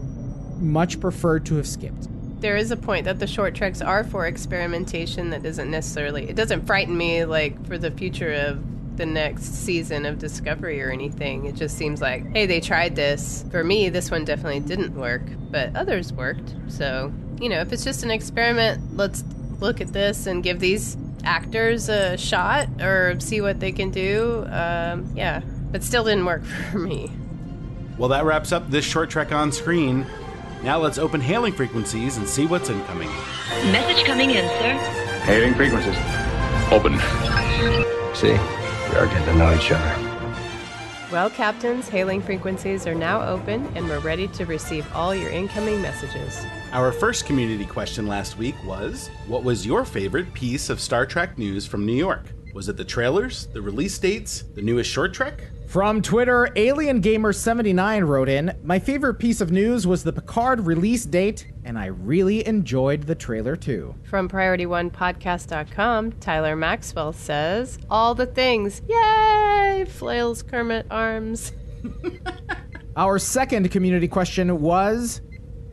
much 0.62 1.00
preferred 1.00 1.44
to 1.46 1.56
have 1.56 1.66
skipped 1.66 2.08
there 2.44 2.58
is 2.58 2.70
a 2.70 2.76
point 2.76 3.06
that 3.06 3.18
the 3.18 3.26
short 3.26 3.54
treks 3.54 3.80
are 3.80 4.04
for 4.04 4.26
experimentation 4.26 5.30
that 5.30 5.42
doesn't 5.42 5.70
necessarily 5.70 6.28
it 6.28 6.36
doesn't 6.36 6.66
frighten 6.66 6.94
me 6.94 7.24
like 7.24 7.66
for 7.66 7.78
the 7.78 7.90
future 7.90 8.34
of 8.34 8.62
the 8.98 9.06
next 9.06 9.64
season 9.64 10.04
of 10.04 10.18
discovery 10.18 10.82
or 10.82 10.90
anything. 10.90 11.46
It 11.46 11.54
just 11.54 11.78
seems 11.78 12.02
like 12.02 12.30
hey 12.34 12.44
they 12.44 12.60
tried 12.60 12.96
this. 12.96 13.46
For 13.50 13.64
me 13.64 13.88
this 13.88 14.10
one 14.10 14.26
definitely 14.26 14.60
didn't 14.60 14.94
work 14.94 15.22
but 15.50 15.74
others 15.74 16.12
worked. 16.12 16.54
So 16.68 17.10
you 17.40 17.48
know 17.48 17.62
if 17.62 17.72
it's 17.72 17.82
just 17.82 18.02
an 18.02 18.10
experiment 18.10 18.94
let's 18.94 19.24
look 19.58 19.80
at 19.80 19.94
this 19.94 20.26
and 20.26 20.42
give 20.42 20.60
these 20.60 20.98
actors 21.24 21.88
a 21.88 22.18
shot 22.18 22.68
or 22.82 23.18
see 23.20 23.40
what 23.40 23.58
they 23.58 23.72
can 23.72 23.90
do. 23.90 24.44
Um, 24.50 25.10
yeah 25.16 25.40
but 25.72 25.82
still 25.82 26.04
didn't 26.04 26.26
work 26.26 26.44
for 26.70 26.78
me. 26.78 27.10
Well 27.96 28.10
that 28.10 28.26
wraps 28.26 28.52
up 28.52 28.70
this 28.70 28.84
short 28.84 29.08
trek 29.08 29.32
on 29.32 29.50
screen 29.50 30.04
now 30.64 30.78
let's 30.78 30.96
open 30.96 31.20
hailing 31.20 31.52
frequencies 31.52 32.16
and 32.16 32.26
see 32.26 32.46
what's 32.46 32.70
incoming. 32.70 33.08
Message 33.70 34.02
coming 34.06 34.30
in, 34.30 34.48
sir. 34.48 34.72
Hailing 35.24 35.52
frequencies. 35.54 35.94
Open. 36.72 36.98
See, 38.14 38.32
we 38.32 38.96
are 38.96 39.06
getting 39.06 39.26
to 39.26 39.34
know 39.34 39.54
each 39.54 39.70
other. 39.70 40.10
Well, 41.12 41.28
captains, 41.28 41.88
hailing 41.88 42.22
frequencies 42.22 42.86
are 42.86 42.94
now 42.94 43.22
open 43.28 43.70
and 43.76 43.86
we're 43.86 44.00
ready 44.00 44.26
to 44.28 44.46
receive 44.46 44.90
all 44.94 45.14
your 45.14 45.30
incoming 45.30 45.82
messages. 45.82 46.42
Our 46.72 46.92
first 46.92 47.26
community 47.26 47.66
question 47.66 48.06
last 48.06 48.38
week 48.38 48.56
was 48.64 49.10
What 49.26 49.44
was 49.44 49.66
your 49.66 49.84
favorite 49.84 50.32
piece 50.32 50.70
of 50.70 50.80
Star 50.80 51.04
Trek 51.04 51.36
news 51.36 51.66
from 51.66 51.84
New 51.84 51.92
York? 51.92 52.32
Was 52.54 52.70
it 52.70 52.78
the 52.78 52.84
trailers, 52.84 53.46
the 53.48 53.60
release 53.60 53.98
dates, 53.98 54.44
the 54.54 54.62
newest 54.62 54.90
short 54.90 55.12
trek? 55.12 55.42
From 55.74 56.02
Twitter, 56.02 56.50
Alien 56.54 57.00
Gamer 57.00 57.32
79 57.32 58.04
wrote 58.04 58.28
in, 58.28 58.56
My 58.62 58.78
favorite 58.78 59.14
piece 59.14 59.40
of 59.40 59.50
news 59.50 59.88
was 59.88 60.04
the 60.04 60.12
Picard 60.12 60.60
release 60.60 61.04
date, 61.04 61.48
and 61.64 61.76
I 61.76 61.86
really 61.86 62.46
enjoyed 62.46 63.02
the 63.02 63.16
trailer 63.16 63.56
too. 63.56 63.92
From 64.04 64.28
PriorityOnePodcast.com, 64.28 66.12
Tyler 66.20 66.54
Maxwell 66.54 67.12
says, 67.12 67.76
All 67.90 68.14
the 68.14 68.26
things. 68.26 68.82
Yay! 68.88 69.84
Flails 69.88 70.44
Kermit 70.44 70.86
arms. 70.92 71.50
Our 72.96 73.18
second 73.18 73.68
community 73.72 74.06
question 74.06 74.60
was 74.60 75.22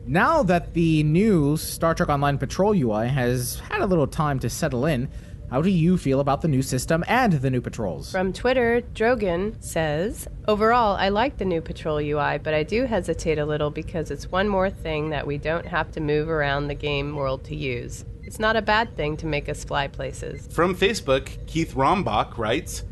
Now 0.04 0.42
that 0.42 0.74
the 0.74 1.04
new 1.04 1.56
Star 1.56 1.94
Trek 1.94 2.08
Online 2.08 2.38
Patrol 2.38 2.72
UI 2.72 3.06
has 3.06 3.60
had 3.70 3.82
a 3.82 3.86
little 3.86 4.08
time 4.08 4.40
to 4.40 4.50
settle 4.50 4.84
in, 4.84 5.08
how 5.52 5.60
do 5.60 5.68
you 5.68 5.98
feel 5.98 6.20
about 6.20 6.40
the 6.40 6.48
new 6.48 6.62
system 6.62 7.04
and 7.06 7.34
the 7.34 7.50
new 7.50 7.60
patrols? 7.60 8.10
From 8.10 8.32
Twitter, 8.32 8.80
Drogan 8.94 9.62
says, 9.62 10.26
Overall, 10.48 10.96
I 10.96 11.10
like 11.10 11.36
the 11.36 11.44
new 11.44 11.60
patrol 11.60 11.98
UI, 11.98 12.38
but 12.38 12.54
I 12.54 12.62
do 12.62 12.86
hesitate 12.86 13.38
a 13.38 13.44
little 13.44 13.70
because 13.70 14.10
it's 14.10 14.32
one 14.32 14.48
more 14.48 14.70
thing 14.70 15.10
that 15.10 15.26
we 15.26 15.36
don't 15.36 15.66
have 15.66 15.92
to 15.92 16.00
move 16.00 16.30
around 16.30 16.68
the 16.68 16.74
game 16.74 17.14
world 17.14 17.44
to 17.44 17.54
use. 17.54 18.06
It's 18.22 18.38
not 18.38 18.56
a 18.56 18.62
bad 18.62 18.96
thing 18.96 19.14
to 19.18 19.26
make 19.26 19.50
us 19.50 19.62
fly 19.62 19.88
places. 19.88 20.48
From 20.50 20.74
Facebook, 20.74 21.46
Keith 21.46 21.74
Rombach 21.74 22.38
writes, 22.38 22.84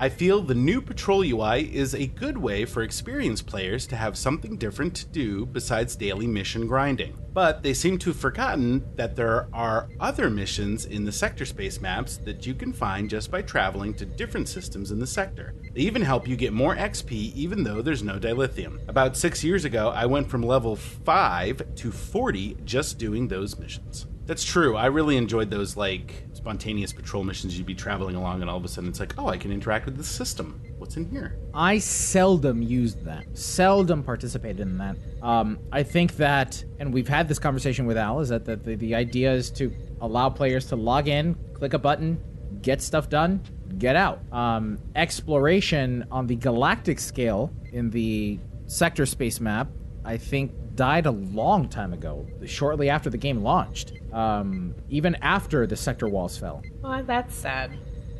I 0.00 0.08
feel 0.08 0.42
the 0.42 0.54
new 0.54 0.80
Patrol 0.80 1.24
UI 1.24 1.74
is 1.74 1.92
a 1.92 2.06
good 2.06 2.38
way 2.38 2.64
for 2.64 2.84
experienced 2.84 3.48
players 3.48 3.84
to 3.88 3.96
have 3.96 4.16
something 4.16 4.56
different 4.56 4.94
to 4.94 5.06
do 5.06 5.44
besides 5.44 5.96
daily 5.96 6.28
mission 6.28 6.68
grinding. 6.68 7.18
But 7.32 7.64
they 7.64 7.74
seem 7.74 7.98
to 7.98 8.10
have 8.10 8.20
forgotten 8.20 8.84
that 8.94 9.16
there 9.16 9.48
are 9.52 9.88
other 9.98 10.30
missions 10.30 10.84
in 10.84 11.04
the 11.04 11.10
sector 11.10 11.44
space 11.44 11.80
maps 11.80 12.16
that 12.18 12.46
you 12.46 12.54
can 12.54 12.72
find 12.72 13.10
just 13.10 13.32
by 13.32 13.42
traveling 13.42 13.92
to 13.94 14.06
different 14.06 14.48
systems 14.48 14.92
in 14.92 15.00
the 15.00 15.06
sector. 15.06 15.56
They 15.74 15.80
even 15.80 16.02
help 16.02 16.28
you 16.28 16.36
get 16.36 16.52
more 16.52 16.76
XP 16.76 17.34
even 17.34 17.64
though 17.64 17.82
there's 17.82 18.04
no 18.04 18.20
dilithium. 18.20 18.88
About 18.88 19.16
six 19.16 19.42
years 19.42 19.64
ago, 19.64 19.88
I 19.88 20.06
went 20.06 20.30
from 20.30 20.44
level 20.44 20.76
5 20.76 21.74
to 21.74 21.90
40 21.90 22.58
just 22.64 22.98
doing 22.98 23.26
those 23.26 23.58
missions. 23.58 24.06
That's 24.28 24.44
true. 24.44 24.76
I 24.76 24.86
really 24.86 25.16
enjoyed 25.16 25.50
those 25.50 25.74
like 25.74 26.27
spontaneous 26.38 26.92
patrol 26.92 27.24
missions. 27.24 27.58
You'd 27.58 27.66
be 27.66 27.74
traveling 27.74 28.14
along, 28.14 28.40
and 28.40 28.48
all 28.48 28.56
of 28.56 28.64
a 28.64 28.68
sudden 28.68 28.88
it's 28.88 29.00
like, 29.00 29.12
oh, 29.18 29.26
I 29.26 29.36
can 29.36 29.50
interact 29.50 29.84
with 29.86 29.96
the 29.96 30.04
system. 30.04 30.60
What's 30.78 30.96
in 30.96 31.10
here? 31.10 31.36
I 31.52 31.78
seldom 31.78 32.62
used 32.62 33.04
that. 33.04 33.24
Seldom 33.36 34.04
participated 34.04 34.60
in 34.60 34.78
that. 34.78 34.96
Um, 35.20 35.58
I 35.72 35.82
think 35.82 36.16
that, 36.16 36.64
and 36.78 36.94
we've 36.94 37.08
had 37.08 37.28
this 37.28 37.40
conversation 37.40 37.86
with 37.86 37.96
Al, 37.96 38.20
is 38.20 38.28
that 38.28 38.44
the, 38.44 38.56
the, 38.56 38.76
the 38.76 38.94
idea 38.94 39.32
is 39.32 39.50
to 39.52 39.72
allow 40.00 40.30
players 40.30 40.66
to 40.66 40.76
log 40.76 41.08
in, 41.08 41.34
click 41.54 41.74
a 41.74 41.78
button, 41.78 42.22
get 42.62 42.80
stuff 42.80 43.08
done, 43.08 43.42
get 43.78 43.96
out. 43.96 44.20
Um, 44.32 44.78
exploration 44.94 46.06
on 46.10 46.28
the 46.28 46.36
galactic 46.36 47.00
scale 47.00 47.52
in 47.72 47.90
the 47.90 48.38
sector 48.66 49.06
space 49.06 49.40
map, 49.40 49.68
I 50.04 50.16
think, 50.16 50.52
died 50.78 51.06
a 51.06 51.10
long 51.10 51.68
time 51.68 51.92
ago, 51.92 52.24
shortly 52.46 52.88
after 52.88 53.10
the 53.10 53.18
game 53.18 53.42
launched. 53.42 53.92
Um, 54.12 54.76
even 54.88 55.16
after 55.16 55.66
the 55.66 55.76
sector 55.76 56.08
walls 56.08 56.38
fell. 56.38 56.62
Well, 56.80 57.02
that's 57.02 57.34
sad. 57.34 57.76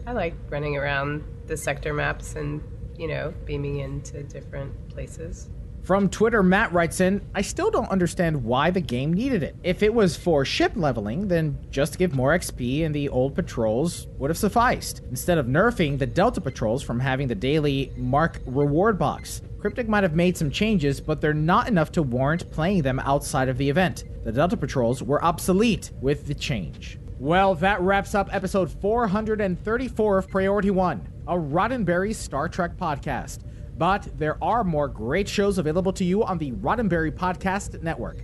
I 0.07 0.13
like 0.13 0.35
running 0.51 0.77
around 0.77 1.25
the 1.47 1.57
sector 1.57 1.95
maps 1.95 2.35
and, 2.35 2.61
you 2.97 3.07
know, 3.07 3.33
beaming 3.45 3.79
into 3.79 4.25
different 4.25 4.73
places. 4.91 5.49
From 5.85 6.09
Twitter, 6.11 6.43
Matt 6.43 6.73
writes 6.73 7.01
in, 7.01 7.23
I 7.33 7.43
still 7.43 7.71
don't 7.71 7.89
understand 7.91 8.43
why 8.45 8.71
the 8.73 8.81
game 8.81 9.15
needed 9.15 9.45
it. 9.45 9.55
If 9.63 9.85
it 9.85 9.95
was 9.95 10.17
for 10.17 10.45
ship 10.45 10.73
leveling, 10.75 11.29
then 11.29 11.57
just 11.71 11.97
give 11.97 12.13
more 12.13 12.37
XP 12.37 12.85
and 12.85 12.93
the 12.95 13.09
old 13.09 13.37
patrols 13.37 14.09
would 14.19 14.31
have 14.31 14.37
sufficed, 14.37 15.01
instead 15.11 15.39
of 15.39 15.47
nerfing 15.47 15.97
the 15.99 16.07
Delta 16.07 16.41
patrols 16.41 16.83
from 16.83 16.99
having 16.99 17.29
the 17.29 17.35
daily 17.37 17.93
Mark 17.97 18.41
reward 18.45 18.99
box. 18.99 19.43
Cryptic 19.59 19.89
might 19.89 20.05
have 20.05 20.15
made 20.15 20.37
some 20.37 20.51
changes, 20.51 21.01
but 21.01 21.21
they're 21.21 21.35
not 21.35 21.67
enough 21.67 21.91
to 21.93 22.03
warrant 22.03 22.51
playing 22.53 22.83
them 22.83 23.01
outside 23.01 23.49
of 23.49 23.59
the 23.59 23.69
event. 23.69 24.05
The 24.25 24.31
Delta 24.31 24.57
patrols 24.57 25.03
were 25.03 25.25
obsolete 25.25 25.91
with 26.01 26.29
the 26.29 26.35
change. 26.35 27.01
Well, 27.19 27.57
that 27.57 27.81
wraps 27.81 28.15
up 28.15 28.33
episode 28.33 28.71
434 28.71 30.19
of 30.19 30.29
Priority 30.29 30.71
One, 30.71 31.09
a 31.27 31.35
Roddenberry 31.35 32.15
Star 32.15 32.49
Trek 32.49 32.77
podcast. 32.77 33.41
But 33.77 34.09
there 34.17 34.39
are 34.43 34.63
more 34.63 34.87
great 34.87 35.29
shows 35.29 35.59
available 35.59 35.93
to 35.95 36.05
you 36.05 36.23
on 36.23 36.39
the 36.39 36.53
Roddenberry 36.53 37.11
Podcast 37.11 37.83
Network. 37.83 38.19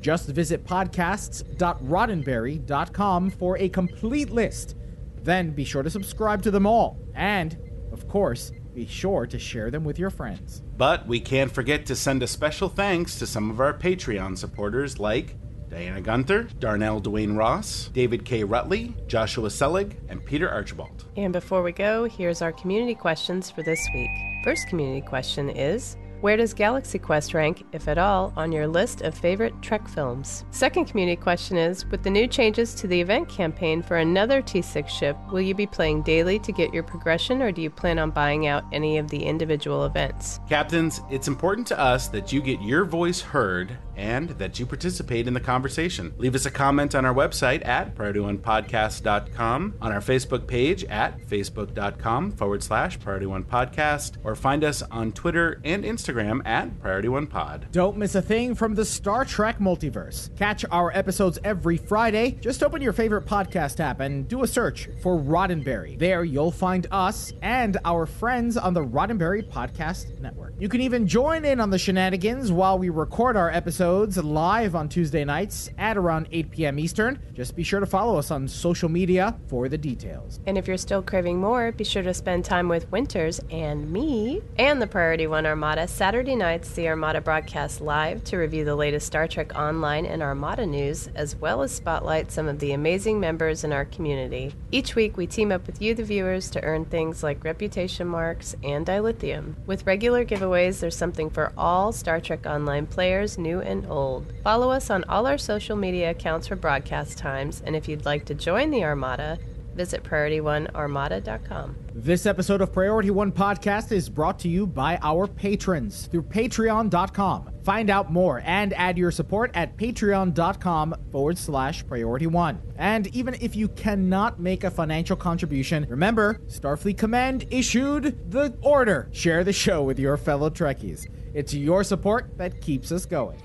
Just 0.00 0.26
visit 0.28 0.64
podcasts.roddenberry.com 0.64 3.30
for 3.30 3.58
a 3.58 3.68
complete 3.68 4.30
list. 4.30 4.74
Then 5.22 5.50
be 5.50 5.64
sure 5.64 5.84
to 5.84 5.90
subscribe 5.90 6.42
to 6.42 6.50
them 6.50 6.66
all. 6.66 6.98
And, 7.14 7.56
of 7.92 8.08
course, 8.08 8.50
be 8.74 8.86
sure 8.86 9.26
to 9.26 9.38
share 9.38 9.70
them 9.70 9.84
with 9.84 9.98
your 9.98 10.10
friends. 10.10 10.62
But 10.82 11.06
we 11.06 11.20
can't 11.20 11.52
forget 11.52 11.86
to 11.86 11.94
send 11.94 12.24
a 12.24 12.26
special 12.26 12.68
thanks 12.68 13.16
to 13.20 13.24
some 13.24 13.52
of 13.52 13.60
our 13.60 13.72
Patreon 13.72 14.36
supporters 14.36 14.98
like 14.98 15.36
Diana 15.70 16.00
Gunther, 16.00 16.48
Darnell 16.58 17.00
Dwayne 17.00 17.38
Ross, 17.38 17.88
David 17.92 18.24
K. 18.24 18.42
Rutley, 18.42 18.92
Joshua 19.06 19.48
Selig, 19.48 19.96
and 20.08 20.26
Peter 20.26 20.50
Archibald. 20.50 21.04
And 21.16 21.32
before 21.32 21.62
we 21.62 21.70
go, 21.70 22.06
here's 22.06 22.42
our 22.42 22.50
community 22.50 22.96
questions 22.96 23.48
for 23.48 23.62
this 23.62 23.78
week. 23.94 24.10
First 24.42 24.66
community 24.66 25.06
question 25.06 25.50
is 25.50 25.96
where 26.22 26.36
does 26.36 26.54
Galaxy 26.54 27.00
Quest 27.00 27.34
rank, 27.34 27.64
if 27.72 27.88
at 27.88 27.98
all, 27.98 28.32
on 28.36 28.52
your 28.52 28.68
list 28.68 29.02
of 29.02 29.12
favorite 29.12 29.60
Trek 29.60 29.88
films? 29.88 30.44
Second 30.52 30.84
community 30.84 31.20
question 31.20 31.56
is 31.56 31.84
With 31.86 32.04
the 32.04 32.10
new 32.10 32.28
changes 32.28 32.74
to 32.76 32.86
the 32.86 33.00
event 33.00 33.28
campaign 33.28 33.82
for 33.82 33.96
another 33.96 34.40
T6 34.40 34.88
ship, 34.88 35.16
will 35.32 35.40
you 35.40 35.52
be 35.52 35.66
playing 35.66 36.02
daily 36.02 36.38
to 36.38 36.52
get 36.52 36.72
your 36.72 36.84
progression, 36.84 37.42
or 37.42 37.50
do 37.50 37.60
you 37.60 37.70
plan 37.70 37.98
on 37.98 38.12
buying 38.12 38.46
out 38.46 38.64
any 38.70 38.98
of 38.98 39.08
the 39.08 39.20
individual 39.20 39.84
events? 39.84 40.38
Captains, 40.48 41.00
it's 41.10 41.26
important 41.26 41.66
to 41.66 41.78
us 41.78 42.06
that 42.08 42.32
you 42.32 42.40
get 42.40 42.62
your 42.62 42.84
voice 42.84 43.20
heard 43.20 43.76
and 43.96 44.30
that 44.30 44.58
you 44.58 44.66
participate 44.66 45.28
in 45.28 45.34
the 45.34 45.40
conversation. 45.40 46.14
Leave 46.16 46.34
us 46.34 46.46
a 46.46 46.50
comment 46.50 46.94
on 46.94 47.04
our 47.04 47.14
website 47.14 47.66
at 47.66 47.94
PriorityOnePodcast.com, 47.94 49.74
on 49.80 49.92
our 49.92 50.00
Facebook 50.00 50.46
page 50.46 50.84
at 50.84 51.20
Facebook.com 51.26 52.32
forward 52.32 52.62
slash 52.62 52.98
Priority 53.00 53.26
One 53.26 53.44
Podcast, 53.44 54.16
or 54.24 54.34
find 54.34 54.64
us 54.64 54.82
on 54.90 55.12
Twitter 55.12 55.60
and 55.64 55.84
Instagram 55.84 56.46
at 56.46 56.80
Priority 56.80 57.08
One 57.08 57.26
Pod. 57.26 57.66
Don't 57.72 57.96
miss 57.96 58.14
a 58.14 58.22
thing 58.22 58.54
from 58.54 58.74
the 58.74 58.84
Star 58.84 59.24
Trek 59.24 59.58
multiverse. 59.58 60.34
Catch 60.36 60.64
our 60.70 60.90
episodes 60.96 61.38
every 61.44 61.76
Friday. 61.76 62.38
Just 62.40 62.62
open 62.62 62.80
your 62.80 62.92
favorite 62.92 63.26
podcast 63.26 63.80
app 63.80 64.00
and 64.00 64.28
do 64.28 64.42
a 64.42 64.46
search 64.46 64.88
for 65.02 65.18
Roddenberry. 65.18 65.98
There 65.98 66.24
you'll 66.24 66.50
find 66.50 66.86
us 66.90 67.32
and 67.42 67.76
our 67.84 68.06
friends 68.06 68.56
on 68.56 68.74
the 68.74 68.84
Roddenberry 68.84 69.42
Podcast 69.42 70.18
Network. 70.20 70.54
You 70.58 70.68
can 70.68 70.80
even 70.80 71.06
join 71.06 71.44
in 71.44 71.60
on 71.60 71.70
the 71.70 71.78
shenanigans 71.78 72.52
while 72.52 72.78
we 72.78 72.88
record 72.88 73.36
our 73.36 73.50
episodes 73.50 73.81
live 73.82 74.76
on 74.76 74.88
Tuesday 74.88 75.24
nights 75.24 75.70
at 75.78 75.96
around 75.96 76.28
8 76.30 76.50
p.m. 76.50 76.78
Eastern. 76.78 77.18
Just 77.34 77.56
be 77.56 77.62
sure 77.62 77.80
to 77.80 77.86
follow 77.86 78.16
us 78.16 78.30
on 78.30 78.46
social 78.46 78.88
media 78.88 79.36
for 79.48 79.68
the 79.68 79.78
details. 79.78 80.40
And 80.46 80.56
if 80.56 80.68
you're 80.68 80.76
still 80.76 81.02
craving 81.02 81.40
more, 81.40 81.72
be 81.72 81.84
sure 81.84 82.02
to 82.02 82.14
spend 82.14 82.44
time 82.44 82.68
with 82.68 82.90
Winters 82.92 83.40
and 83.50 83.90
me 83.92 84.42
and 84.58 84.80
the 84.80 84.86
Priority 84.86 85.26
One 85.26 85.46
Armada 85.46 85.88
Saturday 85.88 86.36
nights, 86.36 86.70
the 86.72 86.88
Armada 86.88 87.20
broadcasts 87.20 87.80
live 87.80 88.22
to 88.24 88.36
review 88.36 88.64
the 88.64 88.76
latest 88.76 89.06
Star 89.06 89.26
Trek 89.26 89.54
Online 89.56 90.06
and 90.06 90.22
Armada 90.22 90.66
news, 90.66 91.08
as 91.14 91.34
well 91.36 91.62
as 91.62 91.72
spotlight 91.72 92.30
some 92.30 92.48
of 92.48 92.58
the 92.58 92.72
amazing 92.72 93.18
members 93.18 93.64
in 93.64 93.72
our 93.72 93.86
community. 93.86 94.54
Each 94.70 94.94
week, 94.94 95.16
we 95.16 95.26
team 95.26 95.50
up 95.50 95.66
with 95.66 95.82
you, 95.82 95.94
the 95.94 96.04
viewers, 96.04 96.50
to 96.50 96.62
earn 96.62 96.84
things 96.84 97.22
like 97.22 97.44
reputation 97.44 98.06
marks 98.06 98.54
and 98.62 98.86
dilithium. 98.86 99.54
With 99.66 99.86
regular 99.86 100.24
giveaways, 100.24 100.80
there's 100.80 100.96
something 100.96 101.30
for 101.30 101.52
all 101.56 101.92
Star 101.92 102.20
Trek 102.20 102.46
Online 102.46 102.86
players, 102.86 103.38
new 103.38 103.60
and 103.60 103.71
old. 103.88 104.32
Follow 104.44 104.70
us 104.70 104.90
on 104.90 105.04
all 105.04 105.26
our 105.26 105.38
social 105.38 105.76
media 105.76 106.10
accounts 106.10 106.46
for 106.48 106.56
broadcast 106.56 107.18
times, 107.18 107.62
and 107.64 107.74
if 107.74 107.88
you'd 107.88 108.04
like 108.04 108.24
to 108.26 108.34
join 108.34 108.70
the 108.70 108.84
Armada, 108.84 109.38
visit 109.74 110.02
PriorityOneArmada.com. 110.04 111.76
This 111.94 112.26
episode 112.26 112.60
of 112.60 112.72
Priority 112.72 113.10
One 113.10 113.32
Podcast 113.32 113.92
is 113.92 114.08
brought 114.08 114.38
to 114.40 114.48
you 114.48 114.66
by 114.66 114.98
our 115.02 115.26
patrons 115.26 116.06
through 116.06 116.22
patreon.com. 116.22 117.50
Find 117.62 117.90
out 117.90 118.10
more 118.12 118.42
and 118.44 118.72
add 118.72 118.98
your 118.98 119.10
support 119.10 119.50
at 119.54 119.76
patreon.com 119.76 120.94
forward 121.10 121.38
slash 121.38 121.86
priority 121.86 122.26
one. 122.26 122.60
And 122.76 123.06
even 123.08 123.34
if 123.40 123.54
you 123.54 123.68
cannot 123.68 124.40
make 124.40 124.64
a 124.64 124.70
financial 124.70 125.16
contribution, 125.16 125.86
remember, 125.88 126.40
Starfleet 126.48 126.98
Command 126.98 127.46
issued 127.50 128.30
the 128.30 128.56
order. 128.62 129.08
Share 129.12 129.44
the 129.44 129.52
show 129.52 129.82
with 129.82 129.98
your 129.98 130.16
fellow 130.16 130.50
Trekkies. 130.50 131.06
It's 131.34 131.54
your 131.54 131.84
support 131.84 132.36
that 132.36 132.60
keeps 132.60 132.90
us 132.90 133.06
going. 133.06 133.38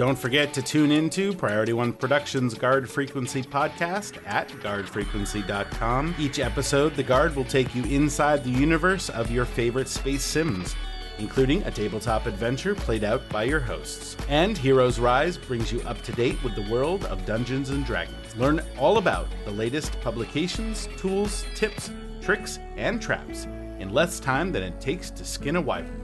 Don't 0.00 0.18
forget 0.18 0.54
to 0.54 0.62
tune 0.62 0.92
into 0.92 1.34
Priority 1.34 1.74
One 1.74 1.92
Productions 1.92 2.54
Guard 2.54 2.88
Frequency 2.88 3.42
podcast 3.42 4.16
at 4.26 4.48
guardfrequency.com. 4.48 6.14
Each 6.18 6.38
episode, 6.38 6.94
the 6.94 7.02
Guard 7.02 7.36
will 7.36 7.44
take 7.44 7.74
you 7.74 7.84
inside 7.84 8.42
the 8.42 8.48
universe 8.48 9.10
of 9.10 9.30
your 9.30 9.44
favorite 9.44 9.88
space 9.88 10.24
sims, 10.24 10.74
including 11.18 11.62
a 11.64 11.70
tabletop 11.70 12.24
adventure 12.24 12.74
played 12.74 13.04
out 13.04 13.28
by 13.28 13.42
your 13.42 13.60
hosts. 13.60 14.16
And 14.30 14.56
Heroes 14.56 14.98
Rise 14.98 15.36
brings 15.36 15.70
you 15.70 15.82
up 15.82 16.00
to 16.00 16.12
date 16.12 16.42
with 16.42 16.54
the 16.54 16.66
world 16.72 17.04
of 17.04 17.26
Dungeons 17.26 17.68
and 17.68 17.84
Dragons. 17.84 18.34
Learn 18.36 18.62
all 18.78 18.96
about 18.96 19.28
the 19.44 19.50
latest 19.50 20.00
publications, 20.00 20.88
tools, 20.96 21.44
tips, 21.54 21.90
tricks, 22.22 22.58
and 22.78 23.02
traps 23.02 23.44
in 23.78 23.92
less 23.92 24.18
time 24.18 24.50
than 24.50 24.62
it 24.62 24.80
takes 24.80 25.10
to 25.10 25.26
skin 25.26 25.56
a 25.56 25.60
wyvern. 25.60 26.00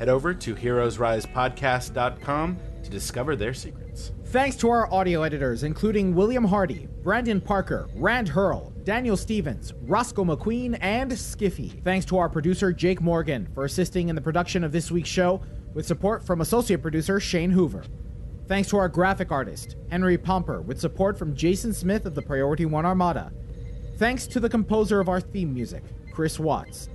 Head 0.00 0.08
over 0.08 0.34
to 0.34 0.56
heroesrisepodcast.com 0.56 2.58
to 2.90 2.96
discover 2.96 3.36
their 3.36 3.54
secrets. 3.54 4.12
Thanks 4.26 4.56
to 4.56 4.70
our 4.70 4.92
audio 4.92 5.22
editors, 5.22 5.62
including 5.62 6.14
William 6.14 6.44
Hardy, 6.44 6.88
Brandon 7.02 7.40
Parker, 7.40 7.88
Rand 7.94 8.28
Hurl, 8.28 8.72
Daniel 8.84 9.16
Stevens, 9.16 9.72
Roscoe 9.82 10.24
McQueen, 10.24 10.78
and 10.80 11.10
Skiffy. 11.12 11.82
Thanks 11.82 12.06
to 12.06 12.18
our 12.18 12.28
producer, 12.28 12.72
Jake 12.72 13.00
Morgan, 13.00 13.48
for 13.54 13.64
assisting 13.64 14.08
in 14.08 14.14
the 14.14 14.20
production 14.20 14.64
of 14.64 14.72
this 14.72 14.90
week's 14.90 15.08
show, 15.08 15.40
with 15.74 15.86
support 15.86 16.24
from 16.24 16.40
associate 16.40 16.82
producer 16.82 17.20
Shane 17.20 17.50
Hoover. 17.50 17.84
Thanks 18.48 18.68
to 18.70 18.76
our 18.76 18.88
graphic 18.88 19.30
artist, 19.30 19.76
Henry 19.90 20.18
Pomper, 20.18 20.60
with 20.60 20.80
support 20.80 21.16
from 21.16 21.36
Jason 21.36 21.72
Smith 21.72 22.06
of 22.06 22.14
the 22.14 22.22
Priority 22.22 22.66
One 22.66 22.84
Armada. 22.84 23.32
Thanks 23.96 24.26
to 24.28 24.40
the 24.40 24.48
composer 24.48 24.98
of 24.98 25.08
our 25.08 25.20
theme 25.20 25.54
music, 25.54 25.84
Chris 26.12 26.40
Watts. 26.40 26.88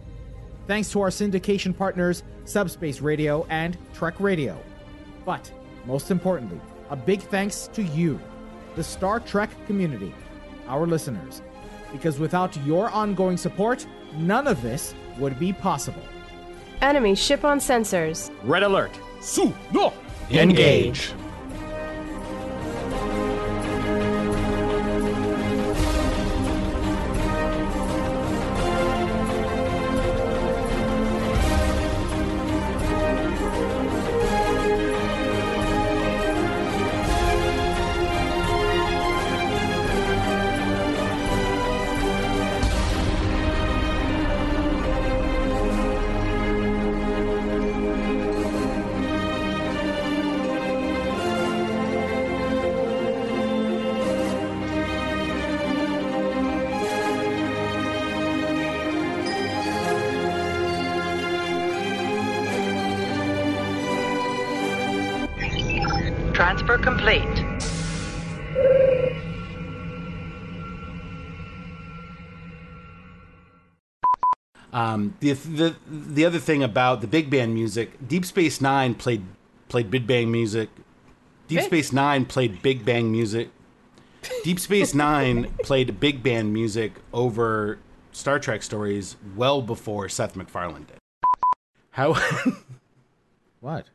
Thanks 0.68 0.92
to 0.92 1.02
our 1.02 1.10
syndication 1.10 1.78
partners, 1.78 2.24
Subspace 2.44 3.00
Radio 3.00 3.46
and 3.50 3.78
Trek 3.94 4.20
Radio. 4.20 4.58
But 5.26 5.52
most 5.86 6.12
importantly, 6.12 6.60
a 6.90 6.96
big 6.96 7.22
thanks 7.22 7.68
to 7.74 7.84
you, 7.84 8.20
the 8.76 8.84
Star 8.84 9.20
Trek 9.20 9.50
community, 9.68 10.14
our 10.68 10.86
listeners. 10.86 11.42
Because 11.92 12.20
without 12.20 12.56
your 12.66 12.90
ongoing 12.90 13.38
support, 13.38 13.86
none 14.16 14.48
of 14.48 14.62
this 14.62 14.94
would 15.18 15.40
be 15.40 15.54
possible. 15.54 16.02
Enemy 16.82 17.16
ship 17.16 17.44
on 17.44 17.60
sensors. 17.60 18.32
Red 18.44 18.64
alert. 18.64 18.92
Su 19.22 19.54
no. 19.72 19.94
Engage. 20.30 21.14
Transfer 66.66 66.84
complete. 66.84 67.22
Um, 74.74 75.16
the, 75.20 75.34
the 75.34 75.76
the 75.88 76.26
other 76.26 76.40
thing 76.40 76.64
about 76.64 77.02
the 77.02 77.08
big 77.08 77.30
band 77.30 77.54
music, 77.54 77.92
Deep 78.08 78.26
Space 78.26 78.60
Nine 78.60 78.96
played 78.96 79.24
played 79.70 79.92
Big 79.92 80.08
Bang 80.08 80.32
music. 80.32 80.70
Deep 81.48 81.60
Hey. 81.60 81.66
Space 81.66 81.94
Nine 81.94 82.26
played 82.26 82.62
Big 82.62 82.84
Bang 82.84 83.12
music. 83.12 83.50
Deep 84.44 84.60
Space 84.60 84.94
Nine 85.06 85.54
played 85.64 86.00
big 86.00 86.24
band 86.24 86.52
music 86.52 86.94
over 87.14 87.78
Star 88.12 88.40
Trek 88.40 88.64
stories 88.64 89.16
well 89.36 89.62
before 89.62 90.10
Seth 90.10 90.36
MacFarlane 90.36 90.86
did. 90.86 90.98
How? 91.92 92.16
What? 93.62 93.88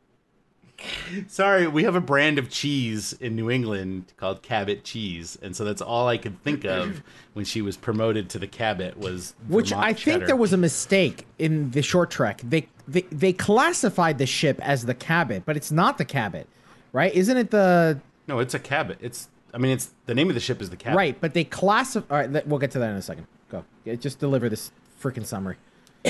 Sorry, 1.27 1.67
we 1.67 1.83
have 1.83 1.95
a 1.95 2.01
brand 2.01 2.39
of 2.39 2.49
cheese 2.49 3.13
in 3.13 3.35
New 3.35 3.49
England 3.49 4.13
called 4.17 4.41
Cabot 4.41 4.83
cheese, 4.83 5.37
and 5.41 5.55
so 5.55 5.63
that's 5.65 5.81
all 5.81 6.07
I 6.07 6.17
could 6.17 6.41
think 6.43 6.65
of 6.65 7.01
when 7.33 7.45
she 7.45 7.61
was 7.61 7.77
promoted 7.77 8.29
to 8.31 8.39
the 8.39 8.47
Cabot 8.47 8.97
was 8.97 9.33
Which 9.47 9.69
Vermont 9.69 9.87
I 9.87 9.93
think 9.93 10.25
there 10.25 10.35
was 10.35 10.53
a 10.53 10.57
mistake 10.57 11.25
in 11.39 11.71
the 11.71 11.81
short 11.81 12.11
trek. 12.11 12.41
They, 12.43 12.67
they 12.87 13.01
they 13.11 13.33
classified 13.33 14.17
the 14.17 14.25
ship 14.25 14.59
as 14.61 14.85
the 14.85 14.93
Cabot, 14.95 15.43
but 15.45 15.57
it's 15.57 15.71
not 15.71 15.97
the 15.97 16.05
Cabot, 16.05 16.47
right? 16.91 17.13
Isn't 17.13 17.37
it 17.37 17.51
the 17.51 17.99
No, 18.27 18.39
it's 18.39 18.53
a 18.53 18.59
Cabot. 18.59 18.97
It's 19.01 19.29
I 19.53 19.57
mean, 19.57 19.71
it's 19.71 19.91
the 20.05 20.15
name 20.15 20.29
of 20.29 20.35
the 20.35 20.41
ship 20.41 20.61
is 20.61 20.69
the 20.69 20.77
Cabot. 20.77 20.97
right? 20.97 21.19
But 21.19 21.33
they 21.33 21.43
classify. 21.43 22.13
All 22.13 22.27
right, 22.27 22.47
we'll 22.47 22.59
get 22.59 22.71
to 22.71 22.79
that 22.79 22.89
in 22.89 22.95
a 22.95 23.01
second. 23.01 23.27
Go. 23.49 23.65
Just 23.97 24.19
deliver 24.19 24.47
this 24.49 24.71
freaking 25.01 25.25
summary. 25.25 25.57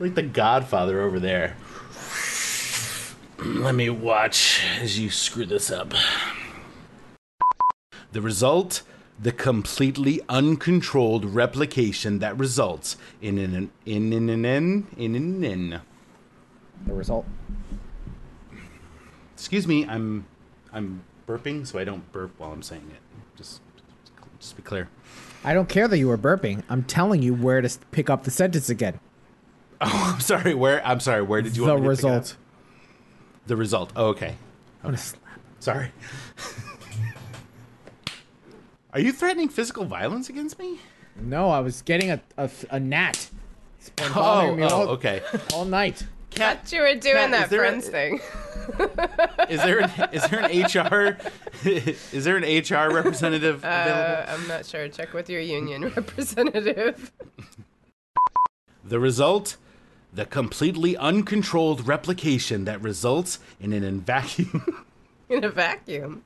like 0.00 0.14
the 0.14 0.22
Godfather 0.22 1.00
over 1.00 1.18
there. 1.18 1.56
Let 3.44 3.74
me 3.74 3.88
watch 3.90 4.62
as 4.80 4.98
you 4.98 5.10
screw 5.10 5.46
this 5.46 5.70
up. 5.70 5.94
The 8.12 8.20
result 8.20 8.82
the 9.20 9.32
completely 9.32 10.20
uncontrolled 10.28 11.24
replication 11.24 12.20
that 12.20 12.38
results 12.38 12.96
in 13.20 13.38
an 13.38 13.70
in 13.84 14.12
in 14.12 14.28
in 14.28 14.44
in 14.44 14.86
in 14.96 15.14
in 15.14 15.44
in. 15.44 15.80
The 16.86 16.94
result. 16.94 17.26
Excuse 19.34 19.66
me, 19.66 19.86
I'm 19.86 20.26
I'm 20.72 21.02
burping, 21.26 21.66
so 21.66 21.78
I 21.78 21.84
don't 21.84 22.10
burp 22.12 22.32
while 22.38 22.52
I'm 22.52 22.62
saying 22.62 22.90
it. 22.90 23.00
Just 23.36 23.60
just 24.38 24.56
be 24.56 24.62
clear. 24.62 24.88
I 25.44 25.54
don't 25.54 25.68
care 25.68 25.88
that 25.88 25.98
you 25.98 26.08
were 26.08 26.18
burping. 26.18 26.62
I'm 26.68 26.84
telling 26.84 27.22
you 27.22 27.34
where 27.34 27.60
to 27.60 27.78
pick 27.90 28.08
up 28.08 28.24
the 28.24 28.30
sentence 28.30 28.68
again. 28.68 29.00
Oh, 29.80 30.12
I'm 30.12 30.20
sorry. 30.20 30.54
Where 30.54 30.84
I'm 30.84 30.98
sorry. 30.98 31.22
Where 31.22 31.40
did 31.40 31.56
you 31.56 31.64
the 31.64 31.70
want 31.70 31.82
me 31.84 31.88
to 31.90 31.94
pick 31.94 32.04
it 32.04 32.10
up? 32.10 32.26
Result. 33.48 33.48
The 33.48 33.56
result. 33.56 33.92
Oh, 33.96 34.06
okay. 34.10 34.34
I'm 34.82 34.88
gonna 34.88 34.98
slap. 34.98 35.22
Sorry. 35.60 35.90
Are 38.92 39.00
you 39.00 39.12
threatening 39.12 39.48
physical 39.48 39.84
violence 39.84 40.28
against 40.28 40.58
me? 40.58 40.78
No, 41.20 41.50
I 41.50 41.60
was 41.60 41.82
getting 41.82 42.10
a 42.10 42.20
a, 42.36 42.50
a 42.70 42.80
gnat. 42.80 43.30
It's 43.78 43.90
been 43.90 44.12
bothering 44.12 44.52
Oh, 44.52 44.56
me 44.56 44.62
oh, 44.64 44.68
all, 44.68 44.88
okay. 44.90 45.22
all 45.54 45.64
night. 45.64 46.04
Cat, 46.30 46.62
Thought 46.64 46.72
you 46.72 46.80
were 46.82 46.94
doing 46.94 47.14
Kat, 47.14 47.30
that 47.32 47.44
is 47.44 47.50
there 47.50 47.64
a- 47.64 47.68
friends 47.68 47.88
thing. 47.88 48.20
is 49.48 49.60
there 49.62 49.78
an, 49.80 49.90
is 50.12 50.22
there 50.28 50.40
an 50.40 50.50
HR 50.62 51.16
is 52.12 52.24
there 52.24 52.36
an 52.36 52.44
HR 52.44 52.92
representative 52.94 53.64
Uh, 53.64 53.68
available? 53.68 54.32
I'm 54.34 54.46
not 54.48 54.66
sure. 54.66 54.88
Check 54.88 55.12
with 55.14 55.28
your 55.30 55.40
union 55.40 55.84
representative. 55.96 57.10
The 58.84 58.98
result, 59.00 59.56
the 60.12 60.24
completely 60.24 60.96
uncontrolled 60.96 61.86
replication 61.86 62.64
that 62.64 62.82
results 62.82 63.38
in 63.60 63.72
an 63.72 64.00
vacuum 64.00 64.84
In 65.28 65.44
a 65.44 65.50
vacuum. 65.50 66.22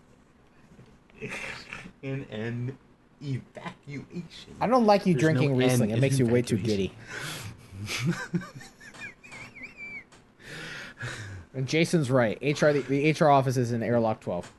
in 2.03 2.24
an 2.30 2.78
evacuation. 3.20 4.55
I 4.61 4.68
don't 4.68 4.87
like 4.87 5.07
you 5.07 5.14
There's 5.14 5.22
drinking 5.22 5.53
no 5.53 5.59
Riesling. 5.59 5.91
It 5.91 5.99
makes 5.99 6.18
you 6.18 6.26
way 6.26 6.43
too 6.43 6.57
giddy. 6.57 6.93
and 11.55 11.66
Jason's 11.66 12.11
right. 12.11 12.39
HR 12.41 12.70
the, 12.70 12.83
the 12.83 13.12
HR 13.12 13.28
office 13.28 13.57
is 13.57 13.72
in 13.72 13.83
airlock 13.83 14.20
12. 14.20 14.53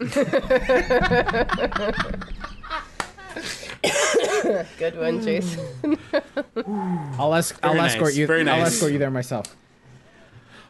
Good 4.78 4.98
one, 4.98 5.22
Jason. 5.22 5.64
I'll, 7.18 7.32
esc- 7.32 7.58
I'll 7.62 7.74
Very 7.74 7.86
escort 7.86 8.14
you. 8.14 8.26
very 8.26 8.48
I'll 8.48 8.64
escort 8.66 8.92
you 8.92 8.98
there 8.98 9.10
myself. 9.10 9.54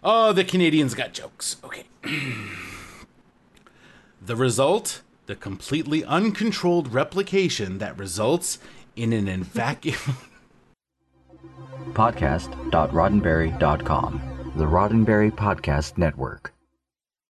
Oh, 0.02 0.32
the 0.32 0.44
Canadians 0.44 0.94
got 0.94 1.12
jokes. 1.12 1.56
Okay. 1.64 1.84
the 4.22 4.36
result, 4.36 5.02
the 5.26 5.34
completely 5.34 6.04
uncontrolled 6.04 6.94
replication 6.94 7.78
that 7.78 7.98
results 7.98 8.58
in 8.96 9.12
an 9.12 9.42
vacuum. 9.44 9.96
Podcast.roddenberry.com. 11.92 14.52
The 14.56 14.64
Roddenberry 14.64 15.30
Podcast 15.32 15.98
Network. 15.98 16.52